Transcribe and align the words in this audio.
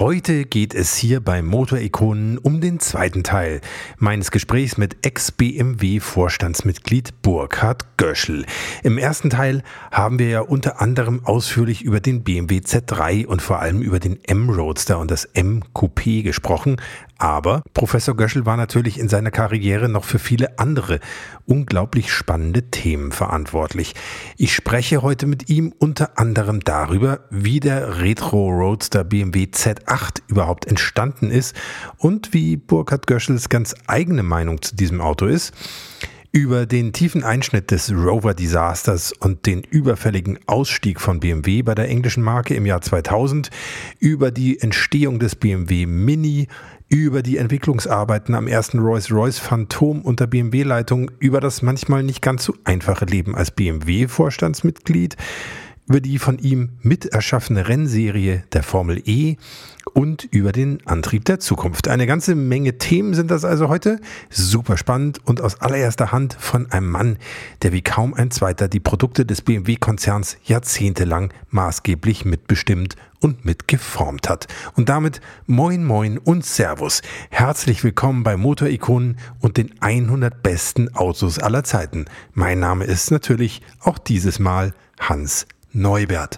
Heute 0.00 0.44
geht 0.46 0.74
es 0.74 0.96
hier 0.96 1.20
bei 1.20 1.42
Motorikonen 1.42 2.38
um 2.38 2.62
den 2.62 2.80
zweiten 2.80 3.22
Teil 3.22 3.60
meines 3.98 4.30
Gesprächs 4.30 4.78
mit 4.78 5.04
Ex-BMW-Vorstandsmitglied 5.04 7.20
Burkhard 7.20 7.98
Göschel. 7.98 8.46
Im 8.82 8.96
ersten 8.96 9.28
Teil 9.28 9.62
haben 9.90 10.18
wir 10.18 10.30
ja 10.30 10.40
unter 10.40 10.80
anderem 10.80 11.26
ausführlich 11.26 11.82
über 11.82 12.00
den 12.00 12.24
BMW 12.24 12.60
Z3 12.60 13.26
und 13.26 13.42
vor 13.42 13.58
allem 13.58 13.82
über 13.82 14.00
den 14.00 14.18
M-Roadster 14.24 14.98
und 14.98 15.10
das 15.10 15.26
M-Coupé 15.26 16.22
gesprochen, 16.22 16.78
aber 17.20 17.62
Professor 17.74 18.16
Göschel 18.16 18.46
war 18.46 18.56
natürlich 18.56 18.98
in 18.98 19.10
seiner 19.10 19.30
Karriere 19.30 19.90
noch 19.90 20.04
für 20.04 20.18
viele 20.18 20.58
andere 20.58 21.00
unglaublich 21.44 22.10
spannende 22.10 22.70
Themen 22.70 23.12
verantwortlich. 23.12 23.94
Ich 24.38 24.54
spreche 24.54 25.02
heute 25.02 25.26
mit 25.26 25.50
ihm 25.50 25.74
unter 25.78 26.18
anderem 26.18 26.60
darüber, 26.60 27.20
wie 27.28 27.60
der 27.60 28.00
Retro 28.00 28.48
Roadster 28.48 29.04
BMW 29.04 29.50
Z8 29.90 30.22
überhaupt 30.28 30.66
entstanden 30.66 31.30
ist 31.30 31.54
und 31.98 32.32
wie 32.32 32.56
Burkhard 32.56 33.06
Göschels 33.06 33.48
ganz 33.48 33.74
eigene 33.86 34.22
Meinung 34.22 34.62
zu 34.62 34.76
diesem 34.76 35.00
Auto 35.00 35.26
ist 35.26 35.52
über 36.32 36.64
den 36.64 36.92
tiefen 36.92 37.24
Einschnitt 37.24 37.72
des 37.72 37.90
Rover-Desasters 37.92 39.12
und 39.18 39.46
den 39.46 39.62
überfälligen 39.62 40.38
Ausstieg 40.46 41.00
von 41.00 41.18
BMW 41.18 41.62
bei 41.62 41.74
der 41.74 41.88
englischen 41.88 42.22
Marke 42.22 42.54
im 42.54 42.66
Jahr 42.66 42.80
2000, 42.80 43.50
über 43.98 44.30
die 44.30 44.60
Entstehung 44.60 45.18
des 45.18 45.34
BMW 45.34 45.86
Mini, 45.86 46.46
über 46.88 47.22
die 47.22 47.36
Entwicklungsarbeiten 47.36 48.36
am 48.36 48.46
ersten 48.46 48.78
Rolls-Royce 48.78 49.40
Phantom 49.40 50.02
unter 50.02 50.28
BMW-Leitung, 50.28 51.10
über 51.18 51.40
das 51.40 51.62
manchmal 51.62 52.04
nicht 52.04 52.22
ganz 52.22 52.44
so 52.44 52.54
einfache 52.62 53.06
Leben 53.06 53.34
als 53.34 53.50
BMW-Vorstandsmitglied, 53.50 55.16
über 55.90 56.00
die 56.00 56.20
von 56.20 56.38
ihm 56.38 56.68
miterschaffene 56.82 57.66
Rennserie 57.66 58.44
der 58.52 58.62
Formel 58.62 59.02
E 59.06 59.34
und 59.92 60.22
über 60.30 60.52
den 60.52 60.86
Antrieb 60.86 61.24
der 61.24 61.40
Zukunft. 61.40 61.88
Eine 61.88 62.06
ganze 62.06 62.36
Menge 62.36 62.78
Themen 62.78 63.12
sind 63.12 63.28
das 63.28 63.44
also 63.44 63.68
heute. 63.68 63.98
Super 64.30 64.76
spannend 64.76 65.18
und 65.26 65.40
aus 65.40 65.60
allererster 65.60 66.12
Hand 66.12 66.36
von 66.38 66.70
einem 66.70 66.88
Mann, 66.88 67.18
der 67.62 67.72
wie 67.72 67.82
kaum 67.82 68.14
ein 68.14 68.30
zweiter 68.30 68.68
die 68.68 68.78
Produkte 68.78 69.26
des 69.26 69.42
BMW-Konzerns 69.42 70.36
jahrzehntelang 70.44 71.32
maßgeblich 71.50 72.24
mitbestimmt 72.24 72.94
und 73.18 73.44
mitgeformt 73.44 74.28
hat. 74.28 74.46
Und 74.76 74.88
damit 74.88 75.20
moin 75.48 75.84
moin 75.84 76.18
und 76.18 76.46
Servus. 76.46 77.02
Herzlich 77.30 77.82
willkommen 77.82 78.22
bei 78.22 78.36
Motorikonen 78.36 79.18
und 79.40 79.56
den 79.56 79.74
100 79.80 80.40
besten 80.40 80.94
Autos 80.94 81.40
aller 81.40 81.64
Zeiten. 81.64 82.04
Mein 82.32 82.60
Name 82.60 82.84
ist 82.84 83.10
natürlich 83.10 83.60
auch 83.80 83.98
dieses 83.98 84.38
Mal 84.38 84.72
Hans 85.00 85.48
Neubert. 85.72 86.36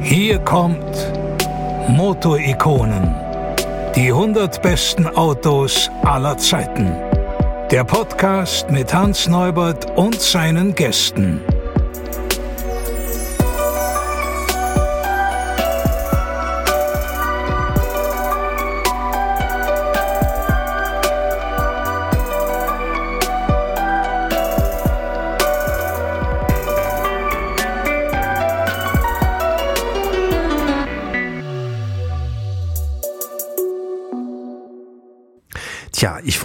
Hier 0.00 0.38
kommt 0.38 1.12
Motorikonen. 1.88 3.14
Die 3.96 4.08
100 4.08 4.62
besten 4.62 5.06
Autos 5.08 5.90
aller 6.04 6.38
Zeiten. 6.38 6.96
Der 7.70 7.84
Podcast 7.84 8.70
mit 8.70 8.94
Hans 8.94 9.28
Neubert 9.28 9.90
und 9.98 10.18
seinen 10.18 10.74
Gästen. 10.74 11.42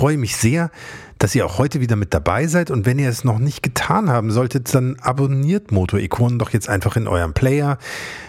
Freue 0.03 0.17
mich 0.17 0.35
sehr, 0.35 0.69
dass 1.17 1.33
ihr 1.33 1.45
auch 1.45 1.59
heute 1.59 1.79
wieder 1.79 1.95
mit 1.95 2.13
dabei 2.13 2.47
seid. 2.47 2.71
Und 2.71 2.85
wenn 2.85 2.99
ihr 2.99 3.07
es 3.07 3.23
noch 3.23 3.39
nicht 3.39 3.63
getan 3.63 4.09
haben 4.09 4.31
solltet, 4.31 4.75
dann 4.75 4.97
abonniert 4.99 5.71
Motorikonen 5.71 6.39
doch 6.39 6.49
jetzt 6.49 6.67
einfach 6.67 6.97
in 6.97 7.07
eurem 7.07 7.33
Player. 7.33 7.77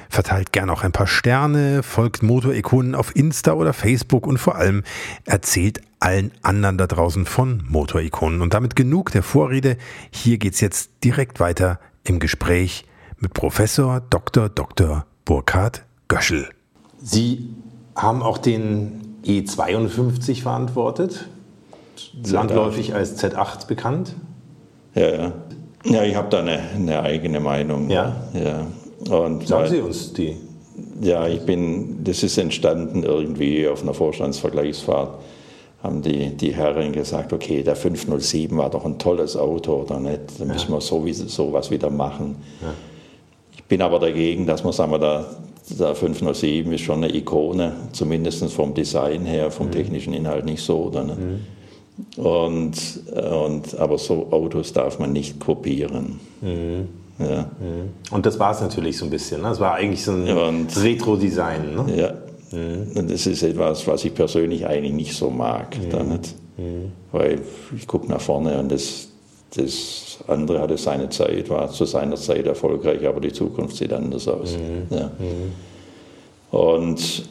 Verteilt 0.09 0.53
gerne 0.53 0.73
auch 0.73 0.85
ein 0.85 0.93
paar 0.93 1.09
Sterne, 1.09 1.83
folgt 1.83 2.23
Motorikonen 2.23 2.95
auf 2.95 3.17
Insta 3.17 3.55
oder 3.55 3.73
Facebook 3.73 4.29
und 4.29 4.39
vor 4.39 4.55
allem 4.55 4.85
erzählt 5.25 5.81
allen 5.99 6.31
anderen 6.43 6.79
da 6.79 6.87
draußen 6.87 7.27
von 7.27 7.65
Motorikonen. 7.69 8.41
Und 8.41 8.55
damit 8.55 8.77
genug 8.77 9.11
der 9.11 9.25
Vorrede. 9.25 9.77
Hier 10.13 10.39
geht's 10.39 10.61
jetzt 10.61 10.93
direkt 11.03 11.41
weiter 11.41 11.81
im 12.05 12.21
Gespräch 12.21 12.87
mit 13.19 13.35
Professor 13.35 14.01
Dr. 14.01 14.49
Dr. 14.49 15.07
Burkhard 15.25 15.85
Göschel. 16.07 16.49
Sie 17.03 17.53
haben 17.97 18.23
auch 18.23 18.39
den 18.39 19.17
E52 19.25 20.43
verantwortet, 20.43 21.29
landläufig 22.25 22.95
als 22.95 23.23
Z8 23.23 23.67
bekannt. 23.67 24.15
Ja, 24.95 25.11
ja. 25.11 25.33
Ja, 25.85 26.03
ich 26.03 26.15
habe 26.15 26.29
da 26.31 26.41
eine, 26.41 26.61
eine, 26.75 27.03
eigene 27.03 27.41
Meinung. 27.41 27.91
Ja. 27.91 28.17
ja. 28.33 28.67
Und 29.15 29.47
Sagen 29.47 29.69
Sie 29.69 29.81
uns 29.81 30.13
die. 30.15 30.37
Ja, 31.03 31.29
ich 31.29 31.41
bin, 31.41 32.03
das 32.03 32.23
ist 32.23 32.39
entstanden 32.39 33.03
irgendwie 33.03 33.69
auf 33.69 33.83
einer 33.83 33.93
Vorstandsvergleichsfahrt. 33.93 35.19
Haben 35.83 36.01
die, 36.01 36.31
die 36.31 36.55
Herren 36.55 36.93
gesagt, 36.93 37.35
okay, 37.35 37.63
der 37.63 37.77
507 37.77 38.57
war 38.57 38.71
doch 38.71 38.87
ein 38.87 38.99
tolles 38.99 39.37
Auto, 39.37 39.83
oder 39.83 40.01
nicht? 40.01 40.21
Da 40.39 40.47
müssen 40.47 40.71
ja. 40.71 40.77
wir 40.77 40.81
sowieso 40.81 41.29
sowas 41.29 41.71
wieder 41.71 41.91
machen. 41.91 42.37
Ja. 42.63 42.73
Ich 43.55 43.65
bin 43.65 43.83
aber 43.83 43.99
dagegen, 43.99 44.47
dass 44.47 44.65
man, 44.65 44.73
sagen 44.73 44.91
wir, 44.91 44.99
da 44.99 45.27
der 45.71 45.95
507 45.95 46.73
ist 46.73 46.83
schon 46.83 47.03
eine 47.03 47.15
Ikone, 47.15 47.73
zumindest 47.93 48.45
vom 48.53 48.75
Design 48.75 49.25
her, 49.25 49.51
vom 49.51 49.69
mhm. 49.69 49.73
technischen 49.73 50.13
Inhalt 50.13 50.45
nicht 50.45 50.63
so. 50.63 50.85
Oder, 50.85 51.05
ne? 51.05 51.15
mhm. 51.15 51.41
Und, 52.17 52.73
und, 53.13 53.79
aber 53.79 53.99
so 53.99 54.29
Autos 54.31 54.73
darf 54.73 54.99
man 54.99 55.13
nicht 55.13 55.39
kopieren. 55.41 56.21
Mhm. 56.41 56.89
Ja. 57.19 57.43
Mhm. 57.61 57.91
Und 58.11 58.27
das 58.27 58.39
war 58.39 58.53
es 58.53 58.61
natürlich 58.61 58.99
so 58.99 59.05
ein 59.05 59.11
bisschen. 59.11 59.43
Ne? 59.43 59.49
Das 59.49 59.61
war 59.61 59.75
eigentlich 59.75 60.03
so 60.03 60.13
ein 60.13 60.67
Retro-Design. 60.77 61.75
Ne? 61.77 61.97
Ja. 61.97 62.15
Mhm. 62.59 62.97
Und 62.97 63.11
das 63.11 63.27
ist 63.27 63.43
etwas, 63.43 63.87
was 63.87 64.05
ich 64.05 64.15
persönlich 64.15 64.67
eigentlich 64.67 64.93
nicht 64.93 65.15
so 65.15 65.31
mag. 65.31 65.77
Mhm. 65.79 66.09
nicht. 66.09 66.35
Weil 67.13 67.41
ich 67.77 67.87
gucke 67.87 68.09
nach 68.09 68.21
vorne 68.21 68.59
und 68.59 68.71
das, 68.71 69.09
das 69.57 70.19
andere 70.29 70.61
hatte 70.61 70.77
seine 70.77 71.09
Zeit, 71.09 71.51
war 71.51 71.69
zu 71.69 71.85
seiner 71.85 72.15
Zeit 72.15 72.47
erfolgreich, 72.47 73.05
aber 73.07 73.21
die 73.21 73.33
Zukunft 73.33 73.77
sieht 73.77 73.93
anders 73.93 74.29
aus. 74.29 74.57
Mhm. 74.57 74.97
Ja. 74.97 75.11
Mhm. 75.19 76.57
Und 76.57 77.25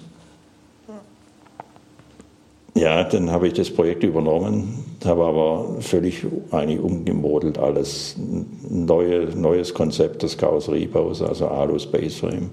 ja, 2.76 3.04
dann 3.04 3.32
habe 3.32 3.48
ich 3.48 3.54
das 3.54 3.70
Projekt 3.70 4.04
übernommen, 4.04 4.84
habe 5.06 5.26
aber 5.26 5.82
völlig 5.82 6.26
eigentlich 6.52 6.80
umgemodelt 6.80 7.60
alles. 7.60 8.16
Neue, 8.68 9.28
neues 9.36 9.74
Konzept 9.74 10.24
des 10.24 10.38
Karosseriebaus, 10.38 11.22
also 11.22 11.48
Alu 11.48 11.78
Space 11.78 12.16
Frame. 12.16 12.50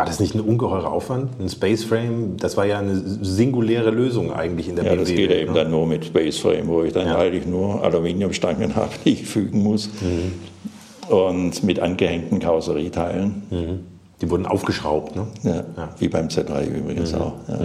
War 0.00 0.06
das 0.06 0.20
nicht 0.20 0.34
ein 0.34 0.40
ungeheurer 0.40 0.90
Aufwand? 0.90 1.38
Ein 1.38 1.50
Space 1.50 1.84
Frame, 1.84 2.38
das 2.38 2.56
war 2.56 2.64
ja 2.64 2.78
eine 2.78 2.96
singuläre 2.96 3.90
Lösung 3.90 4.32
eigentlich 4.32 4.68
in 4.68 4.76
der 4.76 4.86
Ja, 4.86 4.92
BMW 4.92 5.04
das 5.04 5.14
geht 5.14 5.30
eben 5.30 5.52
ne? 5.52 5.58
dann 5.64 5.70
nur 5.70 5.86
mit 5.86 6.06
Space 6.06 6.38
Frame, 6.38 6.68
wo 6.68 6.82
ich 6.82 6.94
dann 6.94 7.06
ja. 7.06 7.18
eigentlich 7.18 7.44
nur 7.44 7.84
Aluminiumstangen 7.84 8.74
habe, 8.76 8.92
die 9.04 9.10
ich 9.10 9.26
fügen 9.26 9.62
muss. 9.62 9.90
Mhm. 10.00 11.12
Und 11.14 11.62
mit 11.64 11.80
angehängten 11.80 12.38
Karosserieteilen. 12.38 13.42
Mhm. 13.50 13.80
Die 14.22 14.30
wurden 14.30 14.46
aufgeschraubt, 14.46 15.16
ne? 15.16 15.26
Ja, 15.42 15.64
ja. 15.76 15.88
wie 15.98 16.08
beim 16.08 16.28
Z3 16.28 16.66
übrigens 16.66 17.12
mhm. 17.12 17.20
auch. 17.20 17.34
Ja. 17.48 17.58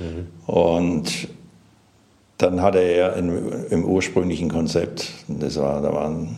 Mhm. 0.00 0.26
Und 0.52 1.28
dann 2.38 2.62
hatte 2.62 2.78
er 2.78 3.16
im, 3.16 3.30
im 3.70 3.84
ursprünglichen 3.84 4.50
Konzept, 4.50 5.12
das 5.28 5.56
war, 5.58 5.82
da 5.82 5.92
waren 5.92 6.36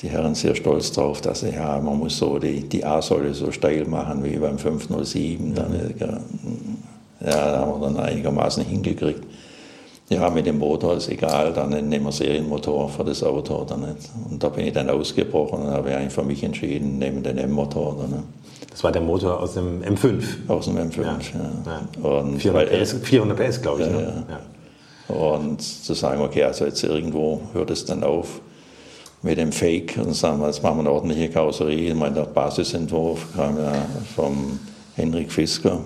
die 0.00 0.08
Herren 0.08 0.34
sehr 0.34 0.54
stolz 0.54 0.92
darauf, 0.92 1.20
dass 1.20 1.42
ja, 1.42 1.78
man 1.80 1.98
muss 1.98 2.16
so 2.16 2.38
die, 2.38 2.62
die 2.66 2.84
A-Säule 2.84 3.34
so 3.34 3.52
steil 3.52 3.84
machen 3.84 4.24
wie 4.24 4.36
beim 4.36 4.58
507. 4.58 5.50
Mhm. 5.50 5.54
Dann, 5.54 5.94
ja, 7.20 7.52
da 7.52 7.58
haben 7.58 7.80
wir 7.80 7.88
dann 7.88 7.98
einigermaßen 7.98 8.64
hingekriegt. 8.64 9.22
Ja, 10.10 10.28
mit 10.28 10.44
dem 10.44 10.58
Motor 10.58 10.96
ist 10.96 11.08
egal, 11.08 11.52
dann 11.52 11.70
nehmen 11.70 12.04
wir 12.04 12.10
Serienmotor 12.10 12.88
für 12.88 13.04
das 13.04 13.22
Auto 13.22 13.54
oder 13.54 13.76
nicht. 13.76 14.10
Und 14.28 14.42
da 14.42 14.48
bin 14.48 14.66
ich 14.66 14.72
dann 14.72 14.90
ausgebrochen 14.90 15.62
und 15.62 15.70
habe 15.70 15.94
eigentlich 15.96 16.12
für 16.12 16.24
mich 16.24 16.42
entschieden, 16.42 16.98
nehmen 16.98 17.22
den 17.22 17.38
M-Motor 17.38 17.96
oder 17.96 18.08
nicht. 18.08 18.24
Das 18.72 18.82
war 18.82 18.90
der 18.90 19.02
Motor 19.02 19.38
aus 19.40 19.54
dem 19.54 19.80
M5? 19.82 20.48
Aus 20.48 20.64
dem 20.64 20.78
M5, 20.78 21.02
ja. 21.02 21.18
ja. 21.64 22.08
Und 22.08 22.40
400 22.40 22.70
PS, 22.70 22.92
400 23.04 23.38
PS 23.38 23.62
glaube 23.62 23.82
ich. 23.82 23.86
Ja, 23.86 23.92
ne? 23.92 24.26
ja. 24.28 25.14
Und 25.14 25.62
zu 25.62 25.94
sagen, 25.94 26.22
okay, 26.22 26.42
also 26.42 26.64
jetzt 26.64 26.82
irgendwo 26.82 27.42
hört 27.52 27.70
es 27.70 27.84
dann 27.84 28.02
auf 28.02 28.40
mit 29.22 29.38
dem 29.38 29.52
Fake 29.52 29.96
und 29.96 30.14
sagen, 30.14 30.42
jetzt 30.44 30.62
machen 30.62 30.78
wir 30.78 30.80
eine 30.80 30.90
ordentliche 30.90 31.28
Karosserie. 31.28 31.90
Ich 31.90 31.94
meine, 31.94 32.16
der 32.16 32.22
Basisentwurf 32.22 33.26
kam 33.36 33.58
ja 33.58 33.72
vom 34.16 34.58
Henrik 34.96 35.30
Fisker, 35.30 35.80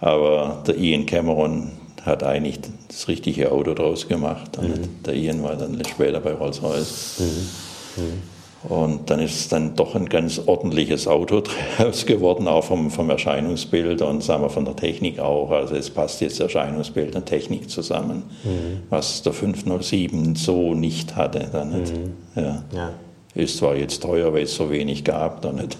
aber 0.00 0.62
der 0.66 0.76
Ian 0.76 1.06
Cameron 1.06 1.70
hat 2.04 2.22
eigentlich 2.22 2.60
das 2.88 3.08
richtige 3.08 3.50
Auto 3.50 3.74
draus 3.74 4.08
gemacht. 4.08 4.60
Mhm. 4.60 5.02
Der 5.04 5.14
Ian 5.14 5.42
war 5.42 5.56
dann 5.56 5.82
später 5.84 6.20
bei 6.20 6.32
Rolls-Royce. 6.32 7.20
Mhm. 7.20 8.04
Mhm. 8.04 8.22
Und 8.68 9.10
dann 9.10 9.20
ist 9.20 9.34
es 9.34 9.48
dann 9.48 9.76
doch 9.76 9.94
ein 9.94 10.08
ganz 10.08 10.40
ordentliches 10.46 11.06
Auto 11.06 11.42
draus 11.76 12.06
geworden, 12.06 12.48
auch 12.48 12.64
vom, 12.64 12.90
vom 12.90 13.10
Erscheinungsbild 13.10 14.00
und 14.00 14.22
sagen 14.22 14.42
wir 14.42 14.48
von 14.48 14.64
der 14.64 14.74
Technik 14.74 15.18
auch. 15.18 15.50
Also 15.50 15.74
es 15.74 15.90
passt 15.90 16.22
jetzt 16.22 16.40
Erscheinungsbild 16.40 17.14
und 17.14 17.26
Technik 17.26 17.68
zusammen, 17.68 18.22
mhm. 18.42 18.82
was 18.88 19.22
der 19.22 19.34
507 19.34 20.34
so 20.34 20.74
nicht 20.74 21.14
hatte. 21.16 21.48
Dann 21.52 21.78
nicht. 21.78 21.92
Mhm. 21.92 22.42
Ja. 22.42 22.64
ja. 22.74 22.90
Ist 23.34 23.58
zwar 23.58 23.76
jetzt 23.76 24.02
teuer, 24.02 24.32
weil 24.32 24.44
es 24.44 24.54
so 24.54 24.70
wenig 24.70 25.04
gab. 25.04 25.42
Dann 25.42 25.56
nicht. 25.56 25.76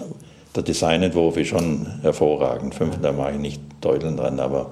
Der 0.55 0.63
Designentwurf 0.63 1.37
ist 1.37 1.49
schon 1.49 1.87
hervorragend, 2.03 2.75
5, 2.75 3.01
da 3.03 3.13
mache 3.13 3.33
ich 3.33 3.39
nicht 3.39 3.61
deuteln 3.81 4.17
dran, 4.17 4.39
aber, 4.39 4.71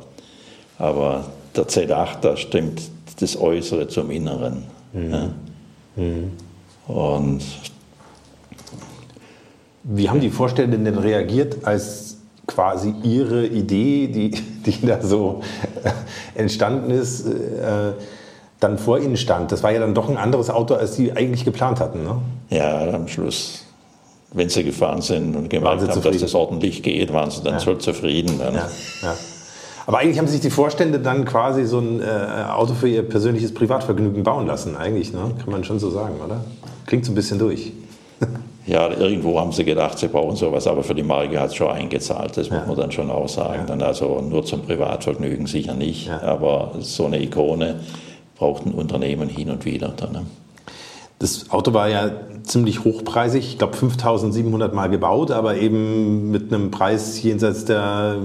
aber 0.78 1.24
der 1.56 1.66
Z8, 1.66 2.20
da 2.20 2.36
stimmt 2.36 2.82
das 3.20 3.38
Äußere 3.38 3.88
zum 3.88 4.10
Inneren. 4.10 4.64
Mhm. 4.92 5.12
Ja. 5.12 5.30
Mhm. 5.96 6.30
Und 6.88 7.42
wie 9.84 10.08
haben 10.08 10.20
die 10.20 10.30
Vorstände 10.30 10.78
denn 10.78 10.98
reagiert, 10.98 11.64
als 11.64 12.16
quasi 12.46 12.94
ihre 13.02 13.46
Idee, 13.46 14.08
die, 14.08 14.30
die 14.30 14.86
da 14.86 15.00
so 15.02 15.42
entstanden 16.34 16.90
ist, 16.90 17.26
äh, 17.26 17.92
dann 18.60 18.78
vor 18.78 18.98
ihnen 18.98 19.16
stand? 19.16 19.52
Das 19.52 19.62
war 19.62 19.72
ja 19.72 19.80
dann 19.80 19.94
doch 19.94 20.08
ein 20.08 20.16
anderes 20.16 20.50
Auto, 20.50 20.74
als 20.74 20.96
sie 20.96 21.12
eigentlich 21.12 21.44
geplant 21.44 21.80
hatten, 21.80 22.04
ne? 22.04 22.18
Ja, 22.50 22.92
am 22.92 23.08
Schluss. 23.08 23.64
Wenn 24.34 24.48
sie 24.48 24.64
gefahren 24.64 25.02
sind 25.02 25.36
und 25.36 25.50
gemerkt 25.50 25.82
haben, 25.82 26.02
dass 26.02 26.18
das 26.18 26.34
ordentlich 26.34 26.82
geht, 26.82 27.12
waren 27.12 27.30
sie 27.30 27.42
dann 27.42 27.54
ja. 27.54 27.60
so 27.60 27.74
zufrieden. 27.74 28.38
Dann. 28.38 28.54
Ja, 28.54 28.70
ja. 29.02 29.14
Aber 29.86 29.98
eigentlich 29.98 30.18
haben 30.18 30.28
sich 30.28 30.40
die 30.40 30.50
Vorstände 30.50 30.98
dann 30.98 31.24
quasi 31.24 31.64
so 31.64 31.78
ein 31.78 32.00
äh, 32.00 32.04
Auto 32.50 32.74
für 32.74 32.88
ihr 32.88 33.02
persönliches 33.02 33.52
Privatvergnügen 33.52 34.22
bauen 34.22 34.46
lassen, 34.46 34.76
eigentlich, 34.76 35.12
ne? 35.12 35.32
kann 35.38 35.50
man 35.50 35.64
schon 35.64 35.78
so 35.78 35.90
sagen, 35.90 36.14
oder? 36.24 36.44
Klingt 36.86 37.04
so 37.04 37.12
ein 37.12 37.14
bisschen 37.14 37.38
durch. 37.38 37.72
Ja, 38.64 38.88
irgendwo 38.90 39.40
haben 39.40 39.50
sie 39.50 39.64
gedacht, 39.64 39.98
sie 39.98 40.06
brauchen 40.06 40.36
sowas, 40.36 40.68
aber 40.68 40.84
für 40.84 40.94
die 40.94 41.02
Marke 41.02 41.40
hat 41.40 41.48
es 41.48 41.56
schon 41.56 41.68
eingezahlt, 41.68 42.36
das 42.36 42.48
ja. 42.48 42.58
muss 42.58 42.68
man 42.68 42.76
dann 42.76 42.92
schon 42.92 43.10
auch 43.10 43.28
sagen. 43.28 43.62
Ja. 43.62 43.66
Dann 43.66 43.82
also 43.82 44.20
nur 44.20 44.44
zum 44.44 44.62
Privatvergnügen 44.62 45.46
sicher 45.46 45.74
nicht, 45.74 46.06
ja. 46.06 46.22
aber 46.22 46.70
so 46.78 47.06
eine 47.06 47.20
Ikone 47.20 47.80
braucht 48.36 48.64
ein 48.64 48.72
Unternehmen 48.72 49.28
hin 49.28 49.50
und 49.50 49.64
wieder. 49.64 49.88
Dann, 49.88 50.12
ne? 50.12 50.26
Das 51.22 51.50
Auto 51.50 51.72
war 51.72 51.88
ja 51.88 52.10
ziemlich 52.42 52.82
hochpreisig, 52.82 53.46
ich 53.46 53.58
glaube 53.58 53.76
5700 53.76 54.74
Mal 54.74 54.90
gebaut, 54.90 55.30
aber 55.30 55.56
eben 55.56 56.32
mit 56.32 56.52
einem 56.52 56.72
Preis 56.72 57.22
jenseits 57.22 57.64
der 57.64 58.16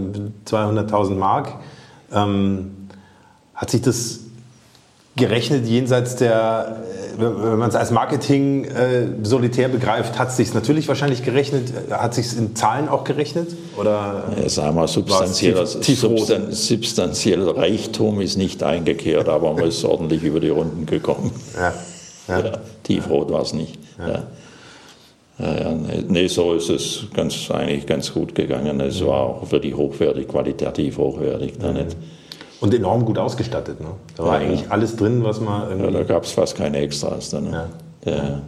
200.000 0.47 1.13
Mark. 1.15 1.53
Ähm, 2.11 2.71
hat 3.53 3.69
sich 3.69 3.81
das 3.83 4.21
gerechnet 5.15 5.67
jenseits 5.67 6.15
der 6.15 6.77
wenn 7.19 7.57
man 7.57 7.69
es 7.69 7.75
als 7.75 7.89
Marketing 7.89 8.65
äh, 8.65 9.07
solitär 9.23 9.69
begreift, 9.69 10.19
hat 10.19 10.29
es 10.29 10.38
sich 10.38 10.53
natürlich 10.53 10.88
wahrscheinlich 10.88 11.23
gerechnet. 11.23 11.73
Hat 11.89 12.13
sich 12.13 12.38
in 12.38 12.55
Zahlen 12.55 12.89
auch 12.89 13.03
gerechnet? 13.03 13.55
Oder 13.75 14.25
ja, 14.39 14.47
sagen 14.50 14.75
wir, 14.75 14.88
substanzieller, 14.88 15.65
tief, 15.65 16.00
substan 16.00 16.51
substanzieller 16.51 17.57
Reichtum 17.57 18.21
ist 18.21 18.38
nicht 18.38 18.61
eingekehrt, 18.61 19.29
aber 19.29 19.53
man 19.53 19.63
ist 19.63 19.83
ordentlich 19.83 20.23
über 20.23 20.39
die 20.39 20.50
Runden 20.50 20.85
gekommen. 20.85 21.31
Ja. 21.55 21.73
Ja. 22.27 22.39
ja 22.39 22.51
tiefrot 22.83 23.31
war 23.31 23.41
es 23.41 23.53
nicht. 23.53 23.77
Ja. 24.00 24.24
Nee, 26.07 26.25
so 26.27 26.53
ist 26.53 26.69
es 26.69 27.03
ganz, 27.13 27.51
eigentlich 27.51 27.85
ganz 27.85 28.12
gut 28.12 28.33
gegangen. 28.33 28.79
Es 28.79 29.06
war 29.06 29.21
auch 29.21 29.51
wirklich 29.51 29.75
hochwertig, 29.75 30.27
qualitativ 30.27 30.97
hochwertig. 30.97 31.53
Da 31.59 31.71
nicht 31.71 31.95
und 32.59 32.74
enorm 32.74 33.06
gut 33.06 33.18
ausgestattet. 33.18 33.79
Ne? 33.79 33.89
Da 34.15 34.24
war 34.24 34.38
eigentlich 34.38 34.71
alles 34.71 34.95
drin, 34.95 35.24
was 35.24 35.39
man. 35.39 35.79
Ja, 35.79 35.91
da 35.91 36.03
gab 36.03 36.24
es 36.24 36.31
fast 36.31 36.56
keine 36.56 36.77
Extras. 36.77 37.29
Dann, 37.29 37.51
ne? 37.51 37.69
ja. 38.06 38.41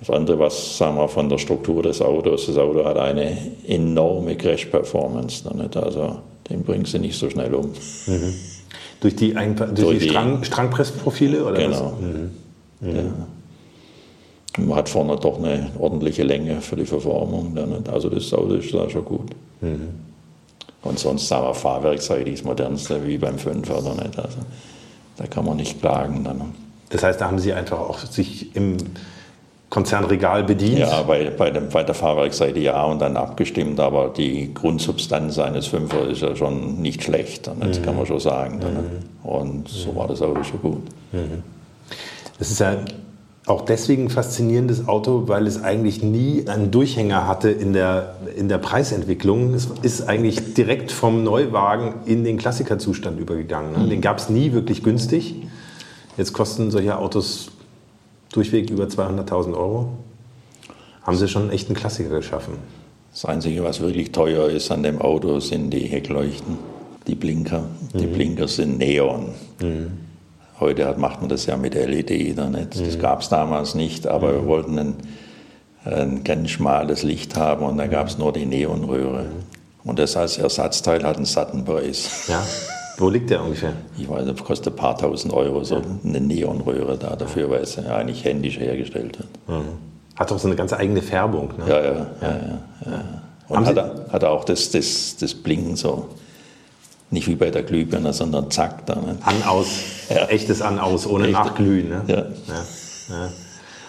Das 0.00 0.10
andere, 0.10 0.38
was 0.38 0.78
sagen 0.78 0.96
wir 0.96 1.08
von 1.08 1.28
der 1.28 1.36
Struktur 1.36 1.82
des 1.82 2.00
Autos, 2.00 2.46
das 2.46 2.56
Auto 2.56 2.84
hat 2.84 2.96
eine 2.96 3.36
enorme 3.66 4.34
Crash-Performance. 4.34 5.44
Also 5.74 6.16
den 6.48 6.62
bringst 6.62 6.94
du 6.94 6.98
nicht 6.98 7.18
so 7.18 7.28
schnell 7.28 7.54
um. 7.54 7.72
Mhm. 8.06 8.34
Durch 9.00 9.16
die, 9.16 9.34
durch, 9.34 9.74
durch 9.74 9.98
die, 9.98 10.08
Strang, 10.08 10.42
Strangpressprofile? 10.42 11.44
Oder 11.44 11.58
genau. 11.58 11.92
Mhm. 12.00 12.30
Mhm. 12.80 13.12
Man 14.58 14.76
hat 14.76 14.88
vorne 14.88 15.16
doch 15.16 15.38
eine 15.38 15.70
ordentliche 15.78 16.24
Länge 16.24 16.60
für 16.60 16.76
die 16.76 16.84
Verformung. 16.84 17.56
Also 17.90 18.08
das 18.08 18.32
Auto 18.34 18.54
ist 18.54 18.74
da 18.74 18.88
schon 18.90 19.04
gut. 19.04 19.30
Mhm. 19.60 19.88
Und 20.82 20.98
sonst 20.98 21.28
sagen 21.28 21.46
wir 21.46 21.54
fahrwerkseitig 21.54 22.36
das 22.36 22.44
modernste 22.44 23.06
wie 23.06 23.18
beim 23.18 23.38
5 23.38 23.70
oder 23.70 23.94
nicht. 24.02 24.18
Also 24.18 24.38
da 25.16 25.26
kann 25.26 25.44
man 25.44 25.56
nicht 25.56 25.80
klagen. 25.80 26.24
Dann. 26.24 26.40
Das 26.88 27.02
heißt, 27.02 27.20
da 27.20 27.26
haben 27.26 27.38
Sie 27.38 27.52
einfach 27.52 27.78
auch 27.78 27.98
sich 27.98 28.54
im 28.56 28.78
Konzernregal 29.70 30.42
bedient? 30.42 30.80
Ja, 30.80 31.02
bei, 31.02 31.30
bei, 31.30 31.50
dem, 31.50 31.68
bei 31.68 31.84
der 31.84 31.94
Fahrwerkseite 31.94 32.58
ja 32.58 32.82
und 32.84 32.98
dann 32.98 33.16
abgestimmt, 33.16 33.78
aber 33.78 34.08
die 34.08 34.52
Grundsubstanz 34.52 35.38
eines 35.38 35.68
Fünfer 35.68 36.08
ist 36.08 36.22
ja 36.22 36.34
schon 36.34 36.82
nicht 36.82 37.04
schlecht, 37.04 37.46
das 37.46 37.78
mhm. 37.78 37.82
kann 37.84 37.96
man 37.96 38.04
schon 38.04 38.18
sagen. 38.18 38.58
Mhm. 38.58 39.28
Und 39.30 39.68
so 39.68 39.94
war 39.94 40.08
das 40.08 40.20
Auto 40.22 40.42
schon 40.42 40.60
gut. 40.60 40.82
Mhm. 41.12 41.44
Das 42.40 42.50
ist 42.50 42.58
ja 42.58 42.78
auch 43.46 43.64
deswegen 43.66 44.08
faszinierendes 44.08 44.88
Auto, 44.88 45.24
weil 45.26 45.46
es 45.46 45.62
eigentlich 45.62 46.02
nie 46.02 46.48
einen 46.48 46.70
Durchhänger 46.70 47.26
hatte 47.26 47.50
in 47.50 47.74
der, 47.74 48.16
in 48.34 48.48
der 48.48 48.58
Preisentwicklung. 48.58 49.52
Es 49.52 49.68
ist 49.82 50.08
eigentlich 50.08 50.54
direkt 50.54 50.90
vom 50.90 51.22
Neuwagen 51.22 52.06
in 52.06 52.24
den 52.24 52.38
Klassikerzustand 52.38 53.20
übergegangen. 53.20 53.72
Ne? 53.72 53.88
Den 53.88 54.00
gab 54.00 54.18
es 54.18 54.30
nie 54.30 54.52
wirklich 54.52 54.82
günstig. 54.82 55.36
Jetzt 56.16 56.32
kosten 56.32 56.70
solche 56.70 56.98
Autos 56.98 57.50
durchweg 58.32 58.70
über 58.70 58.84
200.000 58.84 59.54
Euro. 59.54 59.90
Haben 61.02 61.16
sie 61.16 61.28
schon 61.28 61.50
echt 61.50 61.68
einen 61.68 61.76
Klassiker 61.76 62.16
geschaffen. 62.16 62.54
Das 63.12 63.26
Einzige, 63.26 63.64
was 63.64 63.80
wirklich 63.80 64.12
teuer 64.12 64.48
ist 64.48 64.70
an 64.70 64.82
dem 64.82 65.00
Auto, 65.00 65.40
sind 65.40 65.70
die 65.70 65.80
Heckleuchten, 65.80 66.56
die 67.06 67.16
Blinker. 67.16 67.64
Die 67.92 68.06
mhm. 68.06 68.12
Blinker 68.12 68.48
sind 68.48 68.78
Neon. 68.78 69.30
Mhm. 69.60 70.09
Heute 70.60 70.86
hat, 70.86 70.98
macht 70.98 71.20
man 71.20 71.30
das 71.30 71.46
ja 71.46 71.56
mit 71.56 71.74
LED. 71.74 72.36
Dann 72.36 72.52
nicht. 72.52 72.78
Das 72.78 72.96
mhm. 72.96 73.00
gab 73.00 73.22
es 73.22 73.28
damals 73.30 73.74
nicht, 73.74 74.06
aber 74.06 74.28
mhm. 74.28 74.34
wir 74.34 74.46
wollten 74.46 74.78
ein, 74.78 74.94
ein, 75.84 76.22
ganz 76.22 76.50
schmales 76.50 77.02
Licht 77.02 77.34
haben 77.36 77.64
und 77.64 77.78
da 77.78 77.86
gab 77.86 78.08
es 78.08 78.18
nur 78.18 78.32
die 78.32 78.46
Neonröhre. 78.46 79.22
Mhm. 79.22 79.88
Und 79.88 79.98
das 79.98 80.16
als 80.16 80.36
Ersatzteil 80.36 81.02
hat 81.02 81.16
einen 81.16 81.24
satten 81.24 81.64
Preis. 81.64 82.26
Ja. 82.28 82.42
Wo 82.98 83.08
liegt 83.08 83.30
der 83.30 83.42
ungefähr? 83.42 83.72
Ich 83.96 84.10
weiß, 84.10 84.26
das 84.26 84.44
kostet 84.44 84.74
ein 84.74 84.76
paar 84.76 84.98
tausend 84.98 85.32
Euro, 85.32 85.64
so 85.64 85.76
ja. 85.76 85.82
eine 86.04 86.20
Neonröhre 86.20 86.98
da 86.98 87.16
dafür, 87.16 87.48
weil 87.48 87.62
es 87.62 87.76
ja 87.76 87.96
eigentlich 87.96 88.22
händisch 88.24 88.58
hergestellt 88.58 89.18
wird. 89.18 89.30
Mhm. 89.48 89.68
Hat 90.16 90.30
auch 90.30 90.38
so 90.38 90.48
eine 90.48 90.56
ganz 90.56 90.74
eigene 90.74 91.00
Färbung. 91.00 91.48
Ne? 91.56 91.64
Ja, 91.66 91.80
ja, 91.80 91.92
ja. 91.92 92.06
ja, 92.20 92.90
ja. 92.90 93.22
Und 93.48 93.66
hat, 93.66 94.12
hat 94.12 94.24
auch 94.24 94.44
das, 94.44 94.70
das, 94.70 95.16
das 95.16 95.34
Blinken 95.34 95.76
so 95.76 96.08
nicht 97.10 97.26
wie 97.26 97.34
bei 97.34 97.50
der 97.50 97.62
Glühbirne, 97.62 98.12
sondern 98.12 98.50
zack. 98.50 98.86
Da, 98.86 98.94
ne? 98.94 99.18
An, 99.22 99.42
aus, 99.42 99.68
ja. 100.08 100.26
echtes 100.26 100.62
An, 100.62 100.78
aus, 100.78 101.06
ohne 101.06 101.24
Echt? 101.24 101.32
Nachglühen. 101.32 101.88
Ne? 101.88 102.02
Ja. 102.06 102.16
ja. 102.16 103.28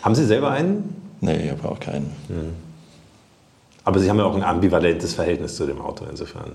Haben 0.01 0.15
Sie 0.15 0.25
selber 0.25 0.51
einen? 0.51 0.95
Nee, 1.21 1.45
ich 1.45 1.51
habe 1.51 1.69
auch 1.69 1.79
keinen. 1.79 2.11
Mhm. 2.27 2.53
Aber 3.83 3.99
Sie 3.99 4.09
haben 4.09 4.17
ja 4.17 4.25
auch 4.25 4.35
ein 4.35 4.43
ambivalentes 4.43 5.13
Verhältnis 5.13 5.55
zu 5.55 5.65
dem 5.65 5.81
Auto 5.81 6.05
insofern. 6.09 6.51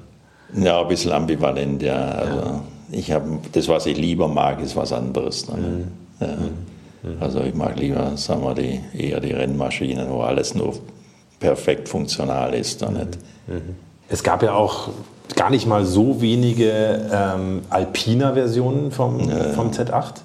Ja, 0.55 0.81
ein 0.81 0.89
bisschen 0.89 1.13
ambivalent, 1.13 1.83
ja. 1.83 1.97
Also 1.97 2.63
ich 2.91 3.11
habe 3.11 3.39
das, 3.53 3.69
was 3.69 3.87
ich 3.87 3.97
lieber 3.97 4.29
mag, 4.29 4.61
ist 4.61 4.77
was 4.77 4.93
anderes. 4.93 5.49
Ne? 5.49 5.57
Mhm. 5.57 5.87
Ja. 6.21 6.27
Mhm. 6.27 7.23
Also 7.23 7.41
ich 7.41 7.55
mag 7.55 7.79
lieber, 7.79 8.17
sagen 8.17 8.43
wir, 8.43 8.55
die, 8.55 8.81
eher 8.97 9.21
die 9.21 9.33
Rennmaschinen, 9.33 10.11
wo 10.11 10.23
alles 10.23 10.55
nur 10.55 10.75
perfekt 11.41 11.89
funktional 11.89 12.55
ist. 12.55 12.83
Da 12.83 12.91
nicht. 12.91 13.19
Mhm. 13.47 13.77
Es 14.09 14.23
gab 14.23 14.43
ja 14.43 14.55
auch 14.55 14.91
gar 15.35 15.51
nicht 15.51 15.67
mal 15.67 15.85
so 15.85 16.21
wenige 16.21 17.09
ähm, 17.13 17.63
Alpina-Versionen 17.71 18.91
vom, 18.91 19.29
ja, 19.29 19.51
vom 19.55 19.71
Z8. 19.71 20.21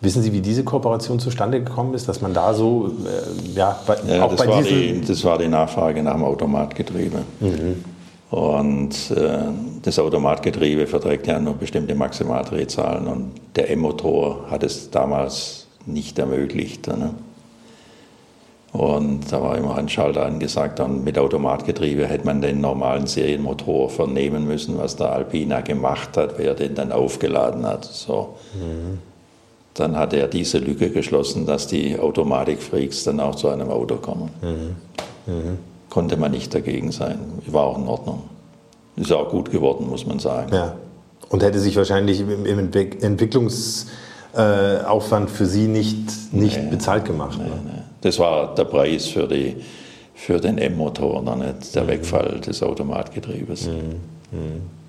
Wissen 0.00 0.22
Sie, 0.22 0.32
wie 0.32 0.40
diese 0.40 0.64
Kooperation 0.64 1.20
zustande 1.20 1.62
gekommen 1.62 1.94
ist, 1.94 2.08
dass 2.08 2.20
man 2.20 2.34
da 2.34 2.54
so, 2.54 2.90
äh, 3.04 3.56
ja, 3.56 3.78
bei, 3.86 3.96
ja, 4.08 4.24
auch 4.24 4.30
das 4.30 4.40
bei 4.40 4.48
war 4.48 4.62
die, 4.62 5.00
Das 5.06 5.22
war 5.22 5.38
die 5.38 5.46
Nachfrage 5.46 6.02
nach 6.02 6.14
dem 6.14 6.24
Automatgetriebe. 6.24 7.18
Mhm. 7.38 7.84
Und 8.30 9.10
äh, 9.10 9.38
das 9.82 9.98
Automatgetriebe 9.98 10.86
verträgt 10.86 11.26
ja 11.26 11.38
nur 11.38 11.54
bestimmte 11.54 11.94
Maximaldrehzahlen 11.94 13.06
und 13.06 13.32
der 13.54 13.70
M-Motor 13.70 14.46
hat 14.50 14.62
es 14.62 14.90
damals 14.90 15.66
nicht 15.86 16.18
ermöglicht. 16.18 16.88
Ne? 16.88 17.10
Und 18.72 19.30
da 19.30 19.40
war 19.42 19.58
immer 19.58 19.76
ein 19.76 19.90
Schalter 19.90 20.24
angesagt. 20.24 20.80
Und 20.80 21.04
mit 21.04 21.18
Automatgetriebe 21.18 22.06
hätte 22.06 22.24
man 22.24 22.40
den 22.40 22.62
normalen 22.62 23.06
Serienmotor 23.06 23.90
vernehmen 23.90 24.46
müssen, 24.46 24.78
was 24.78 24.96
der 24.96 25.12
Alpina 25.12 25.60
gemacht 25.60 26.16
hat, 26.16 26.38
wer 26.38 26.54
den 26.54 26.74
dann 26.74 26.90
aufgeladen 26.90 27.66
hat. 27.66 27.84
So. 27.84 28.36
Mhm. 28.54 29.00
Dann 29.74 29.94
hat 29.96 30.14
er 30.14 30.26
diese 30.26 30.56
Lücke 30.58 30.88
geschlossen, 30.90 31.44
dass 31.44 31.66
die 31.66 31.98
Automatikfreaks 31.98 33.04
dann 33.04 33.20
auch 33.20 33.34
zu 33.34 33.48
einem 33.48 33.68
Auto 33.68 33.96
kommen. 33.96 34.30
Mhm. 34.40 34.76
Mhm. 35.26 35.58
Konnte 35.90 36.16
man 36.16 36.30
nicht 36.30 36.54
dagegen 36.54 36.92
sein. 36.92 37.18
War 37.46 37.64
auch 37.64 37.76
in 37.78 37.88
Ordnung. 37.88 38.22
Ist 38.96 39.12
auch 39.12 39.28
gut 39.28 39.50
geworden, 39.50 39.90
muss 39.90 40.06
man 40.06 40.18
sagen. 40.18 40.54
Ja. 40.54 40.76
Und 41.28 41.42
hätte 41.42 41.60
sich 41.60 41.76
wahrscheinlich 41.76 42.20
im, 42.20 42.46
im 42.46 42.58
Entwicklungsaufwand 42.58 45.30
für 45.30 45.44
Sie 45.46 45.66
nicht, 45.66 46.32
nicht 46.32 46.58
nee, 46.58 46.70
bezahlt 46.70 47.04
gemacht. 47.04 47.38
Nee, 47.38 47.48
ne? 47.48 47.60
nee. 47.64 47.81
Das 48.02 48.18
war 48.18 48.54
der 48.54 48.64
Preis 48.64 49.06
für, 49.06 49.26
die, 49.26 49.56
für 50.14 50.38
den 50.38 50.58
M-Motor, 50.58 51.22
nicht 51.36 51.74
der 51.74 51.84
mhm. 51.84 51.88
Wegfall 51.88 52.40
des 52.40 52.62
Automatgetriebes. 52.62 53.66
Mhm. 53.66 53.72
Mhm. 54.38 54.82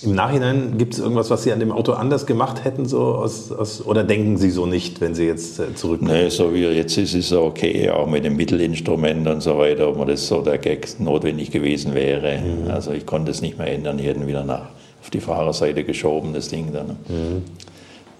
Im 0.00 0.14
Nachhinein 0.14 0.78
gibt 0.78 0.94
es 0.94 1.00
irgendwas, 1.00 1.28
was 1.28 1.42
Sie 1.42 1.52
an 1.52 1.58
dem 1.58 1.72
Auto 1.72 1.92
anders 1.92 2.24
gemacht 2.24 2.64
hätten, 2.64 2.86
so 2.86 3.00
aus, 3.00 3.50
aus, 3.50 3.84
oder 3.84 4.04
denken 4.04 4.36
Sie 4.36 4.50
so 4.50 4.64
nicht, 4.64 5.00
wenn 5.00 5.16
Sie 5.16 5.24
jetzt 5.24 5.58
äh, 5.58 5.74
zurückkommen? 5.74 6.12
Nee, 6.12 6.28
so 6.28 6.54
wie 6.54 6.60
jetzt 6.66 6.96
ist 6.98 7.14
es 7.14 7.32
okay, 7.32 7.90
auch 7.90 8.06
mit 8.06 8.24
dem 8.24 8.36
Mittelinstrument 8.36 9.26
und 9.26 9.40
so 9.40 9.58
weiter, 9.58 9.88
ob 9.88 9.98
man 9.98 10.06
das 10.06 10.28
so 10.28 10.40
der 10.40 10.58
Gag 10.58 11.00
notwendig 11.00 11.50
gewesen 11.50 11.94
wäre. 11.94 12.38
Mhm. 12.38 12.70
Also 12.70 12.92
ich 12.92 13.06
konnte 13.06 13.32
es 13.32 13.42
nicht 13.42 13.58
mehr 13.58 13.66
ändern, 13.66 13.98
ich 13.98 14.06
hätte 14.06 14.24
wieder 14.24 14.44
nach 14.44 14.68
auf 15.02 15.10
die 15.10 15.20
Fahrerseite 15.20 15.82
geschoben, 15.84 16.32
das 16.32 16.48
Ding 16.48 16.72
dann. 16.72 16.88
Mhm. 17.08 17.42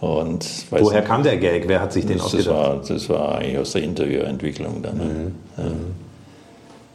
Und, 0.01 0.47
Woher 0.71 1.03
kam 1.03 1.25
der 1.25 1.39
Gag? 1.39 1.67
Wer 1.67 1.81
hat 1.81 1.93
sich 1.93 2.07
den 2.07 2.19
das 2.19 2.27
ausgedacht? 2.27 2.49
War, 2.55 2.77
das 2.87 3.09
war 3.09 3.37
eigentlich 3.37 3.59
aus 3.59 3.73
der 3.73 3.83
Interviewentwicklung 3.83 4.81
dann. 4.83 4.97
Mhm. 4.97 5.35
Ja. 5.57 5.65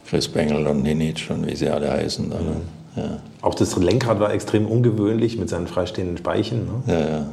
Chris 0.08 0.28
Bengel 0.28 0.66
und 0.66 0.82
Ninic 0.82 1.26
und 1.30 1.46
wie 1.46 1.56
sie 1.56 1.68
alle 1.68 1.90
heißen 1.90 2.30
dann. 2.30 2.44
Mhm. 2.44 2.60
Ja. 2.96 3.18
Auch 3.42 3.54
das 3.54 3.76
Lenkrad 3.76 4.20
war 4.20 4.32
extrem 4.32 4.66
ungewöhnlich 4.66 5.36
mit 5.36 5.48
seinen 5.48 5.66
freistehenden 5.66 6.16
Speichen. 6.16 6.66
Ne? 6.86 7.26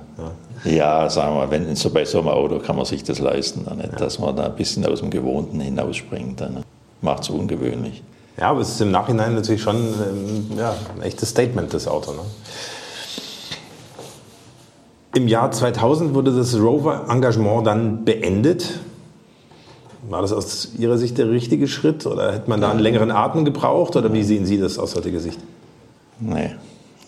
Ja, 0.65 0.71
ja. 0.71 0.71
ja. 1.03 1.09
sagen 1.09 1.35
wir, 1.35 1.51
wenn 1.51 1.75
so 1.75 1.91
bei 1.91 2.03
so 2.03 2.19
einem 2.19 2.29
Auto 2.29 2.59
kann 2.59 2.75
man 2.75 2.85
sich 2.85 3.03
das 3.03 3.19
leisten, 3.19 3.65
dann 3.65 3.77
nicht, 3.77 3.99
dass 4.01 4.19
man 4.19 4.35
da 4.35 4.45
ein 4.45 4.55
bisschen 4.55 4.85
aus 4.85 4.99
dem 4.99 5.11
Gewohnten 5.11 5.59
hinausspringt. 5.59 6.41
Dann 6.41 6.63
macht 7.01 7.23
es 7.23 7.29
ungewöhnlich. 7.29 8.01
Ja, 8.37 8.49
aber 8.49 8.61
es 8.61 8.69
ist 8.69 8.81
im 8.81 8.91
Nachhinein 8.91 9.35
natürlich 9.35 9.61
schon 9.61 9.75
ähm, 9.75 10.57
ja, 10.57 10.75
ein 10.95 11.03
echtes 11.03 11.29
Statement, 11.29 11.73
das 11.73 11.87
Auto. 11.87 12.13
Ne? 12.13 12.21
Im 15.13 15.27
Jahr 15.27 15.51
2000 15.51 16.13
wurde 16.13 16.33
das 16.33 16.55
Rover-Engagement 16.57 17.67
dann 17.67 18.05
beendet. 18.05 18.79
War 20.09 20.21
das 20.21 20.31
aus 20.31 20.69
Ihrer 20.77 20.97
Sicht 20.97 21.17
der 21.17 21.29
richtige 21.29 21.67
Schritt 21.67 22.05
oder 22.05 22.33
hätte 22.33 22.49
man 22.49 22.61
da 22.61 22.71
einen 22.71 22.79
längeren 22.79 23.11
Atem 23.11 23.43
gebraucht 23.43 23.95
oder 23.95 24.13
wie 24.13 24.23
sehen 24.23 24.45
Sie 24.45 24.57
das 24.57 24.79
aus 24.79 24.95
heutiger 24.95 25.19
Sicht? 25.19 25.39
Nee, 26.19 26.51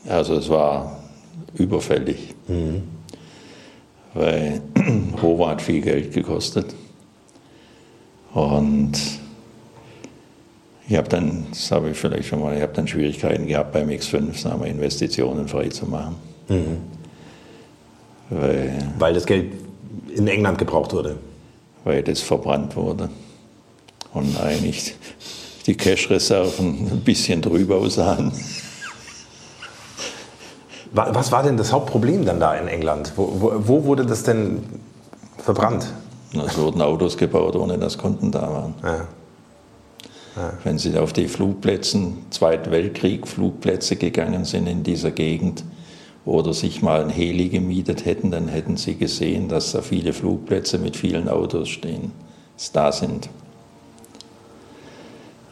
also 0.08 0.36
es 0.36 0.50
war 0.50 1.00
überfällig, 1.56 2.36
mhm. 2.48 2.84
weil 4.14 4.62
Rover 5.24 5.50
hat 5.50 5.62
viel 5.62 5.82
Geld 5.82 6.14
gekostet 6.14 6.74
und 8.34 8.94
ich 10.88 10.98
habe 10.98 11.08
dann, 11.08 11.46
das 11.52 11.72
habe 11.72 11.92
ich 11.92 11.98
vielleicht 11.98 12.28
schon 12.28 12.42
mal, 12.42 12.56
ich 12.56 12.62
habe 12.62 12.74
dann 12.74 12.88
Schwierigkeiten 12.88 13.48
gehabt 13.48 13.72
beim 13.72 13.88
X5, 13.88 14.38
sagen 14.38 14.62
wir, 14.62 14.68
Investitionen 14.68 15.48
freizumachen. 15.48 16.16
Mhm. 16.50 16.93
Weil, 18.36 18.94
weil 19.00 19.14
das 19.14 19.26
Geld 19.26 19.54
in 20.16 20.28
England 20.28 20.58
gebraucht 20.58 20.94
wurde 20.94 21.18
weil 21.84 22.04
das 22.04 22.22
verbrannt 22.22 22.76
wurde. 22.76 23.10
Und 24.14 24.40
eigentlich 24.40 24.96
die 25.66 25.76
Cash-Reserven 25.76 26.92
ein 26.92 27.02
bisschen 27.02 27.42
drüber 27.42 27.78
aussahen. 27.78 28.32
Was 30.92 31.32
war 31.32 31.42
denn 31.42 31.58
das 31.58 31.72
Hauptproblem 31.72 32.24
dann 32.26 32.40
da 32.40 32.54
in 32.54 32.68
England? 32.68 33.14
Wo, 33.16 33.36
wo, 33.40 33.54
wo 33.56 33.84
wurde 33.86 34.06
das 34.06 34.22
denn 34.24 34.64
verbrannt? 35.40 35.88
Es 36.34 36.58
wurden 36.58 36.82
Autos 36.82 37.18
gebaut, 37.18 37.56
ohne 37.56 37.80
dass 37.80 37.98
Kunden 37.98 38.32
da 38.32 38.42
waren. 38.42 38.74
Ja. 38.84 39.08
Ja. 40.36 40.54
Wenn 40.64 40.80
Sie 40.80 40.96
auf 40.98 41.14
die 41.14 41.28
Flugplätzen, 41.28 42.26
Zweiten 42.32 42.72
Weltkrieg 42.72 43.28
Flugplätze 43.28 43.96
gegangen 43.96 44.46
sind 44.46 44.68
in 44.68 44.84
dieser 44.84 45.12
Gegend, 45.12 45.64
oder 46.26 46.54
sich 46.54 46.82
mal 46.82 47.02
ein 47.02 47.10
Heli 47.10 47.50
gemietet 47.50 48.06
hätten, 48.06 48.32
dann 48.32 48.48
hätten 48.48 48.78
sie 48.78 48.96
gesehen, 48.96 49.50
dass 49.50 49.74
da 49.74 49.82
viele 49.82 50.14
Flugplätze 50.14 50.78
mit 50.78 50.96
vielen 50.96 51.28
Autos 51.28 51.70
stehen, 51.70 52.12
da 52.72 52.92
sind. 52.92 53.30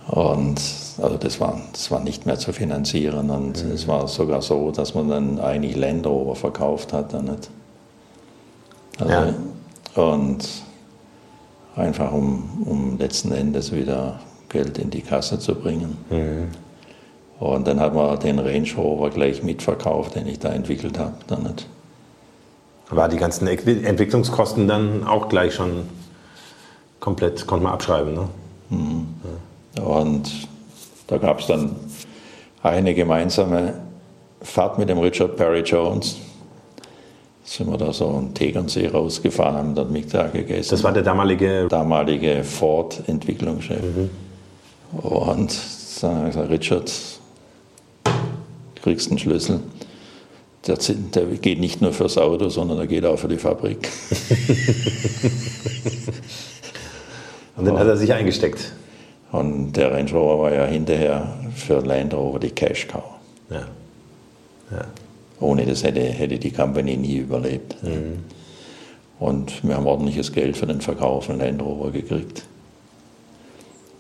Und 0.07 0.61
also 1.01 1.17
das 1.17 1.39
war, 1.39 1.61
das 1.71 1.91
war 1.91 2.01
nicht 2.01 2.25
mehr 2.25 2.37
zu 2.37 2.53
finanzieren 2.53 3.29
und 3.29 3.63
mhm. 3.63 3.71
es 3.71 3.87
war 3.87 4.07
sogar 4.07 4.41
so, 4.41 4.71
dass 4.71 4.93
man 4.93 5.09
dann 5.09 5.39
eigentlich 5.39 5.75
Land 5.75 6.05
Rover 6.05 6.35
verkauft 6.35 6.93
hat. 6.93 7.13
Dann 7.13 7.25
nicht. 7.25 7.49
Also, 8.99 9.13
ja. 9.13 9.33
Und 10.03 10.47
einfach 11.75 12.11
um, 12.11 12.63
um 12.65 12.97
letzten 12.97 13.31
Endes 13.31 13.71
wieder 13.71 14.19
Geld 14.49 14.77
in 14.77 14.89
die 14.89 15.01
Kasse 15.01 15.39
zu 15.39 15.55
bringen. 15.55 15.97
Mhm. 16.09 16.49
Und 17.41 17.65
dann 17.65 17.79
hat 17.79 17.95
man 17.95 18.19
den 18.19 18.37
Range 18.37 18.69
Rover 18.77 19.09
gleich 19.09 19.41
mitverkauft, 19.41 20.13
den 20.13 20.27
ich 20.27 20.37
da 20.37 20.49
entwickelt 20.49 20.99
habe. 20.99 21.15
Dann 21.25 21.41
nicht. 21.41 21.65
War 22.91 23.09
die 23.09 23.17
ganzen 23.17 23.47
Entwicklungskosten 23.47 24.67
dann 24.67 25.07
auch 25.07 25.27
gleich 25.27 25.55
schon 25.55 25.87
komplett, 26.99 27.47
konnte 27.47 27.63
man 27.63 27.73
abschreiben, 27.73 28.13
ne? 28.13 28.29
Mhm. 28.69 29.07
Ja. 29.75 29.83
Und 29.83 30.29
da 31.07 31.17
gab 31.17 31.39
es 31.39 31.47
dann 31.47 31.75
eine 32.61 32.93
gemeinsame 32.93 33.73
Fahrt 34.43 34.77
mit 34.77 34.89
dem 34.89 34.99
Richard 34.99 35.35
Perry 35.35 35.61
Jones. 35.61 36.17
Sind 37.43 37.71
wir 37.71 37.77
da 37.77 37.91
so 37.91 38.07
einen 38.07 38.35
Tegernsee 38.35 38.87
rausgefahren, 38.87 39.55
haben 39.55 39.73
dort 39.73 39.89
Mittag 39.89 40.33
gegessen. 40.33 40.69
Das 40.69 40.83
war 40.83 40.91
der 40.91 41.01
damalige? 41.01 41.67
Damalige 41.67 42.43
Ford-Entwicklungschef. 42.43 43.81
Mhm. 43.81 44.09
Und 45.01 45.59
dann 46.01 46.17
habe 46.17 46.27
ich 46.27 46.35
gesagt, 46.35 46.51
Richard, 46.51 46.91
kriegst 48.81 49.09
einen 49.09 49.19
Schlüssel. 49.19 49.59
Der, 50.67 50.77
der 50.77 51.25
geht 51.37 51.59
nicht 51.59 51.81
nur 51.81 51.91
fürs 51.93 52.17
Auto, 52.17 52.49
sondern 52.49 52.77
der 52.77 52.87
geht 52.87 53.05
auch 53.05 53.17
für 53.17 53.27
die 53.27 53.37
Fabrik. 53.37 53.89
und 57.57 57.65
dann 57.65 57.79
hat 57.79 57.87
er 57.87 57.97
sich 57.97 58.13
eingesteckt. 58.13 58.73
Und 59.31 59.73
der 59.73 59.91
Range 59.91 60.11
Rover 60.11 60.43
war 60.43 60.53
ja 60.53 60.65
hinterher 60.65 61.35
für 61.55 61.79
Land 61.79 62.13
Rover 62.13 62.37
die 62.39 62.51
Cash 62.51 62.87
Cow. 62.87 63.03
Ja. 63.49 63.67
Ja. 64.71 64.85
Ohne 65.39 65.65
das 65.65 65.83
hätte, 65.83 66.01
hätte 66.01 66.37
die 66.37 66.51
Company 66.51 66.95
nie 66.97 67.17
überlebt. 67.17 67.81
Mhm. 67.81 68.19
Und 69.19 69.63
wir 69.63 69.75
haben 69.75 69.87
ordentliches 69.87 70.31
Geld 70.31 70.57
für 70.57 70.67
den 70.67 70.81
Verkauf 70.81 71.25
von 71.25 71.39
Land 71.39 71.61
Rover 71.61 71.91
gekriegt. 71.91 72.43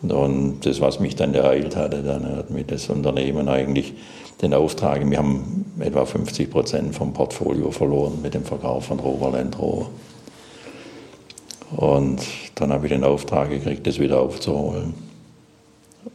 Und 0.01 0.61
das, 0.65 0.81
was 0.81 0.99
mich 0.99 1.15
dann 1.15 1.33
ereilt 1.33 1.75
hatte, 1.75 2.01
dann 2.01 2.25
hat 2.35 2.49
mir 2.49 2.63
das 2.63 2.89
Unternehmen 2.89 3.47
eigentlich 3.47 3.93
den 4.41 4.53
Auftrag, 4.53 5.07
wir 5.09 5.17
haben 5.17 5.65
etwa 5.79 6.05
50 6.05 6.49
Prozent 6.49 6.95
vom 6.95 7.13
Portfolio 7.13 7.71
verloren 7.71 8.21
mit 8.21 8.33
dem 8.33 8.43
Verkauf 8.43 8.85
von 8.85 8.99
Rover 8.99 9.31
Land 9.31 9.59
Rover. 9.59 9.89
Und 11.75 12.21
dann 12.55 12.73
habe 12.73 12.87
ich 12.87 12.91
den 12.91 13.03
Auftrag 13.03 13.49
gekriegt, 13.49 13.87
das 13.87 13.99
wieder 13.99 14.19
aufzuholen. 14.19 14.93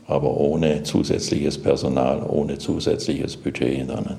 Aber 0.07 0.37
ohne 0.37 0.83
zusätzliches 0.83 1.59
Personal, 1.59 2.23
ohne 2.29 2.59
zusätzliches 2.59 3.37
Budget. 3.37 3.89
Dann. 3.89 4.17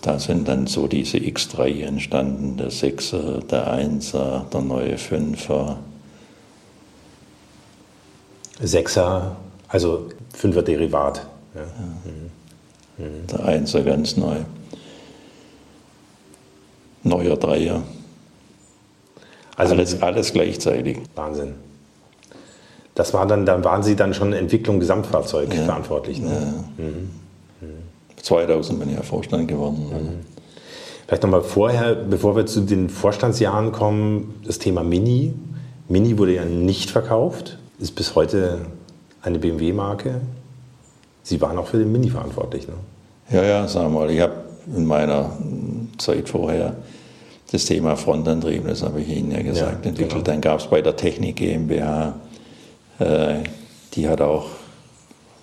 Da 0.00 0.18
sind 0.18 0.48
dann 0.48 0.66
so 0.66 0.86
diese 0.86 1.18
X3 1.18 1.82
entstanden, 1.82 2.56
der 2.56 2.70
6er, 2.70 3.44
der 3.46 3.72
1er, 3.72 4.48
der 4.50 4.60
neue 4.60 4.96
5er. 4.96 5.76
Sechser, 8.60 9.36
also 9.68 10.08
Fünfer 10.32 10.62
Derivat. 10.62 11.26
Ja. 11.54 11.60
Ja. 11.60 13.04
Mhm. 13.04 13.26
Der 13.26 13.44
Einser 13.44 13.82
ganz 13.82 14.16
neu. 14.16 14.36
Neuer 17.02 17.36
Dreier. 17.36 17.82
Also 19.56 19.74
alles, 19.74 20.00
alles 20.02 20.32
gleichzeitig. 20.32 20.98
Wahnsinn. 21.14 21.54
Das 22.94 23.14
war 23.14 23.26
dann, 23.26 23.46
dann 23.46 23.64
waren 23.64 23.82
Sie 23.82 23.96
dann 23.96 24.12
schon 24.14 24.32
Entwicklung 24.32 24.78
Gesamtfahrzeug 24.80 25.54
ja. 25.54 25.64
verantwortlich. 25.64 26.20
Ne? 26.20 26.64
Ja. 26.78 26.84
Mhm. 26.84 27.10
2000 28.22 28.78
bin 28.78 28.90
ich 28.90 28.96
ja 28.96 29.02
Vorstand 29.02 29.48
geworden. 29.48 29.88
Mhm. 29.90 30.26
Vielleicht 31.06 31.22
nochmal 31.24 31.42
vorher, 31.42 31.94
bevor 31.94 32.36
wir 32.36 32.46
zu 32.46 32.60
den 32.60 32.88
Vorstandsjahren 32.88 33.72
kommen, 33.72 34.40
das 34.46 34.58
Thema 34.58 34.82
Mini. 34.82 35.34
Mini 35.88 36.16
wurde 36.16 36.34
ja 36.34 36.44
nicht 36.44 36.90
verkauft, 36.90 37.58
ist 37.78 37.94
bis 37.94 38.14
heute 38.14 38.60
eine 39.20 39.38
BMW-Marke. 39.38 40.20
Sie 41.22 41.40
waren 41.40 41.58
auch 41.58 41.66
für 41.66 41.78
den 41.78 41.92
Mini 41.92 42.10
verantwortlich, 42.10 42.66
ne? 42.66 42.74
Ja, 43.30 43.42
ja, 43.44 43.68
sagen 43.68 43.92
wir 43.92 44.00
mal, 44.00 44.10
ich 44.10 44.20
habe 44.20 44.34
in 44.76 44.84
meiner 44.84 45.30
Zeit 45.98 46.28
vorher 46.28 46.76
das 47.50 47.64
Thema 47.66 47.96
Frontantrieb, 47.96 48.66
das 48.66 48.82
habe 48.82 49.00
ich 49.00 49.08
Ihnen 49.08 49.30
ja 49.30 49.42
gesagt, 49.42 49.84
ja, 49.84 49.90
entwickelt. 49.90 50.10
Genau. 50.10 50.24
Dann 50.24 50.40
gab 50.40 50.60
es 50.60 50.66
bei 50.66 50.80
der 50.80 50.96
Technik 50.96 51.36
GmbH, 51.36 52.14
äh, 52.98 53.34
die 53.94 54.08
hat 54.08 54.20
auch 54.20 54.46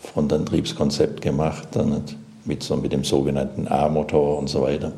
Frontantriebskonzept 0.02 1.22
gemacht, 1.22 1.68
dann 1.72 2.04
mit, 2.46 2.64
so, 2.64 2.76
mit 2.76 2.92
dem 2.92 3.04
sogenannten 3.04 3.68
A-Motor 3.68 4.40
und 4.40 4.48
so 4.48 4.64
weiter. 4.64 4.92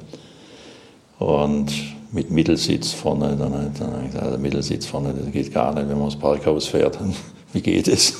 Und 1.19 1.71
mit 2.11 2.31
Mittelsitz 2.31 2.93
vorne, 2.93 3.35
dann, 3.38 3.73
dann 3.77 3.93
habe 3.93 4.01
ich 4.03 4.07
gesagt, 4.07 4.25
also 4.25 4.38
Mittelsitz 4.38 4.85
vorne, 4.85 5.13
das 5.13 5.31
geht 5.31 5.53
gar 5.53 5.73
nicht, 5.73 5.88
wenn 5.88 5.97
man 5.97 6.09
das 6.09 6.17
Parkhaus 6.17 6.67
fährt. 6.67 6.97
Wie 7.53 7.61
geht 7.61 7.88
es? 7.88 8.13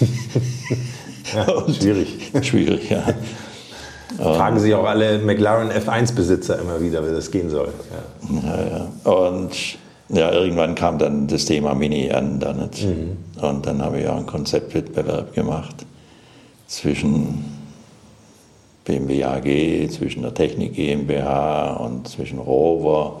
Ja, 1.34 1.72
schwierig. 1.72 2.32
schwierig, 2.42 2.90
ja. 2.90 3.02
Fragen 4.16 4.58
sich 4.58 4.74
auch 4.74 4.86
alle 4.86 5.18
McLaren 5.18 5.70
F1-Besitzer 5.70 6.58
immer 6.58 6.80
wieder, 6.80 7.06
wie 7.06 7.12
das 7.12 7.30
gehen 7.30 7.50
soll. 7.50 7.68
Ja. 8.32 8.48
Ja, 8.48 8.88
ja. 9.04 9.12
Und 9.12 9.52
ja, 10.08 10.32
irgendwann 10.32 10.74
kam 10.74 10.98
dann 10.98 11.26
das 11.28 11.44
Thema 11.44 11.74
Mini 11.74 12.10
an. 12.10 12.40
Dann 12.40 12.56
mhm. 12.56 13.42
Und 13.42 13.66
dann 13.66 13.82
habe 13.82 14.00
ich 14.00 14.08
auch 14.08 14.16
einen 14.16 14.26
Konzeptwettbewerb 14.26 15.34
gemacht 15.34 15.86
zwischen 16.66 17.44
BMW 18.84 19.24
AG, 19.24 19.90
zwischen 19.90 20.22
der 20.22 20.32
Technik 20.32 20.74
GmbH 20.74 21.74
und 21.74 22.08
zwischen 22.08 22.38
Rover 22.38 23.20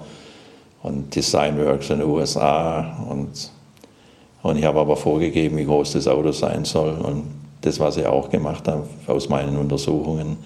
und 0.82 1.14
Designworks 1.14 1.90
in 1.90 1.98
den 1.98 2.08
USA. 2.08 3.04
Und, 3.10 3.50
und 4.42 4.56
ich 4.56 4.64
habe 4.64 4.80
aber 4.80 4.96
vorgegeben, 4.96 5.58
wie 5.58 5.66
groß 5.66 5.92
das 5.92 6.08
Auto 6.08 6.32
sein 6.32 6.64
soll. 6.64 6.94
Und 6.94 7.24
das, 7.68 7.78
was 7.78 7.98
ich 7.98 8.06
auch 8.06 8.30
gemacht 8.30 8.66
habe 8.66 8.84
aus 9.06 9.28
meinen 9.28 9.56
Untersuchungen, 9.58 10.38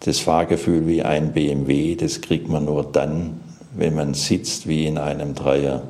das 0.00 0.18
Fahrgefühl 0.18 0.86
wie 0.86 1.02
ein 1.02 1.32
BMW, 1.32 1.94
das 1.94 2.20
kriegt 2.20 2.48
man 2.48 2.64
nur 2.64 2.84
dann, 2.84 3.40
wenn 3.76 3.94
man 3.94 4.14
sitzt 4.14 4.66
wie 4.66 4.86
in 4.86 4.98
einem 4.98 5.34
Dreier, 5.34 5.82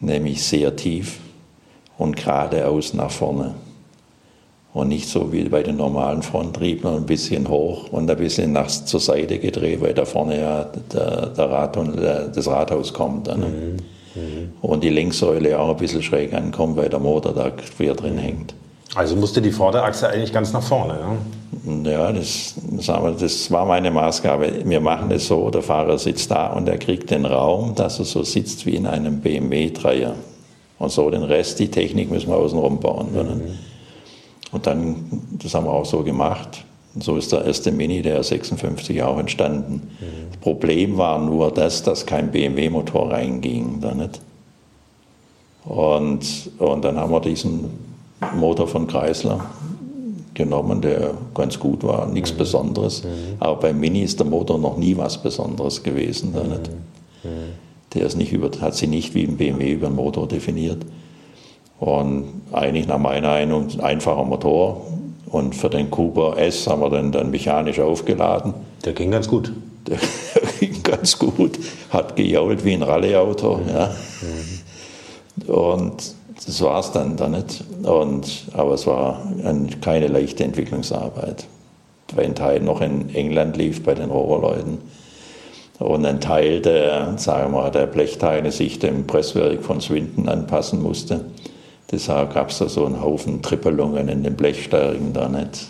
nämlich 0.00 0.42
sehr 0.42 0.76
tief 0.76 1.18
und 1.98 2.16
geradeaus 2.16 2.94
nach 2.94 3.10
vorne. 3.10 3.54
Und 4.72 4.88
nicht 4.88 5.08
so 5.08 5.32
wie 5.32 5.44
bei 5.44 5.62
den 5.62 5.76
normalen 5.76 6.22
Fronttrieblern 6.22 6.96
ein 6.96 7.06
bisschen 7.06 7.48
hoch 7.48 7.92
und 7.92 8.10
ein 8.10 8.16
bisschen 8.16 8.52
nach 8.52 8.68
zur 8.68 8.98
Seite 8.98 9.38
gedreht, 9.38 9.80
weil 9.80 9.94
da 9.94 10.04
vorne 10.04 10.40
ja 10.40 10.64
der, 10.92 11.26
der 11.28 11.50
Rad 11.50 11.76
und 11.76 11.96
das 11.96 12.46
Rathaus 12.48 12.92
kommt. 12.92 13.28
Dann. 13.28 13.40
Mhm. 13.40 13.76
Mhm. 14.16 14.52
Und 14.60 14.82
die 14.82 14.88
Lenksäule 14.90 15.58
auch 15.58 15.70
ein 15.70 15.76
bisschen 15.76 16.02
schräg 16.02 16.34
ankommt, 16.34 16.76
weil 16.76 16.88
der 16.88 16.98
Motor 16.98 17.32
da 17.32 17.50
quer 17.50 17.94
drin 17.94 18.18
hängt. 18.18 18.54
Also 18.94 19.16
musste 19.16 19.42
die 19.42 19.50
Vorderachse 19.50 20.08
eigentlich 20.08 20.32
ganz 20.32 20.52
nach 20.52 20.62
vorne. 20.62 20.98
Ja, 21.66 21.90
ja 21.90 22.12
das, 22.12 22.54
sagen 22.78 23.04
wir, 23.04 23.12
das 23.12 23.50
war 23.50 23.66
meine 23.66 23.90
Maßgabe. 23.90 24.62
Wir 24.64 24.80
machen 24.80 25.10
es 25.10 25.26
so, 25.26 25.50
der 25.50 25.62
Fahrer 25.62 25.98
sitzt 25.98 26.30
da 26.30 26.48
und 26.48 26.68
er 26.68 26.78
kriegt 26.78 27.10
den 27.10 27.26
Raum, 27.26 27.74
dass 27.74 27.98
er 27.98 28.04
so 28.04 28.22
sitzt 28.22 28.66
wie 28.66 28.76
in 28.76 28.86
einem 28.86 29.20
BMW 29.20 29.68
3er. 29.68 30.12
Und 30.78 30.90
so 30.90 31.10
den 31.10 31.22
Rest, 31.22 31.58
die 31.58 31.70
Technik 31.70 32.10
müssen 32.10 32.28
wir 32.28 32.36
außenrum 32.36 32.78
bauen. 32.78 33.12
Mhm. 33.12 33.42
Und 34.52 34.66
dann, 34.66 35.04
das 35.42 35.54
haben 35.54 35.66
wir 35.66 35.72
auch 35.72 35.86
so 35.86 36.02
gemacht. 36.02 36.64
Und 36.94 37.02
so 37.02 37.16
ist 37.16 37.32
der 37.32 37.44
erste 37.44 37.72
Mini, 37.72 38.02
der 38.02 38.22
56 38.22 39.02
auch 39.02 39.18
entstanden. 39.18 39.74
Mhm. 40.00 40.30
Das 40.30 40.40
Problem 40.40 40.96
war 40.96 41.18
nur 41.18 41.50
das, 41.50 41.82
dass 41.82 42.06
kein 42.06 42.30
BMW-Motor 42.30 43.10
reinging. 43.10 43.80
Da 43.80 43.94
nicht. 43.94 44.20
Und, 45.64 46.50
und 46.58 46.84
dann 46.84 46.98
haben 46.98 47.10
wir 47.10 47.20
diesen 47.20 47.93
Motor 48.34 48.68
von 48.68 48.86
Chrysler 48.86 49.46
genommen, 50.34 50.80
der 50.80 51.14
ganz 51.34 51.58
gut 51.58 51.84
war, 51.84 52.06
nichts 52.06 52.32
mhm. 52.32 52.38
Besonderes. 52.38 53.04
Mhm. 53.04 53.08
Aber 53.38 53.56
beim 53.56 53.80
Mini 53.80 54.02
ist 54.02 54.18
der 54.18 54.26
Motor 54.26 54.58
noch 54.58 54.76
nie 54.76 54.96
was 54.96 55.22
Besonderes 55.22 55.82
gewesen. 55.82 56.32
Da 56.34 56.42
nicht. 56.42 56.70
Mhm. 57.22 57.28
Der 57.94 58.06
ist 58.06 58.16
nicht 58.16 58.32
über, 58.32 58.50
hat 58.60 58.74
sich 58.74 58.88
nicht 58.88 59.14
wie 59.14 59.24
ein 59.24 59.36
BMW 59.36 59.72
über 59.72 59.86
den 59.86 59.96
Motor 59.96 60.26
definiert. 60.26 60.78
Und 61.78 62.24
eigentlich 62.52 62.86
nach 62.86 62.98
meiner 62.98 63.28
Meinung 63.28 63.68
ein 63.70 63.80
einfacher 63.80 64.24
Motor. 64.24 64.86
Und 65.26 65.54
für 65.54 65.70
den 65.70 65.90
Cooper 65.90 66.38
S 66.38 66.66
haben 66.66 66.80
wir 66.80 66.90
den 66.90 67.12
dann 67.12 67.30
mechanisch 67.30 67.80
aufgeladen. 67.80 68.54
Der 68.84 68.92
ging 68.92 69.10
ganz 69.10 69.28
gut. 69.28 69.52
Der 69.86 69.98
ging 70.60 70.82
ganz 70.82 71.18
gut, 71.18 71.58
hat 71.90 72.16
gejault 72.16 72.64
wie 72.64 72.74
ein 72.74 72.82
Rallyeauto. 72.82 73.56
Mhm. 73.58 73.68
Ja. 73.68 73.90
Mhm. 74.22 75.54
Und 75.54 76.14
das 76.44 76.60
war 76.62 76.80
es 76.80 76.92
dann 76.92 77.16
da 77.16 77.28
nicht. 77.28 77.64
Und, 77.82 78.46
aber 78.52 78.74
es 78.74 78.86
war 78.86 79.22
ein, 79.44 79.80
keine 79.80 80.08
leichte 80.08 80.44
Entwicklungsarbeit. 80.44 81.46
Weil 82.14 82.26
ein 82.26 82.34
Teil 82.34 82.60
noch 82.60 82.80
in 82.80 83.14
England 83.14 83.56
lief 83.56 83.82
bei 83.82 83.94
den 83.94 84.10
Rohrleuten. 84.10 84.78
Und 85.78 86.04
ein 86.06 86.20
Teil 86.20 86.60
der, 86.60 87.14
sagen 87.18 87.52
wir 87.52 87.60
mal, 87.60 87.70
der 87.70 87.86
Blechteile 87.86 88.52
sich 88.52 88.78
dem 88.78 89.06
Presswerk 89.06 89.62
von 89.62 89.80
Swinton 89.80 90.28
anpassen 90.28 90.82
musste. 90.82 91.24
Deshalb 91.90 92.34
gab 92.34 92.50
es 92.50 92.58
da 92.58 92.68
so 92.68 92.86
einen 92.86 93.00
Haufen 93.00 93.42
Trippelungen 93.42 94.08
in 94.08 94.22
den 94.22 94.34
Blechstärken 94.34 95.12
da 95.12 95.28
nicht. 95.28 95.68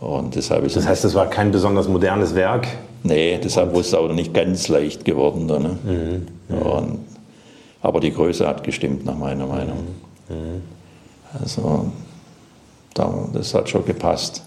Und 0.00 0.34
deshalb 0.34 0.64
ist 0.64 0.76
das 0.76 0.86
heißt, 0.86 1.04
es 1.04 1.14
war 1.14 1.28
kein 1.28 1.50
besonders 1.50 1.88
modernes 1.88 2.34
Werk? 2.34 2.66
Nee, 3.02 3.38
deshalb 3.42 3.74
ist 3.76 3.88
es 3.88 3.94
auch 3.94 4.10
nicht 4.12 4.32
ganz 4.32 4.68
leicht 4.68 5.04
geworden. 5.04 5.46
Da, 5.48 5.58
ne? 5.58 5.78
Mhm. 5.84 6.26
Mhm. 6.48 6.62
Und, 6.62 6.98
aber 7.82 8.00
die 8.00 8.12
Größe 8.12 8.46
hat 8.46 8.64
gestimmt, 8.64 9.04
nach 9.04 9.16
meiner 9.16 9.46
Meinung. 9.46 9.78
Mhm. 10.28 10.62
Also, 11.40 11.92
das 13.32 13.54
hat 13.54 13.68
schon 13.68 13.84
gepasst. 13.84 14.42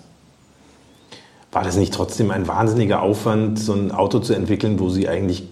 War 1.52 1.64
das 1.64 1.78
nicht 1.78 1.94
trotzdem 1.94 2.32
ein 2.32 2.48
wahnsinniger 2.48 3.02
Aufwand, 3.02 3.60
so 3.60 3.74
ein 3.74 3.92
Auto 3.92 4.20
zu 4.20 4.34
entwickeln, 4.34 4.80
wo 4.80 4.90
Sie 4.90 5.08
eigentlich 5.08 5.44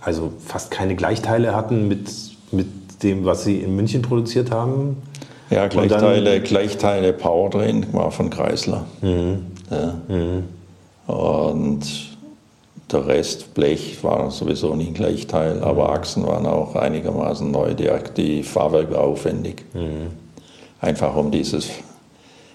also 0.00 0.32
fast 0.44 0.70
keine 0.70 0.96
Gleichteile 0.96 1.54
hatten 1.54 1.88
mit, 1.88 2.10
mit 2.50 2.66
dem, 3.02 3.24
was 3.24 3.44
Sie 3.44 3.58
in 3.58 3.74
München 3.74 4.02
produziert 4.02 4.50
haben? 4.50 4.96
Ja, 5.50 5.66
Gleichteile, 5.68 6.40
Gleichteile 6.40 7.12
Powertrain 7.12 7.86
war 7.92 8.10
von 8.10 8.30
Chrysler. 8.30 8.84
Mhm. 9.00 9.46
Ja. 9.70 9.94
Mhm. 10.08 10.44
Und 11.06 12.17
der 12.90 13.06
Rest, 13.06 13.54
Blech, 13.54 14.02
war 14.02 14.30
sowieso 14.30 14.74
nicht 14.74 14.88
ein 14.88 14.94
Gleichteil, 14.94 15.62
aber 15.62 15.90
Achsen 15.90 16.26
waren 16.26 16.46
auch 16.46 16.74
einigermaßen 16.74 17.50
neu. 17.50 17.74
Die, 17.74 17.90
die 18.16 18.42
Fahrwerk 18.42 18.90
war 18.90 19.00
aufwendig. 19.00 19.64
Mhm. 19.74 20.12
Einfach 20.80 21.14
um 21.16 21.30
dieses 21.30 21.68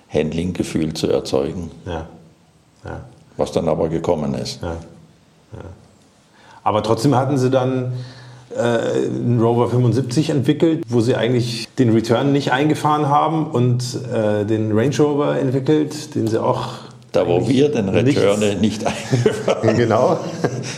Handling-Gefühl 0.09 0.93
zu 0.93 1.09
erzeugen. 1.09 1.71
Ja. 1.85 2.07
Ja. 2.85 3.01
Was 3.37 3.51
dann 3.51 3.67
aber 3.67 3.89
gekommen 3.89 4.33
ist. 4.35 4.61
Ja. 4.61 4.77
Aber 6.63 6.81
trotzdem 6.83 7.15
hatten 7.15 7.37
Sie 7.37 7.49
dann 7.49 7.93
äh, 8.55 9.07
einen 9.07 9.39
Rover 9.41 9.69
75 9.69 10.29
entwickelt, 10.29 10.83
wo 10.87 11.01
sie 11.01 11.15
eigentlich 11.15 11.67
den 11.79 11.91
Return 11.91 12.31
nicht 12.31 12.51
eingefahren 12.51 13.09
haben 13.09 13.47
und 13.47 13.83
äh, 14.13 14.45
den 14.45 14.77
Range 14.77 14.95
Rover 14.99 15.39
entwickelt, 15.39 16.13
den 16.15 16.27
sie 16.27 16.41
auch 16.41 16.69
da 17.13 17.27
wo 17.27 17.47
wir 17.47 17.69
den 17.69 17.89
Return 17.89 18.59
nicht 18.59 18.85
eingefahren 18.85 19.69
haben. 19.69 19.77
Genau. 19.77 20.17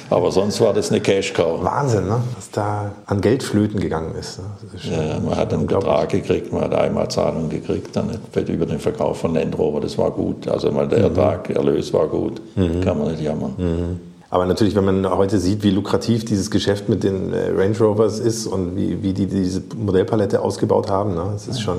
Aber 0.10 0.32
sonst 0.32 0.62
war 0.62 0.74
das 0.74 0.92
eine 0.92 1.02
Cash-Cow. 1.02 1.64
Wahnsinn, 1.64 2.08
ne? 2.08 2.22
was 2.36 2.52
da 2.52 2.92
an 3.06 3.22
Geld 3.22 3.42
flöten 3.42 3.80
gegangen 3.80 4.14
ist. 4.20 4.40
Ne? 4.40 4.46
ist 4.76 4.86
ja, 4.86 5.20
man 5.20 5.36
hat 5.36 5.54
einen 5.54 5.66
Betrag 5.66 6.10
gekriegt, 6.10 6.52
man 6.52 6.64
hat 6.64 6.76
einmal 6.76 7.10
Zahlung 7.10 7.50
gekriegt 7.50 7.96
dann 7.96 8.20
über 8.48 8.66
den 8.66 8.80
Verkauf 8.80 9.20
von 9.20 9.34
Land 9.34 9.58
Rover. 9.58 9.80
Das 9.80 9.98
war 9.98 10.12
gut. 10.12 10.48
Also 10.48 10.72
mal 10.72 10.88
der 10.88 11.00
mhm. 11.00 11.06
Ertrag, 11.06 11.50
Erlös 11.50 11.94
war 11.94 12.08
gut. 12.08 12.42
Mhm. 12.56 12.82
Kann 12.82 13.00
man 13.00 13.12
nicht 13.12 13.22
jammern. 13.22 13.54
Mhm. 13.58 14.00
Aber 14.30 14.46
natürlich, 14.46 14.76
wenn 14.76 14.84
man 14.84 15.10
heute 15.10 15.40
sieht, 15.40 15.64
wie 15.64 15.70
lukrativ 15.70 16.26
dieses 16.26 16.52
Geschäft 16.52 16.90
mit 16.90 17.04
den 17.04 17.32
äh, 17.32 17.52
Range 17.52 17.78
Rovers 17.80 18.20
ist 18.20 18.48
und 18.48 18.76
wie, 18.76 19.02
wie 19.02 19.14
die 19.14 19.28
diese 19.28 19.64
Modellpalette 19.78 20.42
ausgebaut 20.42 20.90
haben, 20.90 21.16
ne, 21.16 21.30
das 21.32 21.48
ist 21.48 21.62
schon, 21.62 21.78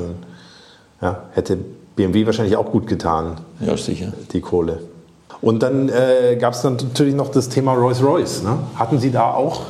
ja, 1.03 1.25
hätte 1.33 1.59
BMW 1.97 2.27
wahrscheinlich 2.27 2.57
auch 2.57 2.71
gut 2.71 2.87
getan. 2.87 3.39
Ja, 3.61 3.77
sicher. 3.77 4.13
Die 4.33 4.41
Kohle. 4.41 4.81
Und 5.41 5.63
dann 5.63 5.89
äh, 5.89 6.37
gab 6.37 6.55
es 6.55 6.63
natürlich 6.65 7.15
noch 7.15 7.31
das 7.31 7.49
Thema 7.49 7.75
Rolls-Royce. 7.75 8.43
Ne? 8.43 8.59
Hatten 8.77 8.99
Sie 8.99 9.11
da 9.11 9.33
auch 9.33 9.63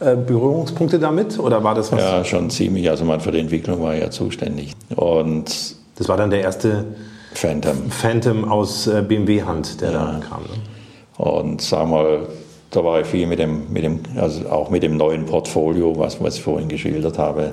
äh, 0.00 0.14
Berührungspunkte 0.14 0.98
damit 0.98 1.38
oder 1.38 1.62
war 1.64 1.74
das 1.74 1.92
was? 1.92 2.00
Ja, 2.00 2.24
schon 2.24 2.50
ziemlich. 2.50 2.90
Also 2.90 3.04
man 3.04 3.20
für 3.20 3.32
die 3.32 3.38
Entwicklung 3.38 3.82
war 3.82 3.94
ja 3.94 4.10
zuständig. 4.10 4.72
Und 4.94 5.76
das 5.96 6.08
war 6.08 6.16
dann 6.16 6.30
der 6.30 6.42
erste 6.42 6.84
Phantom, 7.32 7.90
Phantom 7.90 8.44
aus 8.50 8.86
äh, 8.86 9.02
BMW-Hand, 9.06 9.80
der 9.80 9.92
ja. 9.92 10.12
da 10.12 10.20
kam. 10.26 10.42
Ne? 10.42 11.24
Und 11.24 11.62
sagen 11.62 11.90
wir 11.90 12.02
mal, 12.02 12.18
da 12.70 12.84
war 12.84 13.00
ich 13.00 13.06
viel 13.06 13.26
mit 13.26 13.38
dem, 13.38 13.72
mit 13.72 13.84
dem, 13.84 14.00
also 14.16 14.48
auch 14.50 14.70
mit 14.70 14.82
dem 14.82 14.96
neuen 14.96 15.24
Portfolio, 15.24 15.98
was, 15.98 16.20
was 16.20 16.36
ich 16.36 16.42
vorhin 16.42 16.68
geschildert 16.68 17.18
habe. 17.18 17.52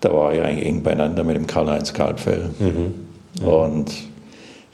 Da 0.00 0.12
war 0.12 0.34
ich 0.34 0.42
eigentlich 0.42 0.66
eng 0.66 0.82
beieinander 0.82 1.22
mit 1.22 1.36
dem 1.36 1.46
Karl-Heinz 1.46 1.92
Kalbfell. 1.92 2.50
Mhm. 2.58 3.05
Und 3.44 3.92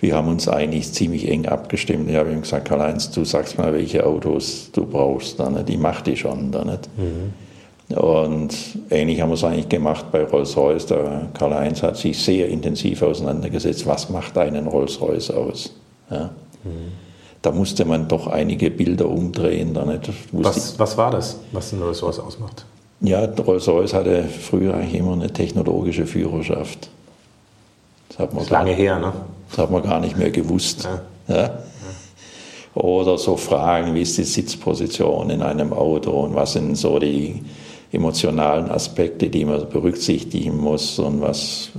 wir 0.01 0.15
haben 0.15 0.29
uns 0.29 0.49
eigentlich 0.49 0.93
ziemlich 0.93 1.29
eng 1.29 1.47
abgestimmt. 1.47 2.09
Ich 2.11 2.17
habe 2.17 2.31
ihm 2.31 2.43
gesagt, 2.43 2.69
Karl-Heinz, 2.69 3.11
du 3.11 3.25
sagst 3.25 3.59
mal, 3.59 3.73
welche 3.73 4.05
Autos 4.07 4.71
du 4.73 4.85
brauchst. 4.85 5.41
Dann, 5.41 5.65
die 5.65 5.77
macht 5.77 6.07
die 6.07 6.17
schon. 6.17 6.51
Dann, 6.51 6.69
nicht. 6.69 6.89
Mhm. 6.97 7.97
Und 7.97 8.55
ähnlich 8.91 9.21
haben 9.21 9.29
wir 9.29 9.35
es 9.35 9.45
eigentlich 9.45 9.69
gemacht 9.69 10.07
bei 10.11 10.25
Rolls-Royce. 10.25 10.87
Der 10.87 11.29
Karl-Heinz 11.35 11.83
hat 11.83 11.97
sich 11.97 12.19
sehr 12.19 12.49
intensiv 12.49 13.03
auseinandergesetzt, 13.03 13.87
was 13.87 14.09
macht 14.09 14.39
einen 14.39 14.67
Rolls-Royce 14.67 15.31
aus. 15.31 15.75
Ja. 16.11 16.31
Mhm 16.65 17.03
da 17.43 17.51
musste 17.51 17.85
man 17.85 18.09
doch 18.09 18.29
einige 18.29 18.71
Bilder 18.71 19.09
umdrehen. 19.09 19.75
Da 19.75 19.85
nicht. 19.85 20.09
Was, 20.31 20.79
was 20.79 20.97
war 20.97 21.11
das, 21.11 21.41
was 21.51 21.73
ein 21.73 21.83
Rolls-Royce 21.83 22.21
ausmacht? 22.21 22.65
Ja, 23.01 23.25
Rolls-Royce 23.25 23.95
hatte 23.95 24.25
früher 24.25 24.75
eigentlich 24.75 24.95
immer 24.95 25.13
eine 25.13 25.33
technologische 25.33 26.07
Führerschaft. 26.07 26.89
Das, 28.13 28.19
hat 28.19 28.31
man 28.31 28.39
das 28.39 28.45
ist 28.45 28.51
lange 28.51 28.73
her, 28.73 28.99
ne? 28.99 29.13
Das 29.49 29.59
hat 29.59 29.71
man 29.71 29.83
gar 29.83 30.01
nicht 30.01 30.19
mehr 30.19 30.31
gewusst. 30.31 30.85
Ja. 31.29 31.35
Ja? 31.35 31.59
Oder 32.75 33.19
so 33.19 33.37
Fragen, 33.37 33.95
wie 33.95 34.03
ist 34.03 34.17
die 34.17 34.25
Sitzposition 34.25 35.31
in 35.31 35.43
einem 35.43 35.73
Auto 35.73 36.11
und 36.11 36.35
was 36.35 36.55
sind 36.55 36.77
so 36.77 36.99
die 36.99 37.43
emotionalen 37.91 38.71
Aspekte, 38.71 39.29
die 39.29 39.45
man 39.45 39.69
berücksichtigen 39.69 40.57
muss 40.57 40.99
und 40.99 41.21
was 41.21 41.71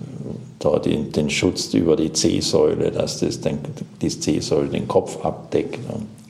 da 0.60 0.80
den, 0.80 1.30
Schutz 1.30 1.74
über 1.74 1.96
die 1.96 2.14
C-Säule, 2.14 2.92
dass 2.92 3.20
das 3.20 3.42
den, 3.42 3.58
die 4.02 4.10
C-Säule 4.10 4.70
den 4.70 4.88
Kopf 4.88 5.24
abdeckt. 5.26 5.80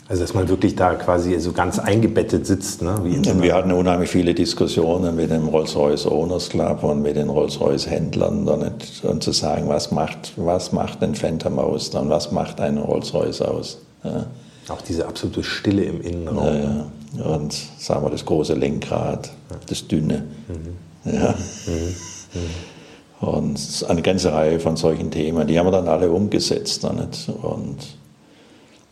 Also 0.10 0.22
dass 0.22 0.34
man 0.34 0.50
wirklich 0.50 0.76
da 0.76 0.96
quasi 0.96 1.39
so 1.39 1.54
ganz 1.54 1.80
eingebettet 1.80 2.46
sitzt. 2.46 2.82
Ne? 2.82 2.96
und 2.96 3.42
wir 3.42 3.56
hatten 3.56 3.72
unheimlich 3.72 4.10
viele 4.10 4.34
Diskussionen 4.34 5.16
mit 5.16 5.32
dem 5.32 5.48
Rolls-Royce 5.48 6.08
Owners 6.08 6.50
Club 6.50 6.84
und 6.84 7.02
mit 7.02 7.16
den 7.16 7.30
Rolls-Royce 7.30 7.89
Händlern 7.89 8.48
und, 8.48 9.04
und 9.04 9.24
zu 9.24 9.32
sagen, 9.32 9.70
was 9.70 9.92
macht, 9.92 10.34
was 10.36 10.74
macht 10.74 11.02
ein 11.04 11.16
Phantom 11.16 11.58
aus 11.58 11.89
und 11.89 12.10
was 12.10 12.32
macht 12.32 12.60
ein 12.60 12.78
Rolls-Royce 12.78 13.42
aus. 13.44 13.78
Ja. 14.04 14.26
Auch 14.68 14.82
diese 14.82 15.08
absolute 15.08 15.44
Stille 15.44 15.84
im 15.84 16.02
Innenraum. 16.02 16.46
Ja, 16.46 16.86
ja. 17.18 17.26
Und 17.26 17.54
sagen 17.78 18.04
wir 18.06 18.10
das 18.10 18.26
große 18.26 18.56
Lenkrad, 18.56 19.32
das 19.68 19.88
dünne. 19.88 20.26
Mhm. 20.48 21.13
Ja. 21.13 21.36
Mhm. 21.66 21.96
Mhm. 22.34 23.28
Und 23.28 23.86
eine 23.88 24.02
ganze 24.02 24.34
Reihe 24.34 24.60
von 24.60 24.76
solchen 24.76 25.12
Themen, 25.12 25.48
die 25.48 25.58
haben 25.58 25.68
wir 25.68 25.72
dann 25.72 25.88
alle 25.88 26.12
umgesetzt. 26.12 26.84
Nicht? 26.84 27.30
Und 27.42 27.78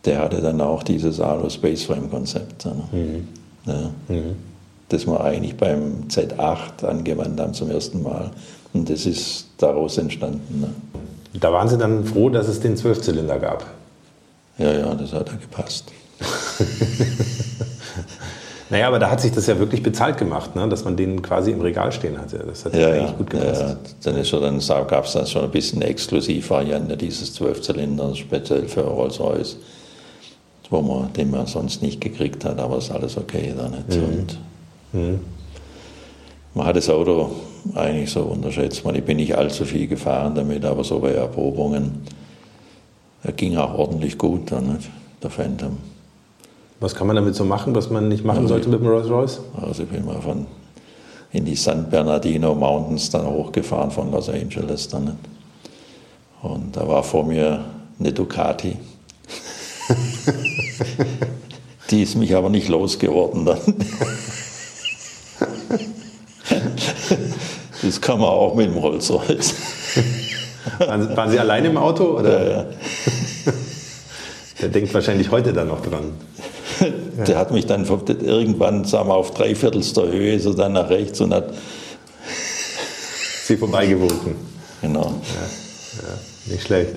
der 0.06 0.20
hatte 0.20 0.42
dann 0.42 0.62
auch 0.62 0.84
dieses 0.84 1.20
Alu 1.20 1.50
Space 1.50 1.84
Frame 1.84 2.10
Konzept. 2.10 2.66
Ne? 2.66 2.84
Mhm. 2.92 3.28
Ja. 3.66 3.92
Mhm. 4.08 4.36
Das 4.90 5.06
wir 5.06 5.24
eigentlich 5.24 5.56
beim 5.56 6.08
Z8 6.10 6.86
angewandt 6.86 7.40
haben 7.40 7.54
zum 7.54 7.70
ersten 7.70 8.04
Mal. 8.04 8.32
Und 8.74 8.90
das 8.90 9.06
ist 9.06 9.48
daraus 9.58 9.98
entstanden. 9.98 10.62
Ne? 10.62 10.70
Da 11.40 11.54
waren 11.54 11.70
Sie 11.70 11.78
dann 11.78 12.04
froh, 12.04 12.30
dass 12.30 12.48
es 12.48 12.60
den 12.60 12.76
Zwölfzylinder 12.76 13.40
gab? 13.40 13.66
Ja, 14.58 14.74
ja, 14.74 14.94
das 14.94 15.14
hat 15.14 15.30
ja 15.30 15.36
gepasst. 15.36 15.86
naja, 18.70 18.88
aber 18.88 19.00
da 19.00 19.10
hat 19.10 19.22
sich 19.22 19.32
das 19.32 19.48
ja 19.48 19.58
wirklich 19.58 19.82
bezahlt 19.82 20.18
gemacht, 20.18 20.56
ne? 20.56 20.68
dass 20.68 20.84
man 20.84 20.98
den 20.98 21.22
quasi 21.22 21.52
im 21.52 21.62
Regal 21.62 21.92
stehen 21.92 22.20
hatte. 22.20 22.44
Das 22.46 22.66
hat 22.66 22.76
ja, 22.76 22.90
eigentlich 22.90 23.12
ja, 23.12 23.18
gut 23.18 23.30
gepasst. 23.30 23.62
Ja, 23.62 23.78
dann, 24.04 24.18
ist 24.18 24.34
dann 24.34 24.88
gab 24.88 25.06
es 25.06 25.14
dann 25.14 25.26
schon 25.26 25.44
ein 25.44 25.52
bisschen 25.52 25.82
eine 25.82 25.90
Exklusivvariante 25.90 26.98
dieses 26.98 27.34
Zwölfzylinders, 27.34 28.18
speziell 28.18 28.68
für 28.68 28.82
Rolls-Royce 28.82 29.58
wo 30.72 30.82
man, 30.82 31.14
den 31.14 31.30
man 31.30 31.46
sonst 31.46 31.84
nicht 31.84 32.02
gekriegt 32.02 32.44
hat, 32.46 32.58
aber 32.58 32.80
ist 32.80 32.90
alles 32.90 33.18
okay 33.18 33.54
da 33.56 33.70
nicht. 33.70 33.90
Mhm. 33.90 34.04
Und 34.04 34.40
mhm. 34.94 35.20
Man 36.54 36.66
hat 36.66 36.76
das 36.76 36.90
Auto 36.90 37.30
eigentlich 37.76 38.10
so 38.10 38.22
unterschätzt. 38.22 38.84
Man, 38.84 38.96
ich 38.96 39.04
bin 39.04 39.18
nicht 39.18 39.38
allzu 39.38 39.64
viel 39.64 39.88
gefahren 39.88 40.34
damit, 40.36 40.66
aber 40.66 40.84
so 40.84 41.00
bei 41.00 41.12
Erprobungen 41.12 42.02
er 43.24 43.34
ging 43.34 43.56
auch 43.56 43.78
ordentlich 43.78 44.18
gut 44.18 44.52
dann, 44.52 44.74
nicht? 44.74 44.90
der 45.22 45.30
Phantom. 45.30 45.78
Was 46.80 46.96
kann 46.96 47.06
man 47.06 47.16
damit 47.16 47.36
so 47.36 47.46
machen, 47.46 47.76
was 47.76 47.92
man 47.92 48.08
nicht 48.08 48.26
machen 48.26 48.40
also 48.40 48.56
sollte 48.56 48.70
mit 48.70 48.80
dem 48.80 48.88
Rolls 48.88 49.08
Royce? 49.08 49.42
Also 49.62 49.84
ich 49.84 49.90
bin 49.90 50.04
mal 50.04 50.20
von 50.20 50.48
in 51.32 51.46
die 51.46 51.56
San 51.56 51.90
Bernardino 51.90 52.56
Mountains 52.56 53.12
dann 53.12 53.28
hochgefahren 53.28 53.92
von 53.92 54.12
Los 54.12 54.30
Angeles 54.30 54.88
dann. 54.88 55.04
Nicht? 55.06 55.18
Und 56.42 56.76
da 56.76 56.88
war 56.88 57.04
vor 57.04 57.24
mir 57.24 57.64
eine 58.00 58.12
Ducati. 58.12 58.76
Die 61.90 62.04
ist 62.04 62.16
mich 62.16 62.36
aber 62.36 62.50
nicht 62.50 62.68
losgeworden 62.68 63.46
dann. 63.46 63.60
Das 67.82 68.00
kann 68.00 68.20
man 68.20 68.30
auch 68.30 68.56
mit 68.56 68.68
dem 68.68 68.78
Rolls-Royce. 68.78 69.56
Waren, 70.80 71.18
waren, 71.18 71.32
Sie 71.32 71.40
alleine 71.40 71.70
im 71.70 71.78
Auto? 71.78 72.20
Oder? 72.20 72.44
Ja, 72.44 72.52
ja. 72.52 72.66
Der 74.62 74.70
denkt 74.70 74.94
wahrscheinlich 74.94 75.32
heute 75.32 75.52
dann 75.54 75.68
noch 75.68 75.82
dran. 75.82 76.14
Der 77.28 77.38
hat 77.38 77.52
mich 77.52 77.66
dann 77.66 77.86
irgendwann, 77.86 78.86
sagen 78.86 79.10
wir, 79.10 79.16
auf 79.16 79.32
dreiviertelster 79.32 80.08
Höhe 80.08 80.40
so 80.40 80.54
dann 80.54 80.74
nach 80.74 80.90
rechts 80.90 81.20
und 81.22 81.34
hat 81.34 81.54
Sie 83.46 83.58
vorbeigewunken. 83.58 84.36
Genau. 84.82 85.02
Ja, 85.06 86.08
ja, 86.08 86.54
nicht 86.54 86.64
schlecht. 86.64 86.96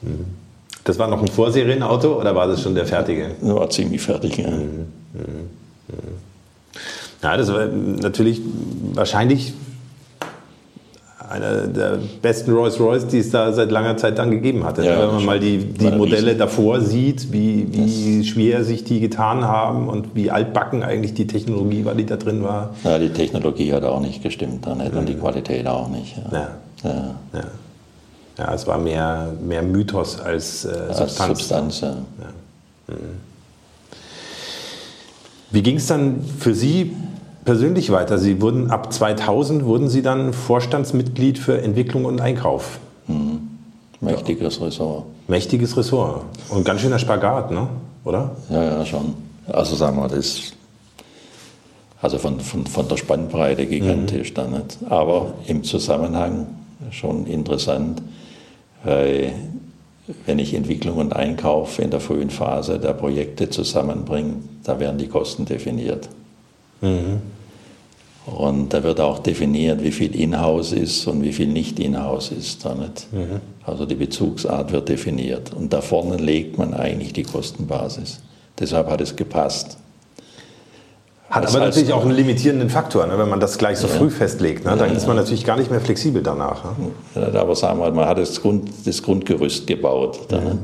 Mhm. 0.00 0.41
Das 0.84 0.98
war 0.98 1.08
noch 1.08 1.22
ein 1.22 1.28
Vorserienauto 1.28 2.20
oder 2.20 2.34
war 2.34 2.46
das 2.46 2.62
schon 2.62 2.74
der 2.74 2.86
fertige? 2.86 3.30
Das 3.40 3.54
war 3.54 3.70
ziemlich 3.70 4.00
fertig, 4.00 4.36
ja. 4.38 4.50
Mhm. 4.50 4.86
Ja, 7.22 7.36
das 7.36 7.52
war 7.52 7.66
natürlich 7.66 8.40
wahrscheinlich 8.94 9.54
einer 11.32 11.66
der 11.66 11.98
besten 12.20 12.52
Rolls-Royce, 12.52 13.06
die 13.06 13.18
es 13.18 13.30
da 13.30 13.52
seit 13.52 13.70
langer 13.70 13.96
Zeit 13.96 14.18
dann 14.18 14.30
gegeben 14.30 14.64
hatte. 14.64 14.84
Ja, 14.84 15.00
Wenn 15.00 15.14
man 15.14 15.24
mal 15.24 15.40
die, 15.40 15.58
die 15.58 15.90
Modelle 15.90 16.34
davor 16.34 16.80
sieht, 16.80 17.32
wie, 17.32 17.68
wie 17.70 18.24
schwer 18.24 18.64
sich 18.64 18.84
die 18.84 19.00
getan 19.00 19.44
haben 19.44 19.88
und 19.88 20.14
wie 20.14 20.30
altbacken 20.30 20.82
eigentlich 20.82 21.14
die 21.14 21.26
Technologie 21.26 21.84
war, 21.84 21.94
die 21.94 22.04
da 22.04 22.16
drin 22.16 22.42
war. 22.42 22.74
Ja, 22.84 22.98
die 22.98 23.08
Technologie 23.10 23.72
hat 23.72 23.84
auch 23.84 24.00
nicht 24.00 24.22
gestimmt 24.22 24.66
dann 24.66 24.78
nicht, 24.78 24.94
und 24.94 25.08
die 25.08 25.14
Qualität 25.14 25.66
auch 25.66 25.88
nicht. 25.88 26.16
Ja. 26.32 26.48
Ja. 26.84 27.14
ja. 27.32 27.44
Ja, 28.38 28.54
es 28.54 28.66
war 28.66 28.78
mehr, 28.78 29.32
mehr 29.42 29.62
Mythos 29.62 30.20
als 30.20 30.64
äh, 30.64 30.68
Substanz. 30.88 31.20
Als 31.20 31.26
Substanz 31.26 31.80
ja. 31.80 31.88
ja. 31.88 32.94
Mhm. 32.94 32.96
Wie 35.50 35.62
ging 35.62 35.76
es 35.76 35.86
dann 35.86 36.24
für 36.38 36.54
Sie 36.54 36.96
persönlich 37.44 37.90
weiter? 37.90 38.16
Sie 38.16 38.40
wurden 38.40 38.70
ab 38.70 38.92
2000 38.92 39.64
wurden 39.64 39.90
Sie 39.90 40.00
dann 40.00 40.32
Vorstandsmitglied 40.32 41.38
für 41.38 41.60
Entwicklung 41.60 42.06
und 42.06 42.20
Einkauf. 42.20 42.78
Mhm. 43.06 43.48
Mächtiges 44.00 44.58
ja. 44.58 44.64
Ressort. 44.64 45.04
Mächtiges 45.28 45.76
Ressort. 45.76 46.24
Und 46.48 46.64
ganz 46.64 46.80
schöner 46.80 46.98
Spagat, 46.98 47.50
ne? 47.50 47.68
oder? 48.04 48.30
Ja, 48.50 48.64
ja, 48.64 48.86
schon. 48.86 49.14
Also 49.46 49.76
sagen 49.76 49.96
wir, 49.96 50.08
das 50.08 50.52
also 52.00 52.18
von, 52.18 52.40
von, 52.40 52.66
von 52.66 52.88
der 52.88 52.96
Spannbreite 52.96 53.66
gigantisch 53.66 54.30
mhm. 54.30 54.34
dann 54.34 54.50
nicht. 54.50 54.78
Aber 54.88 55.34
im 55.46 55.62
Zusammenhang 55.62 56.46
schon 56.90 57.26
interessant 57.26 58.02
wenn 58.84 60.38
ich 60.38 60.54
Entwicklung 60.54 60.98
und 60.98 61.14
Einkauf 61.14 61.78
in 61.78 61.90
der 61.90 62.00
frühen 62.00 62.30
Phase 62.30 62.78
der 62.78 62.92
Projekte 62.92 63.48
zusammenbringe, 63.50 64.34
da 64.64 64.80
werden 64.80 64.98
die 64.98 65.08
Kosten 65.08 65.44
definiert. 65.44 66.08
Mhm. 66.80 67.20
Und 68.24 68.72
da 68.72 68.84
wird 68.84 69.00
auch 69.00 69.18
definiert, 69.18 69.82
wie 69.82 69.90
viel 69.90 70.14
Inhouse 70.14 70.72
ist 70.72 71.06
und 71.08 71.22
wie 71.22 71.32
viel 71.32 71.48
nicht 71.48 71.80
Inhouse 71.80 72.30
ist. 72.30 72.64
Nicht. 72.64 73.12
Mhm. 73.12 73.40
Also 73.64 73.84
die 73.84 73.96
Bezugsart 73.96 74.70
wird 74.72 74.88
definiert. 74.88 75.52
Und 75.52 75.72
da 75.72 75.80
vorne 75.80 76.16
legt 76.16 76.56
man 76.56 76.72
eigentlich 76.72 77.12
die 77.12 77.24
Kostenbasis. 77.24 78.20
Deshalb 78.58 78.88
hat 78.88 79.00
es 79.00 79.16
gepasst. 79.16 79.78
Hat 81.32 81.44
das 81.44 81.54
aber 81.54 81.64
heißt, 81.64 81.78
natürlich 81.78 81.94
auch 81.94 82.02
einen 82.02 82.14
limitierenden 82.14 82.68
Faktor, 82.68 83.06
ne, 83.06 83.16
wenn 83.16 83.30
man 83.30 83.40
das 83.40 83.56
gleich 83.56 83.78
so 83.78 83.86
ja. 83.86 83.94
früh 83.94 84.10
festlegt. 84.10 84.66
Ne, 84.66 84.76
dann 84.76 84.90
ja, 84.90 84.94
ist 84.94 85.06
man 85.06 85.16
natürlich 85.16 85.46
gar 85.46 85.56
nicht 85.56 85.70
mehr 85.70 85.80
flexibel 85.80 86.22
danach. 86.22 86.62
Ne? 87.14 87.40
aber 87.40 87.56
sagen 87.56 87.80
wir, 87.80 87.90
man 87.90 88.06
hat 88.06 88.18
das, 88.18 88.42
Grund, 88.42 88.68
das 88.84 89.02
Grundgerüst 89.02 89.66
gebaut. 89.66 90.30
Ne? 90.30 90.58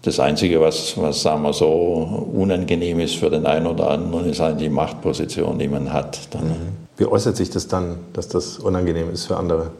Das 0.00 0.20
Einzige, 0.20 0.58
was, 0.62 0.94
was 0.96 1.20
sagen 1.20 1.42
wir 1.42 1.52
so 1.52 2.30
unangenehm 2.34 2.98
ist 2.98 3.16
für 3.16 3.28
den 3.28 3.44
einen 3.44 3.66
oder 3.66 3.90
anderen, 3.90 4.30
ist 4.30 4.40
halt 4.40 4.58
die 4.58 4.70
Machtposition, 4.70 5.58
die 5.58 5.68
man 5.68 5.92
hat. 5.92 6.18
Mhm. 6.32 6.72
Wie 6.96 7.04
äußert 7.04 7.36
sich 7.36 7.50
das 7.50 7.68
dann, 7.68 7.98
dass 8.14 8.28
das 8.28 8.58
unangenehm 8.58 9.10
ist 9.12 9.26
für 9.26 9.36
andere? 9.36 9.70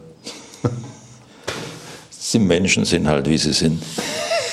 die 2.31 2.39
Menschen 2.39 2.85
sind 2.85 3.07
halt, 3.07 3.27
wie 3.27 3.39
sie 3.39 3.53
sind. 3.53 3.81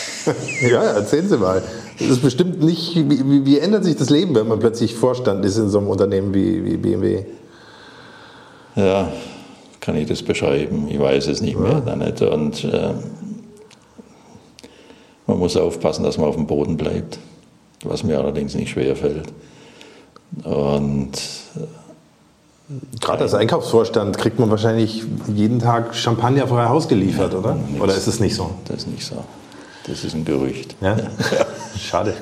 ja, 0.62 0.82
erzählen 0.82 1.28
Sie 1.28 1.36
mal. 1.36 1.62
Das 1.98 2.08
ist 2.08 2.22
bestimmt 2.22 2.62
nicht, 2.62 2.96
wie, 2.96 3.46
wie, 3.46 3.58
ändert 3.58 3.84
sich 3.84 3.96
das 3.96 4.10
Leben, 4.10 4.34
wenn 4.34 4.48
man 4.48 4.58
plötzlich 4.58 4.94
Vorstand 4.94 5.44
ist 5.44 5.56
in 5.58 5.68
so 5.68 5.78
einem 5.78 5.88
Unternehmen 5.88 6.34
wie, 6.34 6.64
wie 6.64 6.76
BMW? 6.76 7.24
Ja, 8.74 9.12
kann 9.80 9.94
ich 9.96 10.08
das 10.08 10.22
beschreiben? 10.22 10.88
Ich 10.88 10.98
weiß 10.98 11.28
es 11.28 11.40
nicht 11.40 11.58
mehr. 11.58 11.82
Ja. 11.86 11.96
Nicht. 11.96 12.20
Und 12.22 12.64
äh, 12.64 12.94
man 15.26 15.38
muss 15.38 15.56
aufpassen, 15.56 16.02
dass 16.02 16.18
man 16.18 16.28
auf 16.28 16.34
dem 16.34 16.46
Boden 16.46 16.76
bleibt, 16.76 17.18
was 17.84 18.02
mir 18.02 18.18
allerdings 18.18 18.54
nicht 18.54 18.70
schwer 18.70 18.96
fällt. 18.96 19.32
Und 20.42 21.12
Gerade 23.00 23.24
als 23.24 23.34
Einkaufsvorstand 23.34 24.16
kriegt 24.16 24.38
man 24.38 24.50
wahrscheinlich 24.50 25.04
jeden 25.28 25.58
Tag 25.58 25.94
Champagner 25.94 26.48
vor 26.48 26.66
Haus 26.66 26.88
geliefert, 26.88 27.34
oder? 27.34 27.58
Oder 27.78 27.94
ist 27.94 28.06
es 28.06 28.20
nicht 28.20 28.34
so? 28.34 28.50
Das 28.66 28.78
ist 28.78 28.88
nicht 28.88 29.04
so. 29.04 29.16
Das 29.86 30.02
ist 30.02 30.14
ein 30.14 30.24
Gerücht. 30.24 30.76
Ja? 30.80 30.96
Schade. 31.78 32.14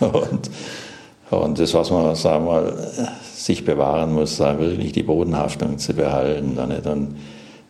und, 0.00 0.50
und 1.30 1.58
das, 1.58 1.74
was 1.74 1.90
man, 1.90 2.14
sagen 2.16 2.46
wir 2.46 2.76
sich 3.32 3.64
bewahren 3.64 4.12
muss, 4.12 4.38
da 4.38 4.58
wirklich 4.58 4.92
die 4.92 5.04
Bodenhaftung 5.04 5.78
zu 5.78 5.94
behalten. 5.94 6.54
Da 6.56 6.66
nicht. 6.66 6.86
Und 6.86 7.16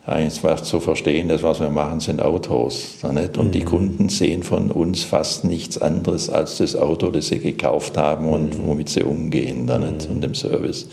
eigentlich 0.07 0.63
zu 0.63 0.81
verstehen, 0.81 1.29
das, 1.29 1.43
was 1.43 1.61
wir 1.61 1.69
machen, 1.69 2.01
sind 2.01 2.23
Autos. 2.23 2.97
Da 3.03 3.13
nicht. 3.13 3.37
Und 3.37 3.49
mhm. 3.49 3.53
die 3.53 3.65
Kunden 3.65 4.09
sehen 4.09 4.43
von 4.43 4.71
uns 4.71 5.03
fast 5.05 5.45
nichts 5.45 5.77
anderes 5.77 6.31
als 6.31 6.57
das 6.57 6.75
Auto, 6.75 7.11
das 7.11 7.29
sie 7.29 7.41
gekauft 7.41 7.99
haben 7.99 8.27
und 8.29 8.59
mhm. 8.59 8.67
womit 8.67 8.89
sie 8.89 9.03
umgehen 9.03 9.67
da 9.67 9.79
nicht, 9.79 10.09
mhm. 10.09 10.15
und 10.15 10.21
dem 10.23 10.35
Service. 10.35 10.89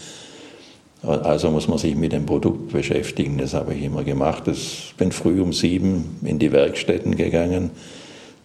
Also 1.04 1.52
muss 1.52 1.70
man 1.70 1.78
sich 1.78 1.96
mit 1.96 2.12
dem 2.12 2.26
Produkt 2.26 2.74
beschäftigen. 2.74 3.38
Das 3.38 3.54
habe 3.54 3.74
ich 3.74 3.84
immer 3.84 4.04
gemacht. 4.04 4.50
Ich 4.50 4.94
bin 4.98 5.14
früh 5.14 5.40
um 5.40 5.54
sieben 5.54 6.20
in 6.24 6.40
die 6.40 6.52
Werkstätten 6.52 7.16
gegangen 7.16 7.72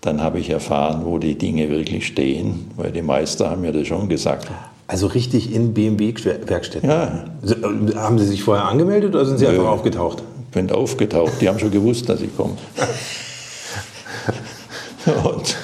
dann 0.02 0.20
habe 0.20 0.38
ich 0.38 0.50
erfahren, 0.50 1.02
wo 1.04 1.18
die 1.18 1.38
Dinge 1.38 1.70
wirklich 1.70 2.06
stehen, 2.06 2.70
weil 2.76 2.92
die 2.92 3.02
Meister 3.02 3.50
haben 3.50 3.62
mir 3.62 3.72
das 3.72 3.86
schon 3.86 4.08
gesagt. 4.08 4.50
Also 4.88 5.06
richtig 5.06 5.54
in 5.54 5.72
BMW-Werkstätten? 5.72 6.88
Ja. 6.88 7.24
Haben 7.94 8.18
Sie 8.18 8.26
sich 8.26 8.42
vorher 8.42 8.66
angemeldet 8.66 9.14
oder 9.14 9.24
sind 9.24 9.38
Sie 9.38 9.44
ja, 9.44 9.52
einfach 9.52 9.68
aufgetaucht? 9.68 10.22
bin 10.52 10.70
aufgetaucht. 10.70 11.32
Die 11.40 11.48
haben 11.48 11.58
schon 11.58 11.70
gewusst, 11.70 12.08
dass 12.08 12.20
ich 12.20 12.36
komme. 12.36 12.54
und, 15.24 15.56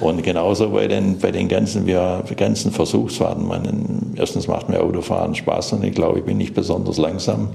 und 0.00 0.22
genauso 0.22 0.70
bei 0.70 0.86
den, 0.86 1.18
bei 1.18 1.32
den 1.32 1.48
ganzen, 1.48 1.86
wir, 1.86 2.22
ganzen 2.36 2.70
Versuchsfahrten. 2.70 3.46
Man, 3.46 4.14
erstens 4.16 4.46
macht 4.46 4.68
mir 4.68 4.80
Autofahren 4.82 5.34
Spaß 5.34 5.72
und 5.74 5.84
ich 5.84 5.94
glaube, 5.94 6.20
ich 6.20 6.24
bin 6.24 6.36
nicht 6.36 6.54
besonders 6.54 6.98
langsam. 6.98 7.48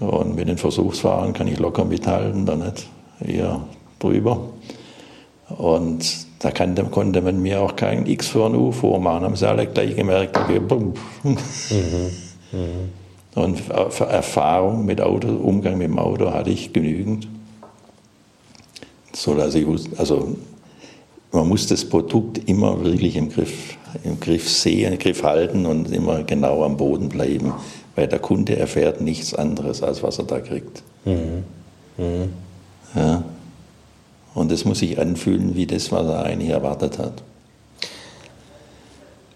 Und 0.00 0.34
mit 0.34 0.48
den 0.48 0.58
Versuchsfahren 0.58 1.32
kann 1.32 1.46
ich 1.46 1.58
locker 1.58 1.84
mithalten, 1.84 2.46
dann 2.46 2.58
nicht 2.58 2.86
eher 3.24 3.60
drüber. 4.00 4.40
Und 5.48 6.26
da 6.38 6.50
kann, 6.50 6.90
konnte 6.90 7.22
man 7.22 7.40
mir 7.40 7.60
auch 7.60 7.76
kein 7.76 8.06
X 8.06 8.28
für 8.28 8.46
ein 8.46 8.54
U 8.54 8.72
vormachen. 8.72 9.24
Haben 9.24 9.36
sie 9.36 9.48
alle 9.48 9.66
gleich 9.66 9.96
gemerkt, 9.96 10.36
okay, 10.36 10.58
bumm. 10.58 10.94
Mhm. 11.22 11.36
Mhm. 12.52 12.90
Und 13.34 13.68
Erfahrung 13.68 14.84
mit 14.84 15.00
Auto, 15.00 15.28
Umgang 15.28 15.78
mit 15.78 15.88
dem 15.88 15.98
Auto 15.98 16.32
hatte 16.32 16.50
ich 16.50 16.72
genügend. 16.72 17.26
So 19.12 19.34
dass 19.34 19.54
ich 19.54 19.66
wusste, 19.66 19.98
also 19.98 20.36
man 21.32 21.48
muss 21.48 21.66
das 21.66 21.84
Produkt 21.84 22.48
immer 22.48 22.82
wirklich 22.84 23.16
im 23.16 23.28
Griff, 23.28 23.76
im 24.04 24.20
Griff 24.20 24.48
sehen, 24.48 24.92
im 24.92 24.98
Griff 24.98 25.22
halten 25.22 25.66
und 25.66 25.90
immer 25.92 26.22
genau 26.22 26.64
am 26.64 26.76
Boden 26.76 27.08
bleiben, 27.08 27.52
weil 27.96 28.06
der 28.06 28.20
Kunde 28.20 28.56
erfährt 28.56 29.00
nichts 29.00 29.34
anderes, 29.34 29.82
als 29.82 30.02
was 30.02 30.18
er 30.18 30.24
da 30.24 30.40
kriegt. 30.40 30.82
Mhm. 31.04 31.44
Mhm. 31.96 32.30
Ja. 32.94 33.24
Und 34.34 34.50
es 34.50 34.64
muss 34.64 34.80
sich 34.80 34.98
anfühlen 34.98 35.54
wie 35.54 35.66
das, 35.66 35.92
was 35.92 36.06
er 36.06 36.24
eigentlich 36.24 36.50
erwartet 36.50 36.98
hat. 36.98 37.22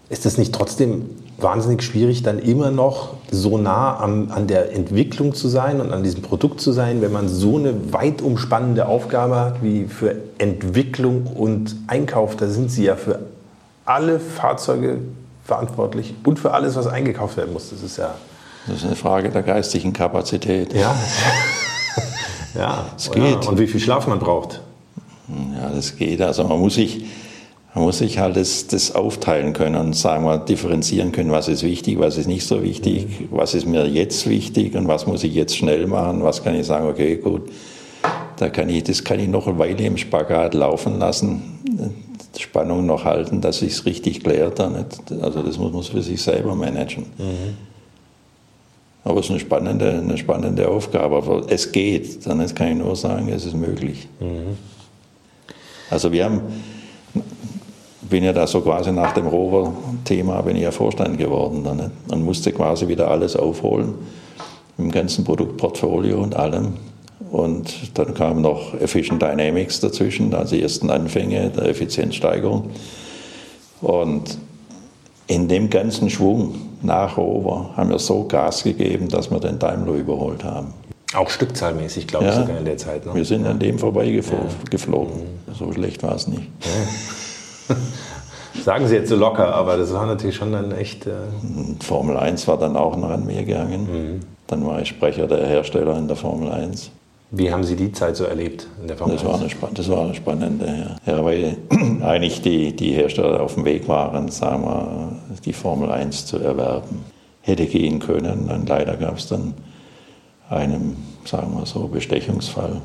Ist 0.09 0.25
das 0.25 0.37
nicht 0.37 0.53
trotzdem 0.53 1.09
wahnsinnig 1.37 1.83
schwierig, 1.83 2.23
dann 2.23 2.39
immer 2.39 2.71
noch 2.71 3.13
so 3.31 3.57
nah 3.57 3.95
an, 3.95 4.31
an 4.31 4.47
der 4.47 4.73
Entwicklung 4.73 5.35
zu 5.35 5.47
sein 5.47 5.79
und 5.79 5.93
an 5.93 6.03
diesem 6.03 6.23
Produkt 6.23 6.59
zu 6.59 6.71
sein, 6.71 7.01
wenn 7.01 7.11
man 7.11 7.29
so 7.29 7.57
eine 7.57 7.93
weit 7.93 8.21
umspannende 8.21 8.87
Aufgabe 8.87 9.35
hat 9.35 9.63
wie 9.63 9.85
für 9.85 10.15
Entwicklung 10.39 11.27
und 11.27 11.75
Einkauf? 11.87 12.35
Da 12.35 12.47
sind 12.47 12.71
Sie 12.71 12.85
ja 12.85 12.95
für 12.95 13.19
alle 13.85 14.19
Fahrzeuge 14.19 14.97
verantwortlich 15.45 16.13
und 16.25 16.39
für 16.39 16.51
alles, 16.51 16.75
was 16.75 16.87
eingekauft 16.87 17.37
werden 17.37 17.53
muss. 17.53 17.69
Das 17.69 17.83
ist 17.83 17.97
ja. 17.97 18.15
Das 18.67 18.77
ist 18.77 18.85
eine 18.85 18.95
Frage 18.95 19.29
der 19.29 19.43
geistigen 19.43 19.93
Kapazität. 19.93 20.73
Ja. 20.73 20.95
ja, 22.55 22.85
es 22.97 23.09
geht. 23.11 23.43
Ja. 23.43 23.49
Und 23.49 23.59
wie 23.59 23.67
viel 23.67 23.79
Schlaf 23.79 24.07
man 24.07 24.19
braucht. 24.19 24.61
Ja, 25.55 25.69
das 25.69 25.97
geht. 25.97 26.21
Also 26.21 26.43
man 26.43 26.59
muss 26.59 26.75
sich 26.75 27.03
man 27.75 27.83
muss 27.83 27.99
sich 27.99 28.17
halt 28.17 28.35
das, 28.35 28.65
das 28.65 28.95
aufteilen 28.95 29.53
können 29.53 29.75
und 29.75 29.95
sagen 29.95 30.25
wir, 30.25 30.39
differenzieren 30.39 31.11
können, 31.11 31.31
was 31.31 31.47
ist 31.47 31.61
wichtig, 31.61 31.99
was 31.99 32.17
ist 32.17 32.25
nicht 32.25 32.47
so 32.47 32.63
wichtig, 32.63 33.27
was 33.29 33.53
ist 33.53 33.67
mir 33.67 33.85
jetzt 33.85 34.27
wichtig 34.27 34.75
und 34.75 34.87
was 34.87 35.05
muss 35.05 35.23
ich 35.23 35.35
jetzt 35.35 35.55
schnell 35.55 35.85
machen, 35.85 36.23
was 36.23 36.43
kann 36.43 36.55
ich 36.55 36.65
sagen, 36.65 36.87
okay, 36.87 37.17
gut, 37.17 37.43
da 38.37 38.49
kann 38.49 38.69
ich, 38.69 38.83
das 38.83 39.03
kann 39.03 39.19
ich 39.19 39.27
noch 39.27 39.47
eine 39.47 39.59
Weile 39.59 39.85
im 39.85 39.97
Spagat 39.97 40.55
laufen 40.55 40.97
lassen, 40.97 41.59
Spannung 42.37 42.85
noch 42.85 43.05
halten, 43.05 43.41
dass 43.41 43.59
sich 43.59 43.73
es 43.73 43.85
richtig 43.85 44.23
klärt. 44.23 44.59
Also 44.59 45.43
das 45.43 45.57
muss 45.57 45.73
man 45.73 45.83
für 45.83 46.01
sich 46.01 46.21
selber 46.21 46.55
managen. 46.55 47.05
Mhm. 47.17 47.57
Aber 49.03 49.19
es 49.19 49.25
ist 49.25 49.31
eine 49.31 49.39
spannende, 49.39 49.91
eine 49.91 50.17
spannende 50.17 50.67
Aufgabe. 50.67 51.17
Aber 51.17 51.43
es 51.49 51.71
geht, 51.71 52.25
dann 52.27 52.45
kann 52.53 52.67
ich 52.67 52.77
nur 52.77 52.95
sagen, 52.95 53.29
es 53.29 53.45
ist 53.45 53.55
möglich. 53.55 54.07
Mhm. 54.19 54.57
Also 55.89 56.11
wir 56.11 56.25
haben 56.25 56.41
bin 58.09 58.23
ja 58.23 58.33
da 58.33 58.47
so 58.47 58.61
quasi 58.61 58.91
nach 58.91 59.13
dem 59.13 59.27
Rover-Thema 59.27 60.41
bin 60.41 60.55
ich 60.55 60.63
ja 60.63 60.71
Vorstand 60.71 61.17
geworden 61.17 61.63
dann, 61.63 61.77
ne? 61.77 61.91
und 62.11 62.23
musste 62.23 62.51
quasi 62.51 62.87
wieder 62.87 63.09
alles 63.09 63.35
aufholen 63.35 63.93
im 64.77 64.91
ganzen 64.91 65.23
Produktportfolio 65.23 66.19
und 66.19 66.35
allem. 66.35 66.73
Und 67.31 67.97
dann 67.97 68.13
kam 68.13 68.41
noch 68.41 68.73
Efficient 68.79 69.21
Dynamics 69.21 69.81
dazwischen, 69.81 70.33
also 70.33 70.55
die 70.55 70.63
ersten 70.63 70.89
Anfänge 70.89 71.49
der 71.49 71.65
Effizienzsteigerung. 71.65 72.71
Und 73.81 74.37
in 75.27 75.47
dem 75.47 75.69
ganzen 75.69 76.09
Schwung 76.09 76.55
nach 76.81 77.17
Rover 77.17 77.69
haben 77.75 77.91
wir 77.91 77.99
so 77.99 78.23
Gas 78.23 78.63
gegeben, 78.63 79.09
dass 79.09 79.29
wir 79.29 79.39
den 79.39 79.59
Daimler 79.59 79.93
überholt 79.93 80.43
haben. 80.43 80.73
Auch 81.15 81.29
stückzahlmäßig, 81.29 82.07
glaube 82.07 82.27
ich, 82.27 82.33
sogar 82.33 82.57
in 82.57 82.65
der 82.65 82.77
Zeit. 82.77 83.05
Ne? 83.05 83.15
Wir 83.15 83.25
sind 83.25 83.45
an 83.47 83.57
dem 83.57 83.79
vorbeigeflogen. 83.79 84.51
Ja. 85.47 85.53
So 85.53 85.71
schlecht 85.71 86.03
war 86.03 86.15
es 86.15 86.27
nicht. 86.27 86.43
Ja. 87.69 87.75
Sagen 88.63 88.87
Sie 88.87 88.95
jetzt 88.95 89.09
so 89.09 89.15
locker, 89.15 89.53
aber 89.55 89.77
das 89.77 89.93
war 89.93 90.05
natürlich 90.05 90.35
schon 90.35 90.51
dann 90.51 90.71
echt. 90.71 91.07
Äh 91.07 91.11
Formel 91.81 92.17
1 92.17 92.47
war 92.47 92.57
dann 92.57 92.75
auch 92.75 92.95
noch 92.95 93.09
an 93.09 93.25
mir 93.25 93.43
gegangen. 93.43 93.87
Mhm. 93.91 94.19
Dann 94.47 94.65
war 94.65 94.81
ich 94.81 94.89
Sprecher 94.89 95.27
der 95.27 95.45
Hersteller 95.47 95.97
in 95.97 96.07
der 96.07 96.17
Formel 96.17 96.51
1. 96.51 96.91
Wie 97.31 97.51
haben 97.51 97.63
Sie 97.63 97.75
die 97.75 97.91
Zeit 97.91 98.15
so 98.15 98.23
erlebt 98.25 98.67
in 98.81 98.87
der 98.87 98.97
Formel 98.97 99.15
das 99.15 99.25
1? 99.25 99.31
War 99.61 99.69
eine, 99.69 99.75
das 99.75 99.89
war 99.89 100.05
eine 100.05 100.15
spannende, 100.15 100.65
ja. 100.65 101.13
ja 101.13 101.25
weil 101.25 101.57
eigentlich 102.01 102.41
die, 102.41 102.75
die 102.75 102.91
Hersteller 102.91 103.41
auf 103.41 103.53
dem 103.53 103.65
Weg 103.65 103.87
waren, 103.87 104.29
sagen 104.29 104.63
wir, 104.63 105.11
die 105.45 105.53
Formel 105.53 105.91
1 105.91 106.25
zu 106.25 106.37
erwerben. 106.37 107.05
Hätte 107.41 107.65
gehen 107.65 107.99
können, 107.99 108.47
dann 108.47 108.65
leider 108.65 108.97
gab 108.97 109.17
es 109.17 109.27
dann 109.27 109.53
einen, 110.49 110.97
sagen 111.25 111.53
wir 111.57 111.65
so, 111.65 111.87
Bestechungsfall, 111.87 112.81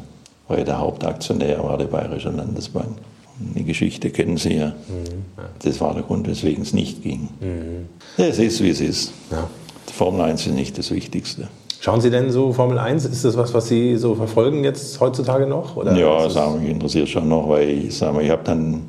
weil 0.49 0.65
der 0.65 0.79
Hauptaktionär 0.79 1.63
war 1.63 1.79
die 1.79 1.87
Bayerische 1.87 2.31
Landesbank. 2.31 2.97
Die 3.39 3.65
Geschichte 3.65 4.11
kennen 4.11 4.37
Sie 4.37 4.55
ja. 4.55 4.69
Mhm. 4.69 5.43
Das 5.63 5.81
war 5.81 5.95
der 5.95 6.03
Grund, 6.03 6.29
weswegen 6.29 6.63
es 6.63 6.73
nicht 6.73 7.03
ging. 7.03 7.29
Mhm. 7.41 7.89
Es 8.17 8.39
ist, 8.39 8.63
wie 8.63 8.71
es 8.71 8.81
ist. 8.81 9.13
Ja. 9.31 9.49
Formel 9.93 10.21
1 10.23 10.47
ist 10.47 10.55
nicht 10.55 10.79
das 10.79 10.91
Wichtigste. 10.91 11.49
Schauen 11.81 12.01
Sie 12.01 12.11
denn 12.11 12.31
so 12.31 12.53
Formel 12.53 12.79
1? 12.79 13.05
Ist 13.05 13.25
das 13.25 13.37
was, 13.37 13.53
was 13.53 13.69
Sie 13.69 13.97
so 13.97 14.15
verfolgen 14.15 14.65
jetzt 14.65 15.01
heutzutage 15.01 15.47
noch? 15.47 15.77
Oder 15.77 15.95
ja, 15.97 16.29
sagen 16.31 16.61
mich 16.61 16.71
interessiert 16.71 17.09
schon 17.09 17.29
noch, 17.29 17.49
weil 17.49 17.69
ich 17.69 17.97
sage 17.97 18.15
mal, 18.15 18.25
ich 18.25 18.31
habe 18.31 18.43
dann 18.45 18.85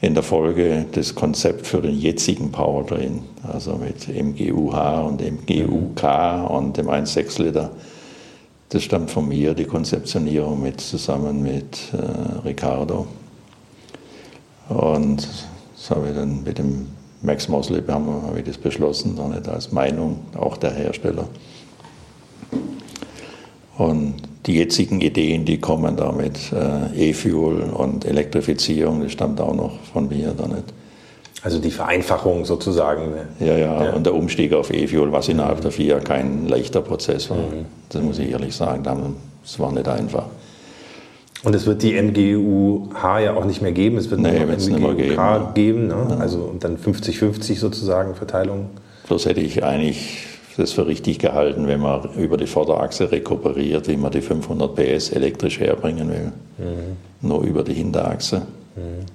in 0.00 0.14
der 0.14 0.22
Folge 0.22 0.86
das 0.92 1.14
Konzept 1.14 1.66
für 1.66 1.80
den 1.80 1.98
jetzigen 1.98 2.52
Powertrain, 2.52 3.22
also 3.50 3.76
mit 3.76 4.08
MGUH 4.08 5.06
und 5.06 5.20
MGUK 5.20 6.02
mhm. 6.02 6.44
und 6.46 6.76
dem 6.76 6.88
1,6 6.88 7.42
Liter. 7.42 7.70
Das 8.70 8.82
stammt 8.82 9.10
von 9.10 9.28
mir, 9.28 9.54
die 9.54 9.64
Konzeptionierung 9.64 10.62
mit, 10.62 10.80
zusammen 10.80 11.42
mit 11.42 11.78
äh, 11.92 12.46
Ricardo. 12.46 13.06
Und 14.68 15.26
das 15.74 15.90
habe 15.90 16.08
ich 16.08 16.14
dann 16.14 16.44
mit 16.44 16.58
dem 16.58 16.86
Max 17.22 17.48
Mosley 17.48 17.82
habe 17.86 18.38
ich 18.38 18.44
das 18.44 18.58
beschlossen, 18.58 19.16
dann 19.16 19.30
nicht 19.30 19.48
als 19.48 19.72
Meinung 19.72 20.20
auch 20.36 20.56
der 20.56 20.72
Hersteller. 20.72 21.26
Und 23.76 24.14
die 24.46 24.54
jetzigen 24.54 25.00
Ideen, 25.00 25.44
die 25.44 25.58
kommen 25.58 25.96
da 25.96 26.12
mit 26.12 26.38
äh, 26.52 27.10
E-Fuel 27.10 27.70
und 27.70 28.04
Elektrifizierung, 28.04 29.02
das 29.02 29.12
stammt 29.12 29.40
auch 29.40 29.54
noch 29.54 29.80
von 29.92 30.08
mir 30.08 30.32
da 30.32 30.46
nicht. 30.46 30.74
Also 31.42 31.60
die 31.60 31.70
Vereinfachung 31.70 32.44
sozusagen. 32.44 33.10
Ne? 33.10 33.26
Ja, 33.40 33.56
ja, 33.56 33.84
ja, 33.84 33.92
und 33.92 34.04
der 34.04 34.14
Umstieg 34.14 34.52
auf 34.52 34.72
E-Fuel, 34.72 35.12
was 35.12 35.28
innerhalb 35.28 35.60
der 35.60 35.70
vier 35.70 35.98
kein 36.00 36.48
leichter 36.48 36.80
Prozess 36.80 37.30
war. 37.30 37.36
Mhm. 37.36 37.66
Das 37.88 38.02
muss 38.02 38.18
ich 38.18 38.30
ehrlich 38.30 38.54
sagen, 38.54 38.82
das 38.82 39.58
war 39.58 39.72
nicht 39.72 39.88
einfach. 39.88 40.26
Und 41.44 41.54
es 41.54 41.66
wird 41.66 41.82
die 41.82 41.94
MGUH 41.94 43.20
ja 43.20 43.34
auch 43.34 43.44
nicht 43.44 43.62
mehr 43.62 43.72
geben. 43.72 43.96
Es 43.96 44.10
wird 44.10 44.20
nee, 44.20 44.40
nur 44.40 44.56
MGUK 44.56 44.96
geben, 44.96 45.14
ja. 45.14 45.52
geben 45.54 45.86
ne? 45.86 46.06
ja. 46.10 46.16
also 46.16 46.38
und 46.40 46.64
dann 46.64 46.76
50-50 46.76 47.56
sozusagen 47.56 48.16
Verteilung. 48.16 48.70
Bloß 49.06 49.26
hätte 49.26 49.40
ich 49.40 49.62
eigentlich 49.62 50.26
das 50.56 50.72
für 50.72 50.88
richtig 50.88 51.20
gehalten, 51.20 51.68
wenn 51.68 51.80
man 51.80 52.08
über 52.18 52.36
die 52.36 52.48
Vorderachse 52.48 53.12
rekuperiert, 53.12 53.86
wie 53.86 53.96
man 53.96 54.10
die 54.10 54.20
500 54.20 54.74
PS 54.74 55.10
elektrisch 55.10 55.60
herbringen 55.60 56.10
will. 56.10 56.32
Mhm. 56.58 56.96
Nur 57.28 57.42
über 57.42 57.62
die 57.62 57.74
Hinterachse. 57.74 58.42
Mhm. 58.74 59.06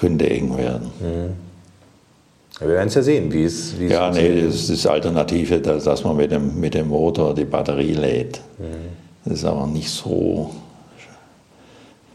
Könnte 0.00 0.28
eng 0.28 0.56
werden. 0.56 0.90
Mhm. 1.00 1.50
Wir 2.58 2.68
werden 2.68 2.88
es 2.88 2.94
ja 2.94 3.02
sehen, 3.02 3.32
wie 3.32 3.44
es 3.44 3.78
wie 3.78 3.86
Ja, 3.86 4.10
nee, 4.10 4.42
das 4.42 4.54
ist 4.54 4.70
das 4.70 4.86
Alternative, 4.86 5.60
dass 5.60 6.04
man 6.04 6.16
mit 6.16 6.30
dem, 6.30 6.58
mit 6.58 6.74
dem 6.74 6.88
Motor 6.88 7.34
die 7.34 7.44
Batterie 7.44 7.94
lädt. 7.94 8.40
Mhm. 8.58 8.64
Das 9.24 9.34
ist 9.34 9.44
aber 9.44 9.66
nicht 9.66 9.90
so 9.90 10.50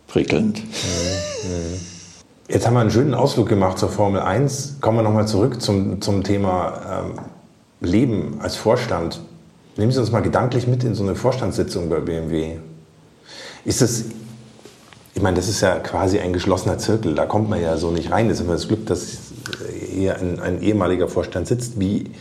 prickelnd. 0.07 0.61
Jetzt 2.47 2.67
haben 2.67 2.73
wir 2.73 2.81
einen 2.81 2.91
schönen 2.91 3.13
Ausflug 3.13 3.49
gemacht 3.49 3.77
zur 3.77 3.89
Formel 3.89 4.21
1. 4.21 4.77
Kommen 4.81 4.99
wir 4.99 5.03
nochmal 5.03 5.27
zurück 5.27 5.61
zum, 5.61 5.99
zum 6.01 6.23
Thema 6.23 7.03
ähm, 7.05 7.19
Leben 7.81 8.37
als 8.39 8.55
Vorstand. 8.55 9.19
Nehmen 9.77 9.91
Sie 9.91 9.99
uns 9.99 10.11
mal 10.11 10.21
gedanklich 10.21 10.67
mit 10.67 10.83
in 10.83 10.95
so 10.95 11.03
eine 11.03 11.15
Vorstandssitzung 11.15 11.89
bei 11.89 11.99
BMW. 11.99 12.57
Ist 13.65 13.81
das, 13.81 14.05
ich 15.15 15.21
meine, 15.21 15.37
das 15.37 15.47
ist 15.47 15.61
ja 15.61 15.79
quasi 15.79 16.19
ein 16.19 16.33
geschlossener 16.33 16.77
Zirkel, 16.77 17.15
da 17.15 17.25
kommt 17.25 17.49
man 17.49 17.61
ja 17.61 17.77
so 17.77 17.89
nicht 17.89 18.11
rein. 18.11 18.27
Das 18.27 18.39
ist 18.39 18.43
immer 18.43 18.53
das 18.53 18.67
Glück, 18.67 18.85
dass 18.85 19.17
hier 19.89 20.17
ein, 20.17 20.41
ein 20.41 20.61
ehemaliger 20.61 21.07
Vorstand 21.07 21.47
sitzt. 21.47 21.79
Wie, 21.79 22.11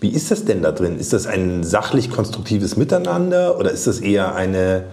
wie 0.00 0.08
ist 0.08 0.32
das 0.32 0.44
denn 0.44 0.60
da 0.60 0.72
drin? 0.72 0.98
Ist 0.98 1.12
das 1.12 1.28
ein 1.28 1.62
sachlich 1.62 2.10
konstruktives 2.10 2.76
Miteinander 2.76 3.56
oder 3.56 3.70
ist 3.70 3.86
das 3.86 4.00
eher 4.00 4.34
eine 4.34 4.84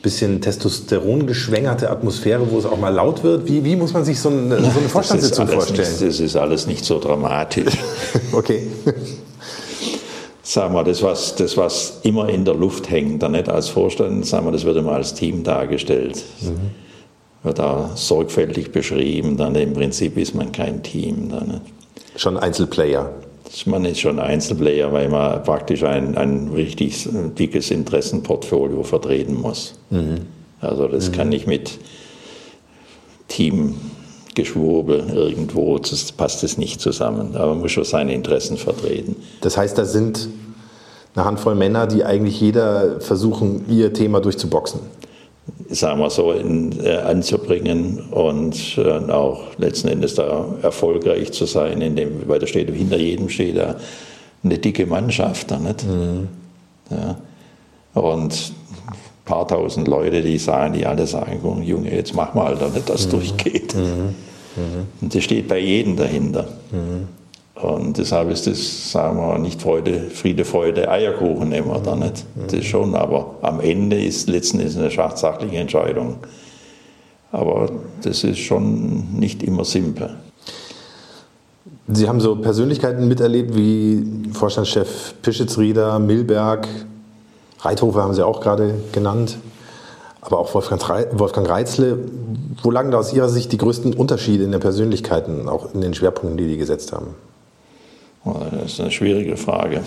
bisschen 0.00 0.40
Testosteron 0.40 1.26
geschwängerte 1.26 1.90
Atmosphäre, 1.90 2.52
wo 2.52 2.58
es 2.58 2.66
auch 2.66 2.78
mal 2.78 2.94
laut 2.94 3.24
wird? 3.24 3.48
Wie, 3.48 3.64
wie 3.64 3.74
muss 3.74 3.92
man 3.92 4.04
sich 4.04 4.20
so 4.20 4.28
eine, 4.28 4.60
so 4.60 4.78
eine 4.78 4.88
Vorstandssitzung 4.88 5.48
vorstellen? 5.48 5.88
Nicht, 5.88 6.02
das 6.02 6.20
ist 6.20 6.36
alles 6.36 6.68
nicht 6.68 6.84
so 6.84 7.00
dramatisch. 7.00 7.76
okay. 8.32 8.68
Sagen 10.46 10.74
wir, 10.74 10.84
das 10.84 11.02
was, 11.02 11.34
das, 11.34 11.56
was 11.56 12.00
immer 12.04 12.28
in 12.28 12.44
der 12.44 12.54
Luft 12.54 12.88
hängt, 12.88 13.22
da 13.22 13.28
nicht 13.28 13.48
als 13.48 13.68
Vorstand, 13.68 14.24
sagen 14.26 14.46
wir, 14.46 14.52
das 14.52 14.64
wird 14.64 14.76
immer 14.76 14.92
als 14.92 15.12
Team 15.14 15.42
dargestellt. 15.42 16.22
Mhm. 16.40 16.70
Wird 17.42 17.58
da 17.58 17.90
sorgfältig 17.94 18.70
beschrieben, 18.70 19.36
dann 19.36 19.54
im 19.56 19.72
Prinzip 19.72 20.16
ist 20.16 20.34
man 20.34 20.52
kein 20.52 20.82
Team. 20.82 21.30
Da 21.30 21.40
nicht. 21.40 21.62
Schon 22.16 22.36
Einzelplayer. 22.36 23.10
Man 23.66 23.84
ist 23.84 24.00
schon 24.00 24.18
Einzelplayer, 24.18 24.92
weil 24.92 25.08
man 25.08 25.42
praktisch 25.42 25.82
ein, 25.82 26.16
ein 26.16 26.50
richtig 26.54 27.08
dickes 27.38 27.70
Interessenportfolio 27.70 28.82
vertreten 28.82 29.40
muss. 29.40 29.74
Mhm. 29.90 30.22
Also 30.60 30.86
das 30.88 31.08
mhm. 31.08 31.12
kann 31.12 31.28
nicht 31.28 31.46
mit 31.46 31.78
Teamgeschwurbel 34.36 35.10
irgendwo, 35.14 35.78
das 35.78 36.12
passt 36.12 36.44
es 36.44 36.58
nicht 36.58 36.80
zusammen. 36.80 37.34
Aber 37.34 37.48
man 37.48 37.60
muss 37.60 37.72
schon 37.72 37.84
seine 37.84 38.14
Interessen 38.14 38.56
vertreten. 38.56 39.16
Das 39.40 39.56
heißt, 39.56 39.76
da 39.76 39.84
sind 39.84 40.28
eine 41.14 41.24
Handvoll 41.24 41.54
Männer, 41.54 41.86
die 41.86 42.04
eigentlich 42.04 42.40
jeder 42.40 43.00
versuchen, 43.00 43.64
ihr 43.68 43.92
Thema 43.92 44.20
durchzuboxen 44.20 44.80
sagen 45.68 46.00
wir 46.00 46.10
so, 46.10 46.32
in, 46.32 46.84
äh, 46.84 46.96
anzubringen 46.96 48.00
und 48.10 48.78
äh, 48.78 49.12
auch 49.12 49.42
letzten 49.58 49.88
Endes 49.88 50.16
da 50.16 50.44
erfolgreich 50.62 51.32
zu 51.32 51.44
sein, 51.44 51.80
indem, 51.82 52.28
weil 52.28 52.40
da 52.40 52.48
steht, 52.48 52.68
hinter 52.70 52.96
jedem 52.98 53.28
steht 53.28 53.56
da 53.56 53.76
eine 54.42 54.58
dicke 54.58 54.86
Mannschaft. 54.86 55.52
Nicht? 55.60 55.86
Mhm. 55.86 56.28
Ja. 56.90 57.16
Und 58.00 58.52
paar 59.26 59.46
tausend 59.46 59.88
Leute, 59.88 60.22
die 60.22 60.38
sagen, 60.38 60.72
die 60.72 60.86
alle 60.86 61.06
sagen, 61.06 61.62
Junge, 61.62 61.94
jetzt 61.94 62.14
mach 62.14 62.32
mal, 62.32 62.56
damit 62.56 62.88
das 62.88 63.06
mhm. 63.06 63.10
durchgeht. 63.10 63.74
Mhm. 63.74 63.82
mhm. 63.82 64.86
Und 65.02 65.14
das 65.14 65.22
steht 65.22 65.48
bei 65.48 65.58
jedem 65.58 65.96
dahinter. 65.96 66.48
Mhm. 66.70 67.08
Und 67.60 67.96
deshalb 67.96 68.30
ist 68.30 68.46
das, 68.46 68.92
sagen 68.92 69.18
wir, 69.18 69.38
nicht 69.38 69.62
Freude, 69.62 70.10
Friede, 70.10 70.44
Freude, 70.44 70.90
Eierkuchen 70.90 71.52
immer 71.52 71.80
da 71.80 71.96
nicht. 71.96 72.24
Das 72.50 72.64
schon, 72.64 72.94
aber 72.94 73.36
am 73.40 73.60
Ende 73.60 74.02
ist 74.02 74.28
letzten 74.28 74.60
Endes 74.60 74.76
eine 74.76 74.90
sachliche 74.90 75.56
Entscheidung. 75.56 76.18
Aber 77.32 77.70
das 78.02 78.24
ist 78.24 78.38
schon 78.38 79.18
nicht 79.18 79.42
immer 79.42 79.64
simpel. 79.64 80.16
Sie 81.88 82.08
haben 82.08 82.20
so 82.20 82.36
Persönlichkeiten 82.36 83.08
miterlebt 83.08 83.56
wie 83.56 84.04
Vorstandschef 84.32 85.14
Pischitz-Rieder, 85.22 85.98
Milberg, 85.98 86.68
Reithofer 87.66 88.02
haben 88.02 88.14
Sie 88.14 88.24
auch 88.24 88.40
gerade 88.40 88.74
genannt, 88.92 89.38
aber 90.20 90.38
auch 90.38 90.54
Wolfgang 90.54 91.48
Reitzle. 91.48 91.98
Wo 92.62 92.70
lagen 92.70 92.90
da 92.90 92.98
aus 92.98 93.12
Ihrer 93.12 93.28
Sicht 93.28 93.52
die 93.52 93.58
größten 93.58 93.92
Unterschiede 93.94 94.44
in 94.44 94.52
den 94.52 94.60
Persönlichkeiten, 94.60 95.48
auch 95.48 95.74
in 95.74 95.80
den 95.80 95.92
Schwerpunkten, 95.94 96.36
die 96.36 96.46
die 96.46 96.56
gesetzt 96.56 96.92
haben? 96.92 97.14
Das 98.24 98.72
ist 98.72 98.80
eine 98.80 98.90
schwierige 98.90 99.36
Frage. 99.36 99.82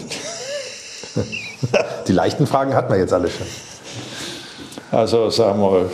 Die 2.07 2.11
leichten 2.13 2.47
Fragen 2.47 2.73
hatten 2.73 2.91
wir 2.91 2.99
jetzt 2.99 3.13
alle 3.13 3.29
schon. 3.29 3.47
Also 4.91 5.29
sagen 5.29 5.61
wir, 5.61 5.89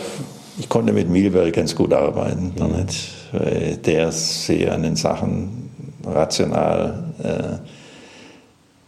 ich 0.58 0.68
konnte 0.68 0.92
mit 0.92 1.08
Milberg 1.08 1.52
ganz 1.52 1.74
gut 1.74 1.92
arbeiten. 1.92 2.54
Mhm. 2.56 3.82
Der 3.84 4.12
sehr 4.12 4.72
an 4.72 4.82
den 4.82 4.96
Sachen 4.96 5.70
rational 6.04 7.12
äh, 7.22 7.58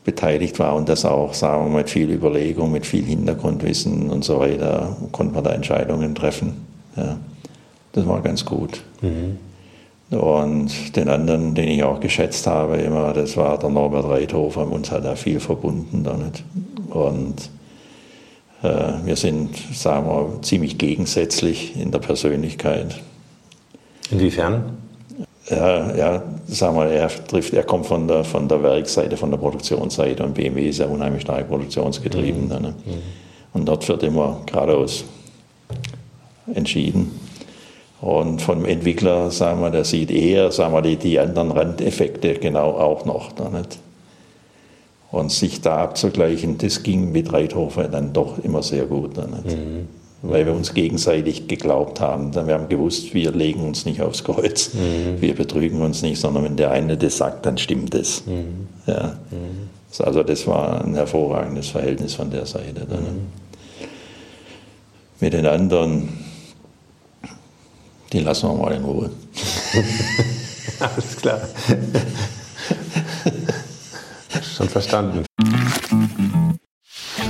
beteiligt 0.08 0.58
war 0.58 0.74
und 0.74 0.88
das 0.88 1.04
auch, 1.04 1.34
sagen 1.34 1.66
wir, 1.66 1.76
mit 1.80 1.90
viel 1.90 2.10
Überlegung, 2.10 2.72
mit 2.72 2.86
viel 2.86 3.04
Hintergrundwissen 3.04 4.08
und 4.08 4.24
so 4.24 4.40
weiter, 4.40 4.96
konnte 5.12 5.34
man 5.34 5.44
da 5.44 5.50
Entscheidungen 5.50 6.14
treffen. 6.14 6.54
Ja. 6.96 7.18
Das 7.92 8.06
war 8.08 8.22
ganz 8.22 8.42
gut. 8.42 8.80
Mhm. 9.02 9.36
Und 10.16 10.96
den 10.96 11.10
anderen, 11.10 11.54
den 11.54 11.68
ich 11.68 11.82
auch 11.82 12.00
geschätzt 12.00 12.46
habe, 12.46 12.78
immer, 12.78 13.12
das 13.12 13.36
war 13.36 13.58
der 13.58 13.68
Norbert 13.68 14.06
Reithofer. 14.06 14.66
Uns 14.72 14.90
hat 14.90 15.04
er 15.04 15.14
viel 15.14 15.40
verbunden 15.40 16.04
damit. 16.04 16.42
Und 16.88 17.50
äh, 18.62 19.04
wir 19.04 19.16
sind, 19.16 19.50
sagen 19.74 20.06
wir, 20.06 20.40
ziemlich 20.40 20.78
gegensätzlich 20.78 21.78
in 21.78 21.90
der 21.90 21.98
Persönlichkeit. 21.98 22.98
Inwiefern? 24.10 24.78
Ja, 25.50 25.94
ja, 25.96 26.22
sagen 26.46 26.76
wir, 26.76 26.86
er 26.86 27.08
trifft, 27.08 27.54
er 27.54 27.62
kommt 27.62 27.86
von 27.86 28.06
der, 28.06 28.22
von 28.24 28.48
der 28.48 28.62
Werkseite, 28.62 29.16
von 29.16 29.30
der 29.30 29.38
Produktionsseite 29.38 30.22
und 30.22 30.34
BMW 30.34 30.68
ist 30.68 30.78
ja 30.78 30.86
unheimlich 30.86 31.22
stark 31.22 31.48
produktionsgetrieben. 31.48 32.44
Mhm. 32.44 32.48
Ne? 32.48 32.74
Mhm. 32.84 33.02
Und 33.54 33.66
dort 33.66 33.88
wird 33.88 34.02
immer 34.02 34.40
geradeaus 34.44 35.04
entschieden. 36.52 37.18
Und 38.00 38.42
vom 38.42 38.64
Entwickler, 38.64 39.30
sagen 39.30 39.60
wir, 39.60 39.70
der 39.70 39.84
sieht 39.84 40.10
eher, 40.10 40.52
sagen 40.52 40.72
wir, 40.74 40.82
die, 40.82 40.96
die 40.96 41.18
anderen 41.18 41.50
Randeffekte 41.50 42.34
genau 42.34 42.72
auch 42.72 43.04
noch. 43.04 43.32
Da 43.32 43.48
nicht? 43.48 43.78
Und 45.10 45.32
sich 45.32 45.62
da 45.62 45.78
abzugleichen, 45.78 46.58
das 46.58 46.82
ging 46.82 47.10
mit 47.10 47.32
Reithofer 47.32 47.88
dann 47.88 48.12
doch 48.12 48.38
immer 48.38 48.62
sehr 48.62 48.84
gut. 48.84 49.16
Nicht? 49.16 49.56
Mhm. 49.56 49.88
Weil 50.20 50.46
wir 50.46 50.52
uns 50.52 50.74
gegenseitig 50.74 51.46
geglaubt 51.46 52.00
haben. 52.00 52.34
Wir 52.34 52.54
haben 52.54 52.68
gewusst, 52.68 53.14
wir 53.14 53.30
legen 53.30 53.64
uns 53.64 53.84
nicht 53.84 54.02
aufs 54.02 54.24
Kreuz, 54.24 54.74
mhm. 54.74 55.20
wir 55.20 55.34
betrügen 55.34 55.80
uns 55.80 56.02
nicht, 56.02 56.20
sondern 56.20 56.42
wenn 56.42 56.56
der 56.56 56.72
eine 56.72 56.96
das 56.96 57.18
sagt, 57.18 57.46
dann 57.46 57.56
stimmt 57.56 57.94
es. 57.94 58.26
Mhm. 58.26 58.66
Ja. 58.86 59.16
Mhm. 59.30 59.68
Also 60.00 60.22
das 60.22 60.46
war 60.46 60.84
ein 60.84 60.94
hervorragendes 60.94 61.68
Verhältnis 61.68 62.14
von 62.14 62.30
der 62.30 62.46
Seite. 62.46 62.86
Dann, 62.88 63.00
mhm. 63.00 63.26
Mit 65.20 65.32
den 65.32 65.46
anderen 65.46 66.08
die 68.12 68.20
lassen 68.20 68.48
wir 68.48 68.54
mal 68.54 68.72
in 68.72 68.84
Ruhe. 68.84 69.10
Alles 70.80 71.16
klar. 71.16 71.40
Schon 74.56 74.68
verstanden. 74.68 75.27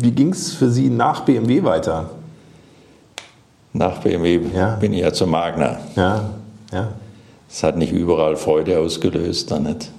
wie 0.00 0.10
ging 0.10 0.32
es 0.32 0.52
für 0.52 0.70
Sie 0.70 0.90
nach 0.90 1.20
BMW 1.20 1.62
weiter? 1.62 2.10
Nach 3.72 3.98
BMW 3.98 4.40
ja. 4.54 4.76
bin 4.76 4.92
ich 4.92 5.00
ja 5.00 5.12
zu 5.12 5.26
Magna. 5.26 5.78
Ja, 5.94 6.30
ja. 6.72 6.88
Es 7.50 7.62
hat 7.62 7.76
nicht 7.76 7.92
überall 7.92 8.36
Freude 8.36 8.78
ausgelöst, 8.78 9.50
dann 9.50 9.64
nicht. 9.64 9.90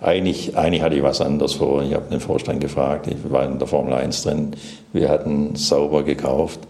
Eigentlich, 0.00 0.56
eigentlich 0.56 0.82
hatte 0.82 0.96
ich 0.96 1.02
was 1.02 1.20
anderes 1.20 1.54
vor. 1.54 1.82
Ich 1.82 1.94
habe 1.94 2.10
den 2.10 2.20
Vorstand 2.20 2.60
gefragt, 2.60 3.06
ich 3.06 3.16
war 3.30 3.44
in 3.44 3.58
der 3.58 3.68
Formel 3.68 3.94
1 3.94 4.22
drin. 4.22 4.54
Wir 4.92 5.08
hatten 5.08 5.56
sauber 5.56 6.02
gekauft. 6.02 6.60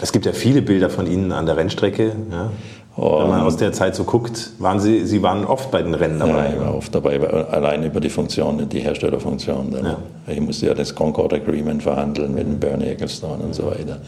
Es 0.00 0.10
gibt 0.10 0.26
ja 0.26 0.32
viele 0.32 0.62
Bilder 0.62 0.90
von 0.90 1.06
Ihnen 1.06 1.32
an 1.32 1.46
der 1.46 1.56
Rennstrecke. 1.56 2.16
Ja. 2.30 2.50
Wenn 2.94 3.28
man 3.28 3.40
aus 3.40 3.56
der 3.56 3.72
Zeit 3.72 3.94
so 3.94 4.04
guckt, 4.04 4.50
waren 4.58 4.78
Sie, 4.78 5.06
Sie 5.06 5.22
waren 5.22 5.46
oft 5.46 5.70
bei 5.70 5.80
den 5.82 5.94
Rennen 5.94 6.18
dabei. 6.18 6.48
Ja, 6.48 6.52
ich 6.52 6.60
war 6.60 6.74
oft 6.74 6.94
dabei, 6.94 7.18
allein 7.20 7.84
über 7.84 8.00
die 8.00 8.10
Funktion, 8.10 8.68
die 8.68 8.80
Herstellerfunktion. 8.80 9.72
Ja. 9.72 9.96
Ich 10.26 10.40
musste 10.40 10.66
ja 10.66 10.74
das 10.74 10.94
Concord 10.94 11.32
Agreement 11.32 11.82
verhandeln 11.82 12.34
mit 12.34 12.46
dem 12.46 12.60
Bernie 12.60 12.88
Ecclestone 12.88 13.44
und 13.44 13.54
so 13.54 13.64
weiter. 13.66 13.98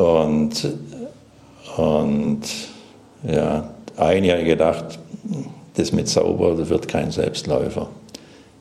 Und, 0.00 0.68
und 1.76 2.40
ja, 3.28 3.70
habe 3.96 4.14
ich 4.14 4.44
gedacht, 4.44 5.00
das 5.74 5.92
mit 5.92 6.08
sauber, 6.08 6.54
das 6.56 6.68
wird 6.68 6.86
kein 6.86 7.10
Selbstläufer. 7.10 7.88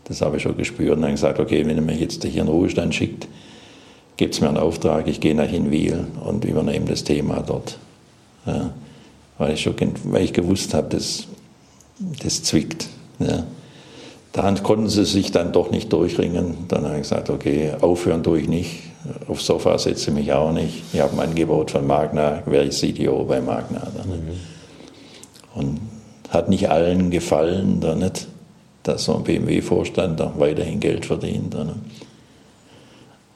Das 0.06 0.22
habe 0.22 0.38
ich 0.38 0.44
schon 0.44 0.58
gespürt 0.58 0.96
und 0.96 1.04
dann 1.04 1.12
gesagt, 1.12 1.40
okay, 1.40 1.64
wenn 1.68 1.76
ihr 1.76 1.84
mich 1.84 2.00
jetzt 2.00 2.24
hier 2.24 2.42
in 2.42 2.48
Ruhestand 2.48 2.96
schickt, 2.96 3.28
gibt 4.16 4.34
es 4.34 4.42
mir 4.42 4.48
einen 4.48 4.58
Auftrag, 4.58 5.08
ich 5.08 5.20
gehe 5.20 5.36
nach 5.36 5.46
Hinwil 5.46 6.08
und 6.26 6.46
übernehme 6.46 6.88
das 6.88 7.04
Thema 7.04 7.44
dort. 7.46 7.78
Ja 8.48 8.72
weil 9.38 9.54
ich, 9.54 9.62
schon, 9.62 9.76
weil 10.06 10.24
ich 10.24 10.34
gewusst 10.34 10.74
habe, 10.74 10.90
das, 10.90 11.26
das 12.24 12.44
zwickt. 12.44 12.88
Ja. 13.20 13.44
Da 14.34 14.54
konnten 14.62 14.88
sie 14.88 15.06
sich 15.06 15.32
dann 15.32 15.52
doch 15.52 15.72
nicht 15.72 15.92
durchringen. 15.92 16.66
Dann 16.68 16.86
habe 16.86 16.96
ich 16.96 17.04
gesagt, 17.04 17.30
okay, 17.30 17.72
aufhören 17.82 18.22
tue 18.22 18.42
ich 18.42 18.48
nicht. 18.48 18.84
Aufs 19.28 19.46
Sofa 19.46 19.78
setze 19.80 20.12
ich 20.12 20.16
mich 20.16 20.34
auch 20.34 20.52
nicht. 20.52 20.84
Ich 20.94 21.00
habe 21.00 21.14
ein 21.14 21.30
Angebot 21.30 21.72
von 21.72 21.88
Magna, 21.88 22.44
wäre 22.46 22.66
ich 22.66 22.78
CDO 22.78 23.24
bei 23.24 23.42
Magna. 23.42 23.88
Dann. 23.96 24.10
Mhm. 24.10 24.40
Und 25.56 25.80
hat 26.30 26.50
nicht 26.50 26.70
allen 26.70 27.10
gefallen, 27.10 27.80
dann 27.80 28.00
nicht, 28.00 28.28
dass 28.84 29.06
so 29.06 29.16
ein 29.16 29.24
BMW-Vorstand 29.24 30.22
auch 30.22 30.38
weiterhin 30.38 30.80
Geld 30.80 31.06
verdient. 31.06 31.54
Dann. 31.54 31.82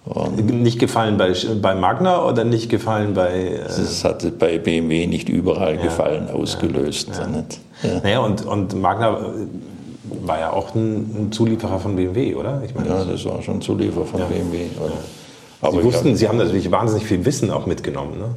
Und 0.04 0.62
nicht 0.62 0.80
gefallen 0.80 1.18
bei, 1.18 1.34
bei 1.62 1.76
Magna 1.76 2.26
oder 2.26 2.43
nicht 2.43 2.70
gefallen 2.70 3.14
bei. 3.14 3.34
Äh 3.34 3.60
es 3.66 4.04
hat 4.04 4.39
bei 4.39 4.58
BMW 4.58 5.06
nicht 5.06 5.30
überall 5.30 5.76
ja, 5.76 5.82
Gefallen 5.82 6.30
ausgelöst. 6.30 7.10
Ja, 7.14 7.89
ja. 7.89 7.99
Naja, 8.02 8.20
und, 8.22 8.43
und 8.45 8.82
Magna 8.82 9.20
war 10.24 10.39
ja 10.39 10.54
auch 10.54 10.74
ein, 10.74 11.28
ein, 11.28 11.32
Zulieferer 11.32 11.80
von 11.80 11.95
BMW, 11.95 12.34
oder? 12.34 12.64
Ich 12.66 12.74
meine, 12.74 12.89
ja, 12.89 13.06
das 13.06 13.24
war 13.26 13.41
schon 13.43 13.56
ein 13.56 13.62
Zulieferer 13.62 14.06
von 14.06 14.22
BMW. 14.22 14.66
Aber 15.62 15.78
Sie 15.78 15.84
wussten, 15.84 16.10
hab, 16.10 16.18
Sie 16.18 16.28
haben 16.28 16.38
natürlich 16.38 16.72
wahnsinnig 16.72 17.06
viel 17.06 17.24
Wissen 17.24 17.52
auch 17.52 17.68
mitgenommen, 17.68 18.18
ne? 18.18 18.36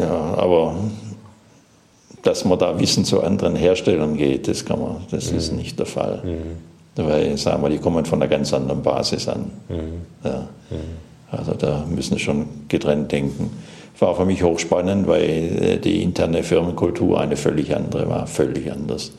Ja, 0.00 0.34
aber 0.36 0.74
dass 2.22 2.44
man 2.44 2.58
da 2.58 2.78
Wissen 2.80 3.04
zu 3.04 3.22
anderen 3.22 3.54
Herstellern 3.54 4.16
geht, 4.16 4.48
das, 4.48 4.64
kann 4.64 4.80
man, 4.80 4.96
das 5.10 5.30
mhm. 5.30 5.38
ist 5.38 5.52
nicht 5.52 5.78
der 5.78 5.86
Fall. 5.86 6.22
Mhm. 6.24 6.72
Weil, 6.96 7.38
sagen 7.38 7.62
wir, 7.62 7.70
die 7.70 7.78
kommen 7.78 8.04
von 8.04 8.20
einer 8.20 8.28
ganz 8.28 8.52
anderen 8.52 8.82
Basis 8.82 9.28
an. 9.28 9.50
Mhm. 9.68 9.76
Ja. 10.24 10.48
Mhm. 10.70 10.76
Also 11.30 11.54
da 11.54 11.86
müssen 11.88 12.18
schon 12.18 12.46
getrennt 12.68 13.10
denken. 13.10 13.50
War 13.98 14.14
für 14.14 14.24
mich 14.24 14.42
hochspannend, 14.42 15.06
weil 15.06 15.62
äh, 15.62 15.78
die 15.78 16.02
interne 16.02 16.42
Firmenkultur 16.42 17.20
eine 17.20 17.36
völlig 17.36 17.74
andere 17.74 18.08
war, 18.08 18.26
völlig 18.26 18.70
anders. 18.70 19.12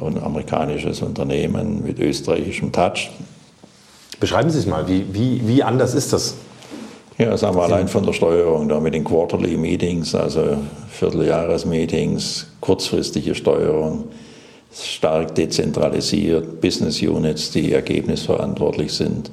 Und 0.00 0.16
ein 0.16 0.22
amerikanisches 0.22 1.02
Unternehmen 1.02 1.84
mit 1.84 1.98
österreichischem 1.98 2.72
Touch. 2.72 3.10
Beschreiben 4.18 4.50
Sie 4.50 4.58
es 4.58 4.66
mal, 4.66 4.88
wie, 4.88 5.04
wie, 5.12 5.46
wie 5.46 5.62
anders 5.62 5.94
ist 5.94 6.12
das? 6.12 6.34
Ja, 7.18 7.36
sagen 7.36 7.56
wir 7.56 7.62
allein 7.62 7.86
von 7.88 8.04
der 8.04 8.12
Steuerung, 8.12 8.68
da 8.68 8.80
mit 8.80 8.94
den 8.94 9.04
Quarterly 9.04 9.56
Meetings, 9.56 10.14
also 10.14 10.58
Vierteljahresmeetings, 10.90 12.46
kurzfristige 12.60 13.34
Steuerung, 13.34 14.04
stark 14.72 15.34
dezentralisiert, 15.34 16.60
Business 16.60 17.00
Units, 17.02 17.50
die 17.50 17.72
ergebnisverantwortlich 17.72 18.92
sind. 18.92 19.30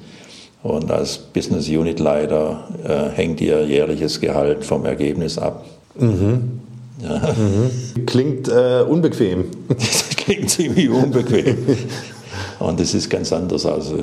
Und 0.62 0.90
als 0.90 1.18
Business 1.18 1.68
Unit 1.68 2.00
Leiter 2.00 2.68
äh, 2.82 3.14
hängt 3.14 3.40
ihr 3.40 3.66
jährliches 3.66 4.20
Gehalt 4.20 4.64
vom 4.64 4.86
Ergebnis 4.86 5.36
ab. 5.36 5.66
Mhm. 5.98 6.60
Ja. 7.02 7.34
Mhm. 7.36 8.06
Klingt 8.06 8.48
äh, 8.48 8.82
unbequem. 8.88 9.46
Das 9.68 10.08
klingt 10.16 10.48
ziemlich 10.48 10.88
unbequem. 10.88 11.58
Und 12.58 12.80
das 12.80 12.94
ist 12.94 13.10
ganz 13.10 13.30
anders. 13.30 13.66
Also, 13.66 13.98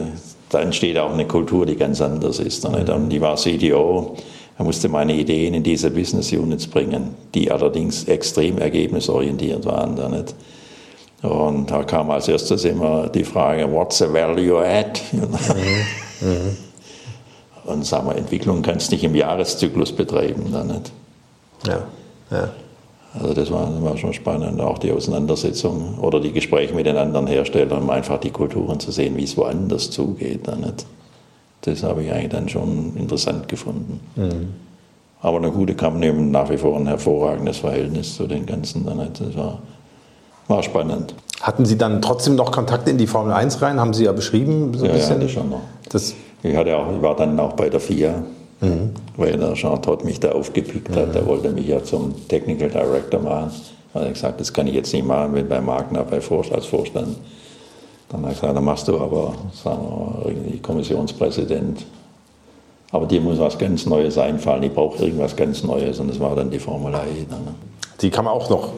da 0.50 0.62
entsteht 0.62 1.00
auch 1.00 1.14
eine 1.14 1.26
Kultur, 1.26 1.66
die 1.66 1.76
ganz 1.76 2.00
anders 2.00 2.40
ist. 2.40 2.64
Und 2.64 3.12
ich 3.12 3.22
war 3.22 3.38
CDO, 3.38 4.18
er 4.58 4.66
musste 4.66 4.88
meine 4.90 5.16
Ideen 5.16 5.56
in 5.56 5.64
diese 5.64 5.90
Business 5.90 6.32
Units 6.32 6.68
bringen, 6.68 7.16
die 7.34 7.50
allerdings 7.50 8.04
extrem 8.04 8.60
ergebnisorientiert 8.60 9.66
waren. 9.66 9.96
Nicht. 10.12 10.36
Und 11.22 11.70
da 11.70 11.84
kam 11.84 12.10
als 12.10 12.28
erstes 12.28 12.66
immer 12.66 13.08
die 13.08 13.24
Frage, 13.24 13.72
what's 13.72 14.00
the 14.00 14.12
value 14.12 14.58
add? 14.58 15.00
Mhm. 15.12 15.22
Mhm. 16.22 16.58
Und 17.66 17.86
sagen 17.86 18.08
wir, 18.08 18.16
Entwicklung 18.16 18.62
kannst 18.62 18.92
du 18.92 18.96
nicht 18.96 19.04
im 19.04 19.16
Jahreszyklus 19.16 19.92
betreiben. 19.92 20.52
Da 20.52 20.64
nicht. 20.64 20.92
Ja, 21.68 21.84
ja. 22.32 22.50
Also 23.14 23.34
das 23.34 23.52
war, 23.52 23.84
war 23.84 23.98
schon 23.98 24.14
spannend, 24.14 24.62
auch 24.62 24.78
die 24.78 24.92
Auseinandersetzung 24.92 26.00
oder 26.00 26.22
die 26.22 26.32
Gespräche 26.32 26.74
mit 26.74 26.86
den 26.86 26.96
anderen 26.96 27.28
Herstellern, 27.28 27.84
um 27.84 27.90
einfach 27.90 28.20
die 28.20 28.30
Kulturen 28.30 28.80
zu 28.80 28.92
sehen, 28.92 29.18
wie 29.18 29.24
es 29.24 29.36
woanders 29.36 29.92
zugeht. 29.92 30.48
Da 30.48 30.56
nicht. 30.56 30.86
Das 31.62 31.84
habe 31.84 32.04
ich 32.04 32.12
eigentlich 32.12 32.30
dann 32.30 32.50
schon 32.50 32.96
interessant 32.96 33.48
gefunden. 33.48 34.00
Mhm. 34.16 34.54
Aber 35.22 35.38
eine 35.38 35.52
gute 35.52 35.76
kam 35.76 36.02
eben 36.02 36.32
nach 36.32 36.50
wie 36.50 36.58
vor 36.58 36.78
ein 36.78 36.88
hervorragendes 36.88 37.58
Verhältnis 37.58 38.16
zu 38.16 38.28
den 38.28 38.46
ganzen. 38.46 38.86
Da 38.86 38.96
nicht. 38.96 39.20
Das 39.20 39.36
war, 39.36 39.60
war 40.48 40.64
spannend. 40.64 41.16
Hatten 41.42 41.66
Sie 41.66 41.78
dann 41.78 42.02
trotzdem 42.02 42.36
noch 42.36 42.52
Kontakte 42.52 42.92
in 42.92 42.98
die 42.98 43.08
Formel 43.08 43.34
1 43.34 43.62
rein? 43.62 43.80
Haben 43.80 43.94
Sie 43.94 44.06
ja 44.06 44.12
beschrieben, 44.12 44.74
so 44.76 44.86
ein 44.86 44.92
ja, 44.92 44.96
bisschen? 44.96 45.22
Ja, 45.22 45.28
schon 45.28 45.50
noch. 45.50 45.62
Das 45.90 46.14
ich, 46.44 46.56
hatte 46.56 46.76
auch, 46.76 46.92
ich 46.96 47.02
war 47.02 47.16
dann 47.16 47.40
auch 47.40 47.54
bei 47.54 47.70
der 47.70 47.80
FIA 47.80 48.24
Mhm. 48.62 48.92
Weil 49.18 49.38
der 49.38 49.54
Jean 49.56 49.82
Todt 49.82 50.06
mich 50.06 50.20
da 50.20 50.32
aufgepickt 50.32 50.96
hat. 50.96 51.10
Mhm. 51.10 51.14
Der 51.14 51.26
wollte 51.26 51.50
mich 51.50 51.68
ja 51.68 51.84
zum 51.84 52.28
Technical 52.28 52.70
Director 52.70 53.20
machen. 53.20 53.52
Hat 53.94 54.04
er 54.04 54.12
gesagt, 54.12 54.40
das 54.40 54.54
kann 54.54 54.68
ich 54.68 54.76
jetzt 54.76 54.94
nicht 54.94 55.06
machen, 55.06 55.34
wenn 55.34 55.50
bei 55.50 55.60
Magna 55.60 56.04
bei 56.04 56.22
Vorstand, 56.22 56.58
als 56.58 56.68
Vorstand. 56.68 57.18
Dann 58.10 58.22
hat 58.22 58.30
er 58.30 58.34
gesagt, 58.36 58.56
dann 58.56 58.64
machst 58.64 58.88
du 58.88 59.00
aber, 59.00 59.34
sagen 59.52 59.82
wir, 59.82 60.30
irgendwie 60.30 60.60
Kommissionspräsident. 60.60 61.86
Aber 62.92 63.06
dir 63.06 63.20
muss 63.20 63.40
was 63.40 63.58
ganz 63.58 63.86
Neues 63.86 64.18
einfallen. 64.18 64.64
Ich 64.64 64.74
brauche 64.74 65.04
irgendwas 65.04 65.36
ganz 65.36 65.64
Neues. 65.64 66.00
Und 66.00 66.10
das 66.10 66.20
war 66.20 66.36
dann 66.36 66.52
die 66.52 66.60
Formel 66.60 66.94
E. 66.94 67.26
Dann, 67.30 67.44
ne? 67.44 67.56
Die 68.02 68.10
kam 68.10 68.28
auch 68.28 68.50
noch 68.50 68.70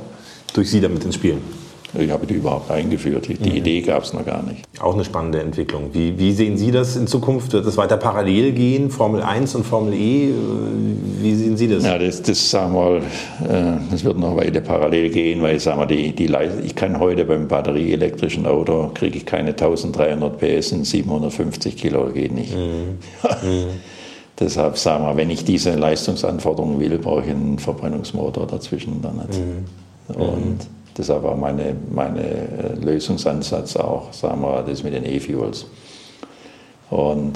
durch 0.53 0.69
Sie 0.69 0.81
damit 0.81 1.03
ins 1.03 1.15
Spiel. 1.15 1.37
Ich 1.95 2.09
habe 2.09 2.25
die 2.25 2.33
überhaupt 2.33 2.71
eingeführt. 2.71 3.27
Die, 3.27 3.49
mhm. 3.49 3.57
Idee 3.57 3.81
gab 3.81 4.03
es 4.03 4.13
noch 4.13 4.25
gar 4.25 4.41
nicht. 4.41 4.63
Auch 4.79 4.95
eine 4.95 5.05
spannende 5.05 5.41
Entwicklung. 5.41 5.89
Wie, 5.93 6.17
wie, 6.17 6.31
sehen 6.31 6.57
Sie 6.57 6.71
das 6.71 6.95
in 6.95 7.05
Zukunft? 7.05 7.53
Wird 7.53 7.67
es 7.67 7.77
weiter 7.77 7.97
parallel 7.97 8.51
gehen, 8.53 8.89
Formel 8.89 9.21
1 9.21 9.53
und 9.53 9.63
Formel 9.63 9.93
E? 9.93 10.29
Wie 11.21 11.35
sehen 11.35 11.55
Sie 11.55 11.67
das? 11.67 11.83
Ja, 11.83 11.99
das, 11.99 12.23
das 12.23 12.49
sagen 12.49 12.73
wir, 12.73 12.97
äh, 12.97 13.77
das 13.91 14.03
wird 14.03 14.17
noch 14.17 14.35
weiter 14.35 14.61
parallel 14.61 15.09
gehen, 15.09 15.43
weil 15.43 15.59
sagen 15.59 15.81
wir, 15.81 15.85
die, 15.85 16.13
die 16.13 16.33
ich 16.65 16.73
kann 16.73 16.99
heute 16.99 17.25
beim 17.25 17.47
batterieelektrischen 17.47 18.47
Auto, 18.47 18.89
kriege 18.95 19.17
ich 19.17 19.25
keine 19.27 19.49
1300 19.49 20.39
PS 20.39 20.71
in 20.71 20.85
750 20.85 21.77
Kilo, 21.77 22.07
geht 22.11 22.33
nicht. 22.33 22.55
Mhm. 22.55 22.97
mhm. 23.47 23.65
Deshalb 24.39 24.79
sagen 24.79 25.03
wir, 25.03 25.15
wenn 25.15 25.29
ich 25.29 25.45
diese 25.45 25.75
Leistungsanforderungen 25.75 26.79
will, 26.79 26.97
brauche 26.97 27.21
ich 27.21 27.29
einen 27.29 27.59
Verbrennungsmotor 27.59 28.47
dazwischen 28.47 28.99
dann 29.03 29.17
nicht. 29.17 29.39
Mhm. 29.39 29.65
Und 30.09 30.67
Deshalb 30.97 31.23
war 31.23 31.35
meine, 31.35 31.75
meine 31.91 32.21
äh, 32.21 32.75
Lösungsansatz 32.79 33.75
auch, 33.75 34.13
sagen 34.13 34.41
wir, 34.41 34.61
das 34.61 34.83
mit 34.83 34.93
den 34.93 35.05
E-Fuels. 35.05 35.65
Und 36.89 37.33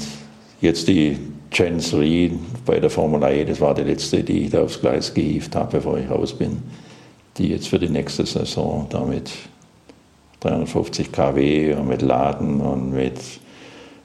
jetzt 0.61 0.87
die 0.87 1.17
Gen 1.49 1.79
3 1.79 2.31
bei 2.65 2.79
der 2.79 2.91
Formel 2.91 3.23
E, 3.31 3.45
das 3.45 3.61
war 3.61 3.73
die 3.73 3.83
letzte, 3.83 4.21
die 4.23 4.43
ich 4.43 4.51
da 4.51 4.61
aufs 4.61 4.79
Gleis 4.79 5.11
gehievt 5.13 5.55
habe, 5.55 5.77
bevor 5.77 5.97
ich 5.97 6.09
raus 6.09 6.33
bin, 6.33 6.61
die 7.37 7.47
jetzt 7.47 7.69
für 7.69 7.79
die 7.79 7.89
nächste 7.89 8.25
Saison 8.25 8.85
damit 8.89 9.31
350 10.41 11.11
kW 11.11 11.73
und 11.73 11.87
mit 11.87 12.03
Laden 12.03 12.61
und 12.61 12.93
mit 12.93 13.19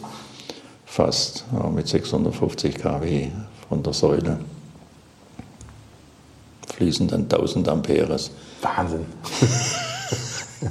fast 0.85 1.45
ja, 1.53 1.69
mit 1.69 1.89
650 1.89 2.77
kW 2.77 3.29
von 3.69 3.83
der 3.83 3.93
Säule. 3.93 4.39
Fließen 6.75 7.09
dann 7.09 7.23
1000 7.23 7.69
Amperes. 7.69 8.31
Wahnsinn. 8.63 9.07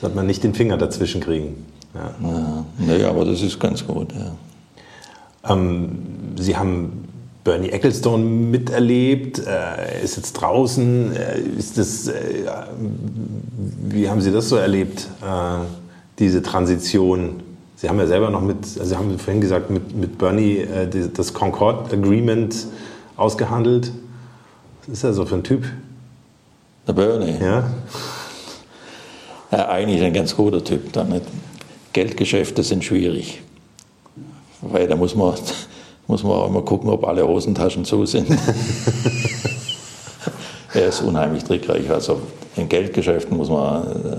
Sollte 0.00 0.16
man 0.16 0.26
nicht 0.26 0.44
den 0.44 0.54
Finger 0.54 0.76
dazwischen 0.76 1.22
kriegen. 1.22 1.64
Ja. 1.94 2.14
Ja, 2.20 2.64
nee, 2.78 3.04
aber 3.04 3.24
das 3.24 3.40
ist 3.40 3.58
ganz 3.58 3.86
gut. 3.86 4.12
Ja. 4.12 4.32
Ähm, 5.52 6.34
Sie 6.38 6.56
haben 6.56 7.05
Bernie 7.46 7.68
Ecclestone 7.68 8.24
miterlebt? 8.24 9.38
Er 9.38 10.00
ist 10.02 10.16
jetzt 10.16 10.32
draußen. 10.32 11.14
Ist 11.56 11.78
das, 11.78 12.08
äh, 12.08 12.44
wie 13.84 14.10
haben 14.10 14.20
Sie 14.20 14.32
das 14.32 14.48
so 14.48 14.56
erlebt, 14.56 15.06
äh, 15.22 15.64
diese 16.18 16.42
Transition? 16.42 17.40
Sie 17.76 17.88
haben 17.88 18.00
ja 18.00 18.06
selber 18.08 18.30
noch 18.30 18.42
mit, 18.42 18.58
also 18.64 18.84
Sie 18.84 18.96
haben 18.96 19.16
vorhin 19.20 19.40
gesagt, 19.40 19.70
mit, 19.70 19.94
mit 19.94 20.18
Bernie 20.18 20.56
äh, 20.56 20.88
das 21.14 21.34
Concord 21.34 21.92
Agreement 21.92 22.66
ausgehandelt. 23.16 23.92
Was 24.80 24.98
ist 24.98 25.04
er 25.04 25.12
so 25.12 25.24
für 25.24 25.36
ein 25.36 25.44
Typ? 25.44 25.66
Der 26.88 26.94
Bernie? 26.94 27.36
Ja. 27.40 27.70
ja 29.52 29.68
eigentlich 29.68 30.02
ein 30.02 30.12
ganz 30.12 30.34
guter 30.34 30.64
Typ. 30.64 30.80
Geldgeschäfte 31.92 32.64
sind 32.64 32.82
schwierig. 32.82 33.40
Weil 34.62 34.88
da 34.88 34.96
muss 34.96 35.14
man 35.14 35.36
muss 36.06 36.22
man 36.22 36.32
auch 36.32 36.48
immer 36.48 36.62
gucken, 36.62 36.90
ob 36.90 37.06
alle 37.06 37.26
Hosentaschen 37.26 37.84
zu 37.84 38.06
sind. 38.06 38.28
er 40.74 40.86
ist 40.86 41.02
unheimlich 41.02 41.44
trickreich. 41.44 41.90
Also 41.90 42.20
in 42.56 42.68
Geldgeschäften 42.68 43.36
muss 43.36 43.48
man, 43.48 43.82
äh, 43.82 44.16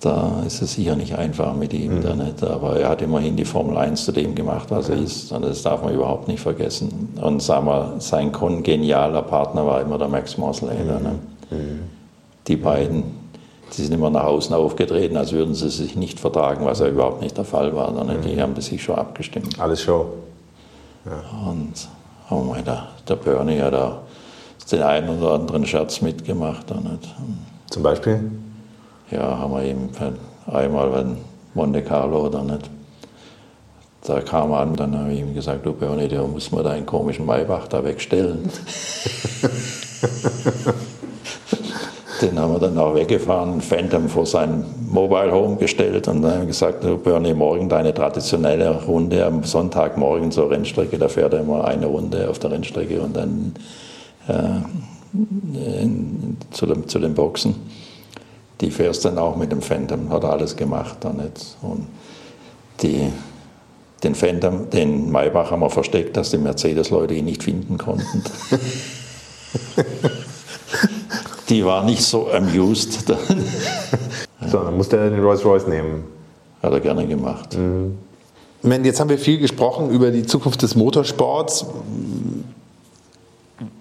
da 0.00 0.42
ist 0.46 0.62
es 0.62 0.74
sicher 0.74 0.96
nicht 0.96 1.16
einfach 1.16 1.54
mit 1.54 1.74
ihm. 1.74 1.96
Mhm. 1.96 2.02
Da 2.02 2.14
nicht. 2.14 2.42
Aber 2.42 2.78
er 2.78 2.88
hat 2.88 3.02
immerhin 3.02 3.36
die 3.36 3.44
Formel 3.44 3.76
1 3.76 4.04
zu 4.04 4.12
dem 4.12 4.34
gemacht, 4.34 4.70
was 4.70 4.88
er 4.88 4.96
ist. 4.96 5.30
Und 5.32 5.42
das 5.42 5.62
darf 5.62 5.82
man 5.82 5.92
überhaupt 5.92 6.28
nicht 6.28 6.40
vergessen. 6.40 7.14
Und 7.20 7.42
sagen 7.42 7.66
wir, 7.66 7.96
sein 7.98 8.32
genialer 8.62 9.22
Partner 9.22 9.66
war 9.66 9.80
immer 9.82 9.98
der 9.98 10.08
Max 10.08 10.38
Mosley. 10.38 10.78
Mhm. 10.78 10.86
Ne? 10.86 11.18
Mhm. 11.50 11.80
Die 12.46 12.56
beiden, 12.56 13.02
Sie 13.70 13.84
sind 13.84 13.94
immer 13.94 14.10
nach 14.10 14.24
außen 14.24 14.54
aufgetreten, 14.54 15.16
als 15.16 15.32
würden 15.32 15.54
sie 15.54 15.68
sich 15.68 15.96
nicht 15.96 16.18
vertragen, 16.18 16.64
was 16.64 16.80
ja 16.80 16.88
überhaupt 16.88 17.22
nicht 17.22 17.36
der 17.36 17.44
Fall 17.44 17.74
war. 17.74 17.94
Sondern 17.94 18.22
die 18.22 18.40
haben 18.40 18.58
sich 18.60 18.82
schon 18.82 18.96
abgestimmt. 18.96 19.60
Alles 19.60 19.82
Show. 19.82 20.06
Ja. 21.04 21.48
Und 21.48 21.88
oh 22.30 22.36
mein, 22.36 22.64
der, 22.64 22.88
der 23.08 23.16
Bernie 23.16 23.60
hat 23.60 23.74
da 23.74 24.00
den 24.70 24.82
einen 24.82 25.18
oder 25.18 25.34
anderen 25.34 25.66
Scherz 25.66 26.00
mitgemacht. 26.00 26.70
Nicht? 26.70 27.14
Zum 27.70 27.82
Beispiel? 27.82 28.30
Ja, 29.10 29.38
haben 29.38 29.52
wir 29.52 29.62
eben 29.62 29.88
einmal 30.46 30.90
bei 30.90 31.04
Monte 31.54 31.82
Carlo 31.82 32.26
oder 32.26 32.42
nicht. 32.42 32.70
Da 34.06 34.20
kam 34.20 34.52
er 34.52 34.60
an, 34.60 34.76
dann 34.76 34.96
habe 34.96 35.12
ich 35.12 35.20
ihm 35.20 35.34
gesagt, 35.34 35.66
du 35.66 35.72
Bernie, 35.72 36.08
der 36.08 36.22
muss 36.22 36.52
man 36.52 36.64
deinen 36.64 36.86
komischen 36.86 37.26
Maybach 37.26 37.68
da 37.68 37.84
wegstellen. 37.84 38.48
Den 42.20 42.38
haben 42.38 42.52
wir 42.52 42.58
dann 42.58 42.78
auch 42.78 42.94
weggefahren, 42.94 43.60
Phantom 43.60 44.08
vor 44.08 44.26
sein 44.26 44.64
Mobile 44.90 45.30
Home 45.30 45.56
gestellt 45.56 46.08
und 46.08 46.22
dann 46.22 46.32
haben 46.32 46.40
wir 46.40 46.46
gesagt, 46.46 46.82
du 46.82 46.98
Bernie, 46.98 47.34
morgen 47.34 47.68
deine 47.68 47.94
traditionelle 47.94 48.82
Runde 48.84 49.24
am 49.24 49.44
Sonntagmorgen 49.44 50.32
zur 50.32 50.50
Rennstrecke, 50.50 50.98
da 50.98 51.08
fährt 51.08 51.34
er 51.34 51.40
immer 51.40 51.64
eine 51.64 51.86
Runde 51.86 52.28
auf 52.28 52.38
der 52.38 52.50
Rennstrecke 52.50 53.00
und 53.00 53.16
dann 53.16 53.54
äh, 54.26 55.82
in, 55.82 56.36
zu, 56.50 56.66
dem, 56.66 56.88
zu 56.88 56.98
den 56.98 57.14
Boxen. 57.14 57.54
Die 58.60 58.70
fährst 58.70 59.04
dann 59.04 59.18
auch 59.18 59.36
mit 59.36 59.52
dem 59.52 59.62
Phantom, 59.62 60.10
hat 60.10 60.24
er 60.24 60.32
alles 60.32 60.56
gemacht 60.56 60.96
dann 61.00 61.20
jetzt. 61.22 61.56
Und 61.62 61.86
die, 62.82 63.12
den 64.02 64.14
Phantom, 64.14 64.68
den 64.70 65.10
Maybach 65.10 65.52
haben 65.52 65.60
wir 65.60 65.70
versteckt, 65.70 66.16
dass 66.16 66.30
die 66.30 66.38
Mercedes-Leute 66.38 67.14
ihn 67.14 67.26
nicht 67.26 67.44
finden 67.44 67.78
konnten. 67.78 68.24
die 71.48 71.64
war 71.64 71.84
nicht 71.84 72.02
so 72.02 72.30
amused. 72.30 73.04
so, 74.50 74.58
dann 74.58 74.76
musste 74.76 74.96
er 74.96 75.10
den 75.10 75.22
Rolls-Royce 75.22 75.66
nehmen. 75.68 76.04
Hat 76.62 76.72
er 76.72 76.80
gerne 76.80 77.06
gemacht. 77.06 77.56
Mhm. 77.56 77.98
Jetzt 78.84 78.98
haben 78.98 79.08
wir 79.08 79.18
viel 79.18 79.38
gesprochen 79.38 79.90
über 79.90 80.10
die 80.10 80.26
Zukunft 80.26 80.62
des 80.62 80.74
Motorsports. 80.74 81.66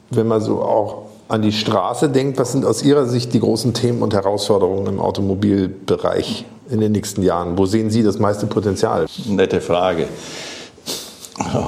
Wenn 0.10 0.28
man 0.28 0.42
so 0.42 0.62
auch 0.62 1.04
an 1.28 1.42
die 1.42 1.52
Straße 1.52 2.10
denkt, 2.10 2.38
was 2.38 2.52
sind 2.52 2.64
aus 2.64 2.84
Ihrer 2.84 3.06
Sicht 3.06 3.34
die 3.34 3.40
großen 3.40 3.74
Themen 3.74 4.02
und 4.02 4.14
Herausforderungen 4.14 4.88
im 4.88 5.00
Automobilbereich 5.00 6.46
in 6.70 6.80
den 6.80 6.92
nächsten 6.92 7.24
Jahren? 7.24 7.58
Wo 7.58 7.66
sehen 7.66 7.90
Sie 7.90 8.04
das 8.04 8.20
meiste 8.20 8.46
Potenzial? 8.46 9.08
Nette 9.26 9.60
Frage. 9.60 10.08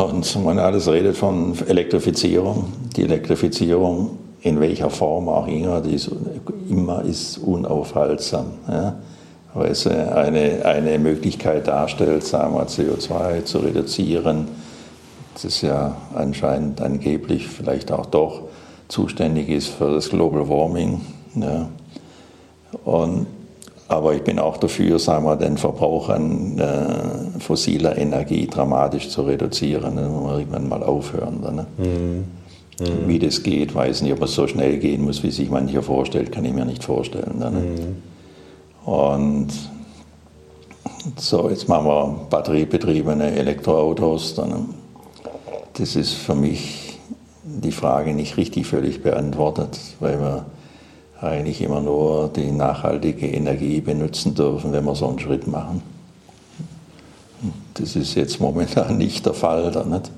Und 0.08 0.44
man 0.44 0.60
alles 0.60 0.88
redet 0.88 1.18
von 1.18 1.58
Elektrifizierung. 1.68 2.72
Die 2.96 3.04
Elektrifizierung 3.04 4.18
in 4.42 4.60
welcher 4.60 4.90
Form 4.90 5.28
auch 5.28 5.48
immer, 5.48 5.82
die 5.82 5.96
ist, 5.96 6.10
immer 6.70 7.04
ist 7.04 7.38
unaufhaltsam. 7.38 8.46
Ja? 8.68 8.96
Weil 9.54 9.72
es 9.72 9.86
eine, 9.88 10.66
eine 10.66 11.00
Möglichkeit 11.00 11.68
darstellt, 11.68 12.24
sagen 12.24 12.54
wir, 12.54 12.68
CO2 12.68 13.44
zu 13.44 13.60
reduzieren. 13.60 14.48
Das 15.34 15.46
ist 15.46 15.62
ja 15.62 15.98
anscheinend 16.16 16.82
angeblich 16.82 17.48
vielleicht 17.48 17.92
auch 17.92 18.06
doch 18.06 18.44
zuständig 18.88 19.50
ist 19.50 19.70
für 19.70 19.94
das 19.94 20.10
Global 20.10 20.48
Warming. 20.48 21.02
Ja. 21.36 21.70
Und, 22.86 23.28
aber 23.88 24.14
ich 24.14 24.24
bin 24.24 24.38
auch 24.38 24.58
dafür, 24.58 25.00
sagen 25.00 25.26
wir, 25.26 25.36
den 25.36 25.58
Verbrauch 25.58 26.10
an 26.10 26.60
äh, 26.60 27.40
fossiler 27.40 27.98
Energie 27.98 28.48
dramatisch 28.48 29.10
zu 29.10 29.24
reduzieren. 29.24 29.96
Dann 29.96 30.12
muss 30.12 30.24
man 30.24 30.40
irgendwann 30.40 30.70
mal 30.70 30.84
aufhören. 30.84 31.42
Ne? 31.42 31.66
mhm. 31.78 32.39
Mhm. 32.80 33.08
Wie 33.08 33.20
das 33.20 33.44
geht, 33.44 33.76
weiß 33.76 34.02
nicht, 34.02 34.14
ob 34.14 34.22
es 34.24 34.34
so 34.34 34.48
schnell 34.48 34.78
gehen 34.78 35.04
muss, 35.04 35.24
wie 35.24 35.32
sich 35.32 35.50
mancher 35.50 35.84
vorstellt, 35.84 36.32
kann 36.32 36.46
ich 36.46 36.54
mir 36.54 36.66
nicht 36.66 36.84
vorstellen. 36.84 37.36
Dann, 37.40 37.54
ne? 37.54 37.60
mhm. 37.60 38.92
Und 38.92 39.48
so, 41.18 41.50
jetzt 41.50 41.68
machen 41.68 41.86
wir 41.86 42.28
batteriebetriebene 42.30 43.32
Elektroautos. 43.32 44.36
Dann, 44.36 44.74
das 45.74 45.96
ist 45.96 46.14
für 46.14 46.36
mich 46.36 47.00
die 47.44 47.72
Frage 47.72 48.14
nicht 48.14 48.38
richtig 48.38 48.68
völlig 48.68 49.02
beantwortet, 49.02 49.80
weil 50.00 50.20
wir 50.20 50.46
eigentlich 51.22 51.62
immer 51.62 51.82
nur 51.82 52.30
die 52.34 52.52
nachhaltige 52.52 53.28
Energie 53.28 53.82
benutzen 53.82 54.36
dürfen, 54.36 54.72
wenn 54.72 54.86
wir 54.86 54.96
so 54.96 55.08
einen 55.08 55.20
Schritt 55.20 55.48
machen. 55.48 55.82
Das 57.74 57.96
ist 57.96 58.16
jetzt 58.16 58.40
momentan 58.40 58.98
nicht 58.98 59.26
der 59.26 59.34
Fall. 59.34 59.72
Da 59.72 59.84
nicht? 59.84 60.12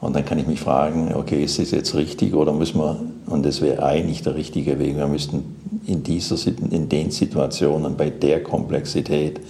Und 0.00 0.16
dann 0.16 0.24
kann 0.24 0.38
ich 0.38 0.46
mich 0.46 0.60
fragen, 0.60 1.14
okay, 1.14 1.44
ist 1.44 1.58
das 1.58 1.72
jetzt 1.72 1.94
richtig 1.94 2.34
oder 2.34 2.52
müssen 2.52 2.78
wir, 2.78 2.96
und 3.26 3.44
das 3.44 3.60
wäre 3.60 3.82
eigentlich 3.82 4.22
der 4.22 4.34
richtige 4.34 4.78
Weg, 4.78 4.96
wir 4.96 5.06
müssten 5.06 5.56
in, 5.86 6.02
dieser, 6.02 6.36
in 6.70 6.88
den 6.88 7.10
Situationen, 7.10 7.96
bei 7.96 8.08
der 8.08 8.42
Komplexität, 8.42 9.40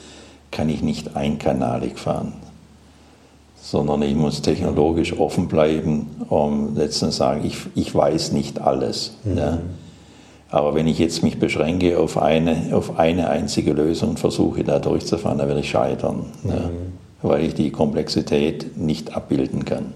kann 0.51 0.69
ich 0.69 0.83
nicht 0.83 1.17
einkanalig 1.17 1.99
fahren, 1.99 2.33
sondern 3.63 4.03
ich 4.03 4.17
muss 4.17 4.43
technologisch 4.43 5.17
offen 5.17 5.47
bleiben, 5.47 6.09
um 6.29 6.75
letztens 6.75 7.15
zu 7.15 7.19
sagen, 7.19 7.45
ich, 7.45 7.57
ich 7.77 7.95
weiß 7.95 8.33
nicht 8.33 8.61
alles. 8.61 9.13
Mhm. 9.23 9.39
Ja. 9.39 9.59
Aber 10.51 10.75
wenn 10.75 10.89
ich 10.89 10.99
jetzt 10.99 11.23
mich 11.23 11.39
beschränke 11.39 11.97
auf 11.97 12.21
eine, 12.21 12.71
auf 12.73 12.99
eine 12.99 13.31
einzige 13.31 13.73
Lösung 13.73 14.11
und 14.11 14.19
versuche, 14.19 14.65
da 14.65 14.81
durchzufahren, 14.81 15.39
dann 15.39 15.47
werde 15.47 15.61
ich 15.61 15.71
scheitern, 15.71 16.25
mhm. 16.43 16.51
ja, 16.51 16.71
weil 17.23 17.45
ich 17.45 17.55
die 17.55 17.71
Komplexität 17.71 18.77
nicht 18.77 19.15
abbilden 19.15 19.65
kann. 19.65 19.95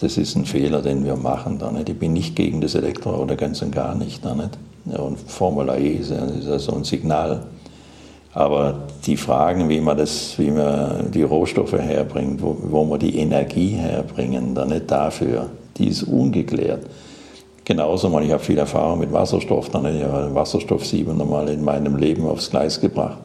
Das 0.00 0.16
ist 0.16 0.36
ein 0.36 0.44
Fehler, 0.44 0.80
den 0.80 1.04
wir 1.04 1.16
machen. 1.16 1.58
Da 1.58 1.72
nicht. 1.72 1.88
Ich 1.88 1.98
bin 1.98 2.12
nicht 2.12 2.36
gegen 2.36 2.60
das 2.60 2.74
Elektro 2.74 3.20
oder 3.20 3.36
ganz 3.36 3.62
und 3.62 3.72
gar 3.72 3.94
nicht. 3.94 4.24
Da 4.24 4.34
nicht. 4.34 4.56
Und 4.84 5.18
Formula 5.18 5.76
E 5.76 5.94
ist 5.94 6.10
ja 6.10 6.58
so 6.58 6.74
ein 6.74 6.84
Signal. 6.84 7.46
Aber 8.32 8.82
die 9.06 9.16
Fragen, 9.16 9.68
wie 9.68 9.80
man, 9.80 9.96
das, 9.96 10.38
wie 10.38 10.50
man 10.50 11.10
die 11.10 11.22
Rohstoffe 11.22 11.72
herbringt, 11.72 12.40
wo, 12.40 12.56
wo 12.62 12.84
man 12.84 13.00
die 13.00 13.18
Energie 13.18 13.70
herbringen, 13.70 14.54
da 14.54 14.64
nicht 14.64 14.90
dafür, 14.90 15.50
die 15.76 15.88
ist 15.88 16.04
ungeklärt. 16.04 16.86
Genauso, 17.64 18.08
man, 18.08 18.22
ich 18.22 18.30
habe 18.30 18.42
viel 18.42 18.58
Erfahrung 18.58 19.00
mit 19.00 19.12
Wasserstoff. 19.12 19.70
Dann, 19.70 19.84
ich 19.94 20.02
habe 20.04 20.34
Wasserstoff 20.34 20.86
siebenmal 20.86 21.48
in 21.48 21.64
meinem 21.64 21.96
Leben 21.96 22.26
aufs 22.26 22.50
Gleis 22.50 22.80
gebracht. 22.80 23.18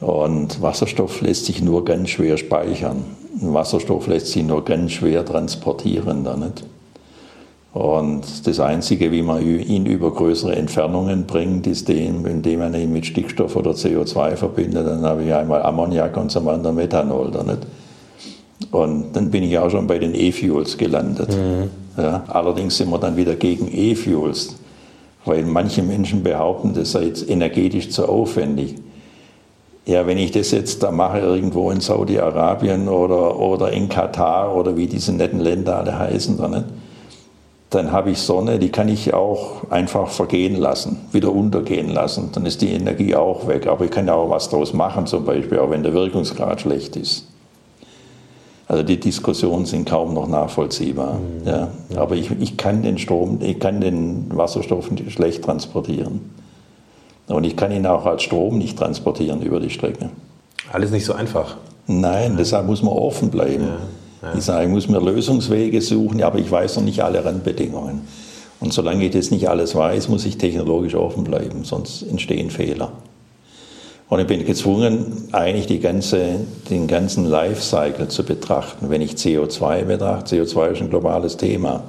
Und 0.00 0.62
Wasserstoff 0.62 1.20
lässt 1.20 1.46
sich 1.46 1.60
nur 1.62 1.84
ganz 1.84 2.10
schwer 2.10 2.36
speichern. 2.36 3.04
Wasserstoff 3.40 4.06
lässt 4.06 4.28
sich 4.28 4.44
nur 4.44 4.64
ganz 4.64 4.92
schwer 4.92 5.24
transportieren. 5.24 6.24
Da 6.24 6.36
nicht? 6.36 6.64
Und 7.72 8.46
das 8.46 8.60
Einzige, 8.60 9.10
wie 9.12 9.22
man 9.22 9.42
ihn 9.42 9.86
über 9.86 10.12
größere 10.12 10.54
Entfernungen 10.56 11.24
bringt, 11.24 11.66
ist 11.66 11.88
dem, 11.88 12.26
indem 12.26 12.60
man 12.60 12.74
ihn 12.74 12.92
mit 12.92 13.06
Stickstoff 13.06 13.56
oder 13.56 13.70
CO2 13.70 14.36
verbindet. 14.36 14.86
Dann 14.86 15.02
habe 15.02 15.24
ich 15.24 15.32
einmal 15.32 15.62
Ammoniak 15.62 16.14
und 16.18 16.30
zum 16.30 16.48
anderen 16.48 16.76
Methanol. 16.76 17.30
Da 17.30 17.42
nicht? 17.42 17.66
Und 18.70 19.16
dann 19.16 19.30
bin 19.30 19.42
ich 19.42 19.58
auch 19.58 19.70
schon 19.70 19.86
bei 19.86 19.98
den 19.98 20.14
E-Fuels 20.14 20.76
gelandet. 20.76 21.30
Mhm. 21.30 21.70
Ja, 21.96 22.24
allerdings 22.28 22.76
sind 22.76 22.90
wir 22.90 22.98
dann 22.98 23.16
wieder 23.16 23.34
gegen 23.36 23.68
E-Fuels, 23.72 24.56
weil 25.24 25.44
manche 25.44 25.82
Menschen 25.82 26.22
behaupten, 26.22 26.74
das 26.74 26.92
sei 26.92 27.04
jetzt 27.04 27.28
energetisch 27.28 27.90
zu 27.90 28.06
aufwendig 28.08 28.76
ja, 29.84 30.06
wenn 30.06 30.18
ich 30.18 30.30
das 30.30 30.52
jetzt 30.52 30.82
da 30.82 30.90
mache 30.90 31.18
irgendwo 31.18 31.70
in 31.70 31.80
Saudi-Arabien 31.80 32.88
oder, 32.88 33.38
oder 33.38 33.72
in 33.72 33.88
Katar 33.88 34.54
oder 34.54 34.76
wie 34.76 34.86
diese 34.86 35.12
netten 35.12 35.40
Länder 35.40 35.78
alle 35.78 35.98
heißen, 35.98 36.38
dann, 36.38 36.50
nicht? 36.52 36.64
dann 37.70 37.90
habe 37.90 38.10
ich 38.10 38.18
Sonne, 38.18 38.60
die 38.60 38.68
kann 38.68 38.88
ich 38.88 39.12
auch 39.12 39.70
einfach 39.70 40.08
vergehen 40.08 40.54
lassen, 40.56 41.00
wieder 41.10 41.32
untergehen 41.32 41.88
lassen. 41.88 42.30
Dann 42.32 42.46
ist 42.46 42.62
die 42.62 42.72
Energie 42.72 43.16
auch 43.16 43.48
weg. 43.48 43.66
Aber 43.66 43.84
ich 43.84 43.90
kann 43.90 44.06
ja 44.06 44.14
auch 44.14 44.30
was 44.30 44.48
daraus 44.50 44.72
machen, 44.72 45.06
zum 45.06 45.24
Beispiel, 45.24 45.58
auch 45.58 45.70
wenn 45.70 45.82
der 45.82 45.94
Wirkungsgrad 45.94 46.60
schlecht 46.60 46.94
ist. 46.94 47.26
Also 48.68 48.84
die 48.84 49.00
Diskussionen 49.00 49.66
sind 49.66 49.88
kaum 49.88 50.14
noch 50.14 50.28
nachvollziehbar. 50.28 51.14
Mhm. 51.14 51.48
Ja. 51.48 51.68
Aber 51.96 52.14
ich, 52.14 52.30
ich 52.40 52.56
kann 52.56 52.82
den 52.82 52.98
Strom, 52.98 53.40
ich 53.42 53.58
kann 53.58 53.80
den 53.80 54.26
Wasserstoff 54.36 54.88
schlecht 55.08 55.42
transportieren. 55.42 56.20
Und 57.28 57.44
ich 57.44 57.56
kann 57.56 57.72
ihn 57.72 57.86
auch 57.86 58.06
als 58.06 58.22
Strom 58.22 58.58
nicht 58.58 58.78
transportieren 58.78 59.42
über 59.42 59.60
die 59.60 59.70
Strecke. 59.70 60.10
Alles 60.72 60.90
nicht 60.90 61.04
so 61.04 61.12
einfach. 61.12 61.56
Nein, 61.86 62.36
deshalb 62.36 62.66
muss 62.66 62.82
man 62.82 62.92
offen 62.92 63.30
bleiben. 63.30 63.68
Ja, 64.22 64.28
ja. 64.28 64.34
Ich 64.36 64.44
sage, 64.44 64.66
ich 64.66 64.70
muss 64.70 64.88
mir 64.88 65.00
Lösungswege 65.00 65.80
suchen, 65.80 66.22
aber 66.22 66.38
ich 66.38 66.50
weiß 66.50 66.76
noch 66.76 66.84
nicht 66.84 67.02
alle 67.02 67.24
Randbedingungen. 67.24 68.02
Und 68.60 68.72
solange 68.72 69.04
ich 69.04 69.10
das 69.10 69.30
nicht 69.30 69.48
alles 69.48 69.74
weiß, 69.74 70.08
muss 70.08 70.24
ich 70.24 70.38
technologisch 70.38 70.94
offen 70.94 71.24
bleiben, 71.24 71.64
sonst 71.64 72.02
entstehen 72.02 72.50
Fehler. 72.50 72.92
Und 74.08 74.20
ich 74.20 74.26
bin 74.26 74.44
gezwungen, 74.44 75.28
eigentlich 75.32 75.66
die 75.66 75.80
ganze, 75.80 76.40
den 76.70 76.86
ganzen 76.86 77.24
Lifecycle 77.24 78.08
zu 78.08 78.24
betrachten. 78.24 78.90
Wenn 78.90 79.00
ich 79.00 79.14
CO2 79.14 79.84
betrachte, 79.84 80.36
CO2 80.36 80.72
ist 80.72 80.82
ein 80.82 80.90
globales 80.90 81.38
Thema. 81.38 81.82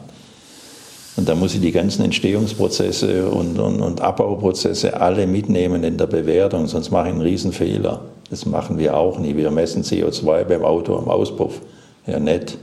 Und 1.16 1.30
da 1.30 1.36
muss 1.36 1.54
ich 1.54 1.62
die 1.62 1.72
ganzen 1.72 2.04
Entstehungsprozesse 2.04 3.30
und, 3.30 3.60
und, 3.60 3.82
und, 3.82 4.02
Abbauprozesse 4.02 5.00
alle 5.00 5.28
mitnehmen 5.28 5.84
in 5.84 5.98
der 5.98 6.08
Bewertung, 6.08 6.68
sonst 6.68 6.90
mache 6.90 7.08
ich 7.08 7.14
einen 7.14 7.22
Riesenfehler. 7.22 8.02
Das 8.30 8.46
machen 8.46 8.80
wir 8.80 8.98
auch 8.98 9.20
nie. 9.20 9.36
Wir 9.36 9.52
messen 9.52 9.84
CO2 9.84 10.44
beim 10.46 10.64
Auto 10.64 10.98
am 10.98 11.08
Auspuff. 11.08 11.62
Ja, 12.08 12.20
nett. 12.20 12.58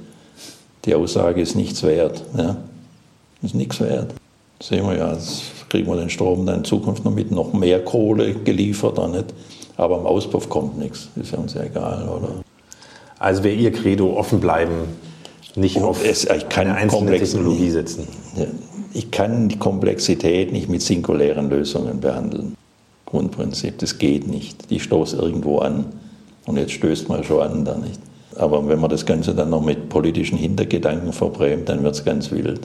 Die 0.85 0.95
Aussage 0.95 1.41
ist 1.41 1.55
nichts 1.55 1.83
wert. 1.85 2.25
Ja. 2.37 2.57
Ist 3.43 3.55
nichts 3.55 3.81
wert. 3.81 4.13
Das 4.59 4.69
sehen 4.69 4.85
wir 4.85 4.97
ja, 4.97 5.13
jetzt 5.13 5.43
kriegen 5.69 5.87
wir 5.87 5.97
den 5.97 6.11
Strom 6.11 6.45
dann 6.45 6.59
in 6.59 6.65
Zukunft 6.65 7.05
noch 7.05 7.15
mit 7.15 7.31
noch 7.31 7.53
mehr 7.53 7.85
Kohle 7.85 8.35
geliefert, 8.35 8.99
oder 8.99 9.09
nicht? 9.09 9.33
aber 9.81 9.97
am 9.97 10.07
Auspuff 10.07 10.49
kommt 10.49 10.79
nichts. 10.79 11.09
Ist 11.17 11.33
ja 11.33 11.39
uns 11.39 11.55
ja 11.55 11.63
egal, 11.63 12.07
oder? 12.09 12.29
Also 13.19 13.43
wäre 13.43 13.55
Ihr 13.55 13.73
Credo 13.73 14.17
offen 14.17 14.41
bleiben, 14.41 14.89
nicht 15.61 15.77
Und 15.77 15.85
auf 15.85 16.05
es, 16.05 16.25
ich 16.25 16.49
kann 16.49 16.67
eine 16.67 16.77
einzelne 16.77 17.19
Technologie 17.19 17.71
setzen. 17.71 18.07
Ich 18.93 19.11
kann 19.11 19.49
die 19.49 19.59
Komplexität 19.59 20.53
nicht 20.53 20.69
mit 20.69 20.83
singulären 20.83 21.49
Lösungen 21.49 22.01
behandeln. 22.01 22.57
Grundprinzip, 23.07 23.79
das 23.79 23.99
geht 23.99 24.27
nicht. 24.27 24.71
Die 24.71 24.81
stoßt 24.81 25.15
irgendwo 25.15 25.59
an. 25.59 25.87
Und 26.47 26.57
jetzt 26.57 26.73
stößt 26.73 27.09
man 27.09 27.23
schon 27.23 27.43
an 27.43 27.65
da 27.65 27.77
nicht. 27.77 28.01
Aber 28.37 28.67
wenn 28.69 28.81
man 28.81 28.91
das 28.91 29.05
Ganze 29.07 29.35
dann 29.35 29.51
noch 29.51 29.63
mit 29.63 29.89
politischen 29.89 30.39
Hintergedanken 30.39 31.13
verbrämt, 31.13 31.69
dann 31.69 31.83
wird 31.83 31.95
es 31.95 32.05
ganz 32.05 32.31
wild. 32.31 32.61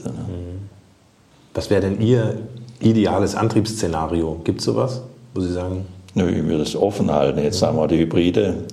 Was 1.53 1.69
wäre 1.69 1.81
denn 1.81 2.01
Ihr, 2.01 2.37
ideales 2.79 3.35
Antriebsszenario? 3.35 4.39
Gibt 4.43 4.59
es 4.59 4.65
sowas, 4.65 5.01
wo 5.33 5.41
Sie 5.41 5.51
sagen? 5.51 5.85
Nö, 6.13 6.29
ich 6.29 6.45
würde 6.45 6.63
es 6.63 6.75
offen 6.75 7.11
halten. 7.11 7.43
Jetzt 7.43 7.59
sagen 7.59 7.77
wir 7.77 7.87
die 7.87 7.99
Hybride. 7.99 8.63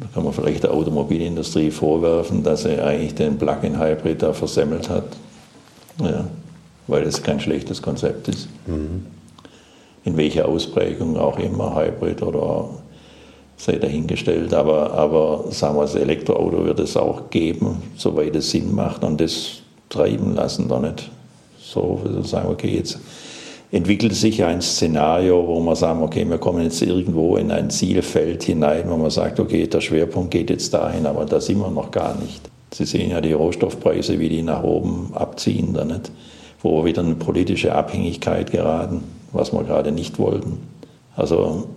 Da 0.00 0.06
kann 0.12 0.24
man 0.24 0.32
vielleicht 0.32 0.62
der 0.62 0.72
Automobilindustrie 0.72 1.70
vorwerfen, 1.70 2.42
dass 2.42 2.62
sie 2.62 2.80
eigentlich 2.80 3.14
den 3.14 3.38
Plug-in-Hybrid 3.38 4.22
da 4.22 4.32
versemmelt 4.32 4.90
hat. 4.90 5.04
Ja, 6.00 6.26
weil 6.86 7.04
es 7.04 7.22
kein 7.22 7.40
schlechtes 7.40 7.80
Konzept 7.80 8.28
ist. 8.28 8.48
Mhm. 8.66 9.06
In 10.04 10.16
welcher 10.16 10.46
Ausprägung 10.46 11.16
auch 11.16 11.38
immer, 11.38 11.74
Hybrid 11.74 12.22
oder 12.22 12.68
sei 13.56 13.76
dahingestellt. 13.76 14.52
Aber, 14.54 14.92
aber 14.92 15.44
sagen 15.50 15.76
wir, 15.76 15.82
das 15.82 15.94
Elektroauto 15.94 16.64
wird 16.64 16.78
es 16.78 16.96
auch 16.96 17.30
geben, 17.30 17.82
soweit 17.96 18.36
es 18.36 18.50
Sinn 18.50 18.74
macht 18.74 19.02
und 19.02 19.20
das 19.20 19.62
treiben 19.88 20.34
lassen, 20.34 20.68
da 20.68 20.78
nicht 20.78 21.10
so 21.58 22.00
sagen, 22.22 22.48
okay, 22.50 22.76
jetzt 22.76 22.98
entwickelt 23.76 24.14
sich 24.14 24.42
ein 24.42 24.62
Szenario, 24.62 25.46
wo 25.46 25.60
man 25.60 25.76
sagen, 25.76 26.02
okay, 26.02 26.26
wir 26.26 26.38
kommen 26.38 26.62
jetzt 26.62 26.80
irgendwo 26.80 27.36
in 27.36 27.50
ein 27.50 27.68
Zielfeld 27.68 28.42
hinein, 28.42 28.84
wo 28.88 28.96
man 28.96 29.10
sagt, 29.10 29.38
okay, 29.38 29.66
der 29.66 29.82
Schwerpunkt 29.82 30.30
geht 30.30 30.48
jetzt 30.48 30.72
dahin, 30.72 31.04
aber 31.04 31.26
da 31.26 31.40
sind 31.40 31.58
wir 31.58 31.70
noch 31.70 31.90
gar 31.90 32.16
nicht. 32.16 32.40
Sie 32.72 32.86
sehen 32.86 33.10
ja 33.10 33.20
die 33.20 33.34
Rohstoffpreise, 33.34 34.18
wie 34.18 34.30
die 34.30 34.42
nach 34.42 34.62
oben 34.62 35.10
abziehen, 35.12 35.74
da 35.74 35.84
nicht, 35.84 36.10
wo 36.62 36.78
wir 36.78 36.86
wieder 36.86 37.02
in 37.02 37.08
eine 37.08 37.16
politische 37.16 37.74
Abhängigkeit 37.74 38.50
geraten, 38.50 39.04
was 39.32 39.52
wir 39.52 39.62
gerade 39.62 39.92
nicht 39.92 40.18
wollten. 40.18 40.58
Also 41.14 41.68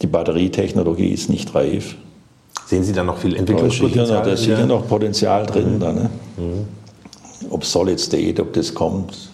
die 0.00 0.06
Batterietechnologie 0.06 1.08
ist 1.08 1.28
nicht 1.28 1.54
reif. 1.54 1.96
Sehen 2.66 2.82
Sie 2.82 2.94
da 2.94 3.04
noch 3.04 3.18
viel 3.18 3.36
Entwicklungspotenzial? 3.36 4.22
Da 4.22 4.32
ist 4.32 4.44
sicher 4.44 4.64
noch 4.64 4.88
Potenzial 4.88 5.44
drin. 5.44 5.74
Mhm. 5.74 5.80
Da, 5.80 5.92
ne? 5.92 6.10
mhm. 6.38 7.50
Ob 7.50 7.64
Solid 7.64 8.00
State, 8.00 8.40
ob 8.40 8.54
das 8.54 8.72
kommt, 8.72 9.29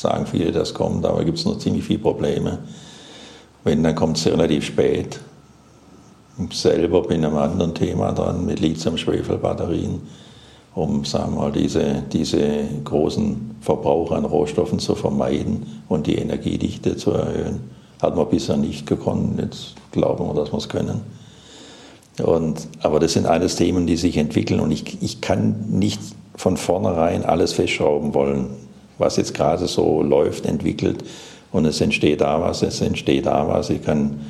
sagen 0.00 0.26
viele, 0.26 0.52
das 0.52 0.74
kommt, 0.74 1.04
aber 1.04 1.24
gibt 1.24 1.38
es 1.38 1.44
noch 1.44 1.58
ziemlich 1.58 1.84
viele 1.84 1.98
Probleme. 1.98 2.58
Wenn, 3.64 3.82
dann 3.82 3.94
kommt 3.94 4.16
es 4.16 4.26
relativ 4.26 4.64
spät. 4.64 5.20
Ich 6.48 6.58
selber 6.58 7.02
bin 7.02 7.24
am 7.24 7.36
anderen 7.36 7.74
Thema 7.74 8.12
dran 8.12 8.46
mit 8.46 8.60
Lithium-Schwefel-Batterien, 8.60 10.00
um 10.74 11.04
sagen 11.04 11.34
wir 11.34 11.42
mal, 11.42 11.52
diese, 11.52 12.02
diese 12.10 12.64
großen 12.84 13.56
Verbraucher 13.60 14.16
an 14.16 14.24
Rohstoffen 14.24 14.78
zu 14.78 14.94
vermeiden 14.94 15.82
und 15.88 16.06
die 16.06 16.16
Energiedichte 16.16 16.96
zu 16.96 17.10
erhöhen. 17.10 17.60
Hat 18.00 18.16
man 18.16 18.28
bisher 18.30 18.56
nicht 18.56 18.86
gekonnt, 18.86 19.38
jetzt 19.38 19.74
glauben 19.92 20.26
wir, 20.26 20.34
dass 20.34 20.50
wir 20.50 20.58
es 20.58 20.68
können. 20.70 21.02
Und, 22.22 22.68
aber 22.80 23.00
das 23.00 23.12
sind 23.12 23.26
alles 23.26 23.56
Themen, 23.56 23.86
die 23.86 23.96
sich 23.96 24.16
entwickeln 24.16 24.60
und 24.60 24.70
ich, 24.70 25.02
ich 25.02 25.20
kann 25.20 25.66
nicht 25.68 26.00
von 26.36 26.56
vornherein 26.56 27.24
alles 27.24 27.52
festschrauben 27.52 28.14
wollen, 28.14 28.48
was 29.00 29.16
jetzt 29.16 29.34
gerade 29.34 29.66
so 29.66 30.02
läuft, 30.02 30.46
entwickelt 30.46 31.02
und 31.52 31.64
es 31.64 31.80
entsteht 31.80 32.20
da 32.20 32.40
was, 32.40 32.62
es 32.62 32.80
entsteht 32.80 33.26
da 33.26 33.48
was. 33.48 33.70
Ich 33.70 33.82
kann 33.82 34.20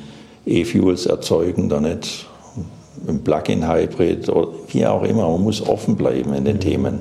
E-Fuels 0.45 1.05
erzeugen, 1.05 1.69
da 1.69 1.79
nicht 1.79 2.27
ein 3.07 3.23
Plug-in-Hybrid 3.23 4.29
oder 4.29 4.49
wie 4.69 4.85
auch 4.85 5.03
immer. 5.03 5.29
Man 5.29 5.43
muss 5.43 5.65
offen 5.67 5.95
bleiben 5.95 6.33
in 6.33 6.45
den 6.45 6.57
mhm. 6.57 6.61
Themen. 6.61 6.99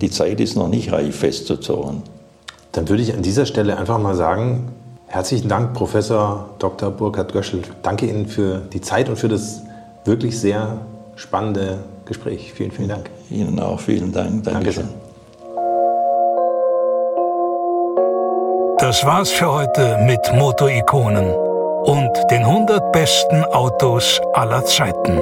Die 0.00 0.10
Zeit 0.10 0.40
ist 0.40 0.56
noch 0.56 0.68
nicht 0.68 0.92
reif 0.92 1.16
festzuzogen. 1.16 2.02
Dann 2.72 2.88
würde 2.88 3.02
ich 3.02 3.14
an 3.14 3.22
dieser 3.22 3.46
Stelle 3.46 3.76
einfach 3.76 3.98
mal 3.98 4.14
sagen, 4.14 4.68
herzlichen 5.06 5.48
Dank, 5.48 5.74
Professor 5.74 6.50
Dr. 6.58 6.90
Burkhard 6.90 7.32
Göschel. 7.32 7.62
Danke 7.82 8.06
Ihnen 8.06 8.26
für 8.26 8.62
die 8.72 8.80
Zeit 8.80 9.08
und 9.08 9.16
für 9.16 9.28
das 9.28 9.62
wirklich 10.04 10.38
sehr 10.38 10.78
spannende 11.16 11.78
Gespräch. 12.04 12.52
Vielen, 12.54 12.70
vielen 12.70 12.88
Dank. 12.88 13.10
Ihnen 13.30 13.58
auch 13.58 13.80
vielen 13.80 14.12
Dank. 14.12 14.44
Dankeschön. 14.44 14.84
Danke 14.84 14.99
das 18.80 19.04
war's 19.04 19.30
für 19.30 19.52
heute 19.52 19.98
mit 19.98 20.20
Motorikonen 20.32 21.34
und 21.84 22.10
den 22.30 22.44
100 22.44 22.92
besten 22.92 23.44
Autos 23.44 24.20
aller 24.32 24.64
Zeiten. 24.64 25.20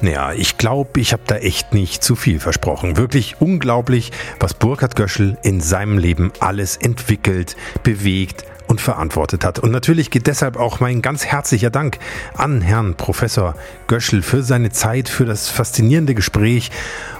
Ja, 0.00 0.32
ich 0.32 0.58
glaube, 0.58 1.00
ich 1.00 1.12
habe 1.12 1.24
da 1.26 1.36
echt 1.36 1.74
nicht 1.74 2.04
zu 2.04 2.14
viel 2.14 2.38
versprochen. 2.38 2.96
Wirklich 2.96 3.40
unglaublich, 3.40 4.12
was 4.38 4.54
Burkhard 4.54 4.94
Göschel 4.94 5.36
in 5.42 5.60
seinem 5.60 5.98
Leben 5.98 6.32
alles 6.38 6.76
entwickelt, 6.76 7.56
bewegt, 7.82 8.44
und 8.68 8.80
verantwortet 8.80 9.44
hat. 9.44 9.58
Und 9.58 9.72
natürlich 9.72 10.10
geht 10.10 10.26
deshalb 10.26 10.56
auch 10.56 10.78
mein 10.78 11.02
ganz 11.02 11.26
herzlicher 11.26 11.70
Dank 11.70 11.98
an 12.36 12.60
Herrn 12.60 12.94
Professor 12.94 13.54
Göschel 13.88 14.22
für 14.22 14.42
seine 14.42 14.70
Zeit, 14.70 15.08
für 15.08 15.24
das 15.24 15.48
faszinierende 15.48 16.14
Gespräch 16.14 16.70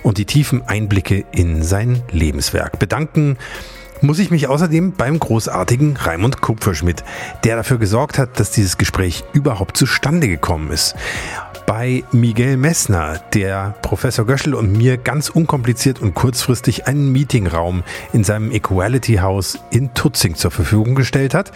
und 0.03 0.19
die 0.19 0.27
tiefen 0.27 0.63
Einblicke 0.69 1.25
in 1.33 1.63
sein 1.63 2.03
Lebenswerk. 2.11 2.79
Bedanken 2.79 3.37
muss 4.01 4.21
ich 4.21 4.31
mich 4.31 4.47
außerdem 4.47 4.93
beim 4.93 5.19
großartigen 5.19 5.97
Raimund 5.97 6.41
Kupferschmidt, 6.41 7.03
der 7.43 7.57
dafür 7.57 7.79
gesorgt 7.79 8.19
hat, 8.19 8.39
dass 8.39 8.53
dieses 8.53 8.79
Gespräch 8.79 9.25
überhaupt 9.33 9.77
zustande 9.77 10.29
gekommen 10.29 10.71
ist 10.71 10.95
bei 11.69 12.03
Miguel 12.13 12.57
Messner, 12.57 13.21
der 13.35 13.75
Professor 13.83 14.25
Göschel 14.25 14.55
und 14.55 14.73
mir 14.73 14.97
ganz 14.97 15.29
unkompliziert 15.29 16.01
und 16.01 16.15
kurzfristig 16.15 16.87
einen 16.87 17.13
Meetingraum 17.13 17.83
in 18.15 18.25
seinem 18.25 18.53
Equality 18.53 19.17
House 19.17 19.59
in 19.69 19.93
Tutzing 19.93 20.35
zur 20.35 20.51
Verfügung 20.51 20.95
gestellt 20.95 21.35
hat. 21.35 21.53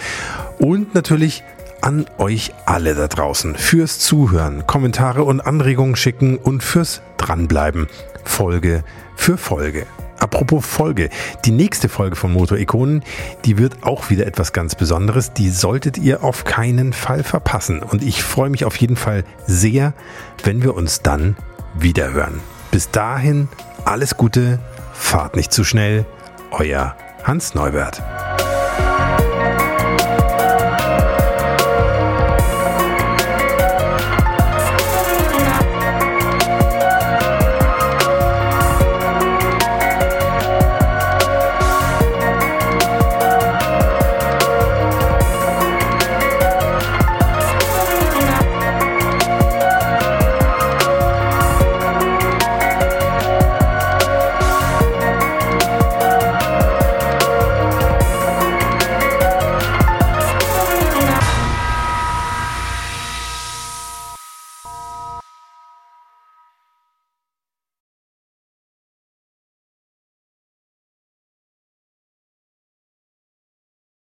Und 0.59 0.95
natürlich 0.95 1.45
an 1.81 2.05
euch 2.19 2.53
alle 2.67 2.95
da 2.95 3.09
draußen 3.09 3.55
fürs 3.55 4.01
Zuhören, 4.01 4.67
Kommentare 4.67 5.25
und 5.25 5.41
Anregungen 5.41 5.97
schicken 5.97 6.37
und 6.37 6.63
fürs 6.63 7.01
Dranbleiben. 7.17 7.89
Folge 8.23 8.85
für 9.17 9.39
Folge. 9.39 9.87
Apropos 10.23 10.65
Folge. 10.65 11.11
Die 11.45 11.51
nächste 11.51 11.89
Folge 11.89 12.15
von 12.15 12.33
Motor 12.33 12.57
Ikonen, 12.57 13.03
die 13.45 13.59
wird 13.59 13.83
auch 13.83 14.09
wieder 14.09 14.25
etwas 14.25 14.53
ganz 14.53 14.77
Besonderes. 14.77 15.33
Die 15.33 15.51
solltet 15.51 15.99
ihr 15.99 16.23
auf 16.23 16.45
keinen 16.45 16.93
Fall 16.93 17.25
verpassen. 17.25 17.83
Und 17.83 18.05
ich 18.05 18.23
freue 18.23 18.49
mich 18.49 18.65
auf 18.65 18.77
jeden 18.77 18.95
Fall 18.95 19.25
sehr, 19.49 19.95
wenn 20.45 20.63
wir 20.63 20.77
uns 20.77 21.03
dann 21.03 21.37
wieder 21.75 22.13
hören. 22.13 22.41
Bis 22.71 22.91
dahin 22.93 23.49
alles 23.85 24.17
Gute, 24.17 24.61
fahrt 24.93 25.35
nicht 25.35 25.53
zu 25.53 25.65
schnell. 25.65 26.07
Euer 26.53 26.95
Hans 27.25 27.55
Neubert. 27.55 28.01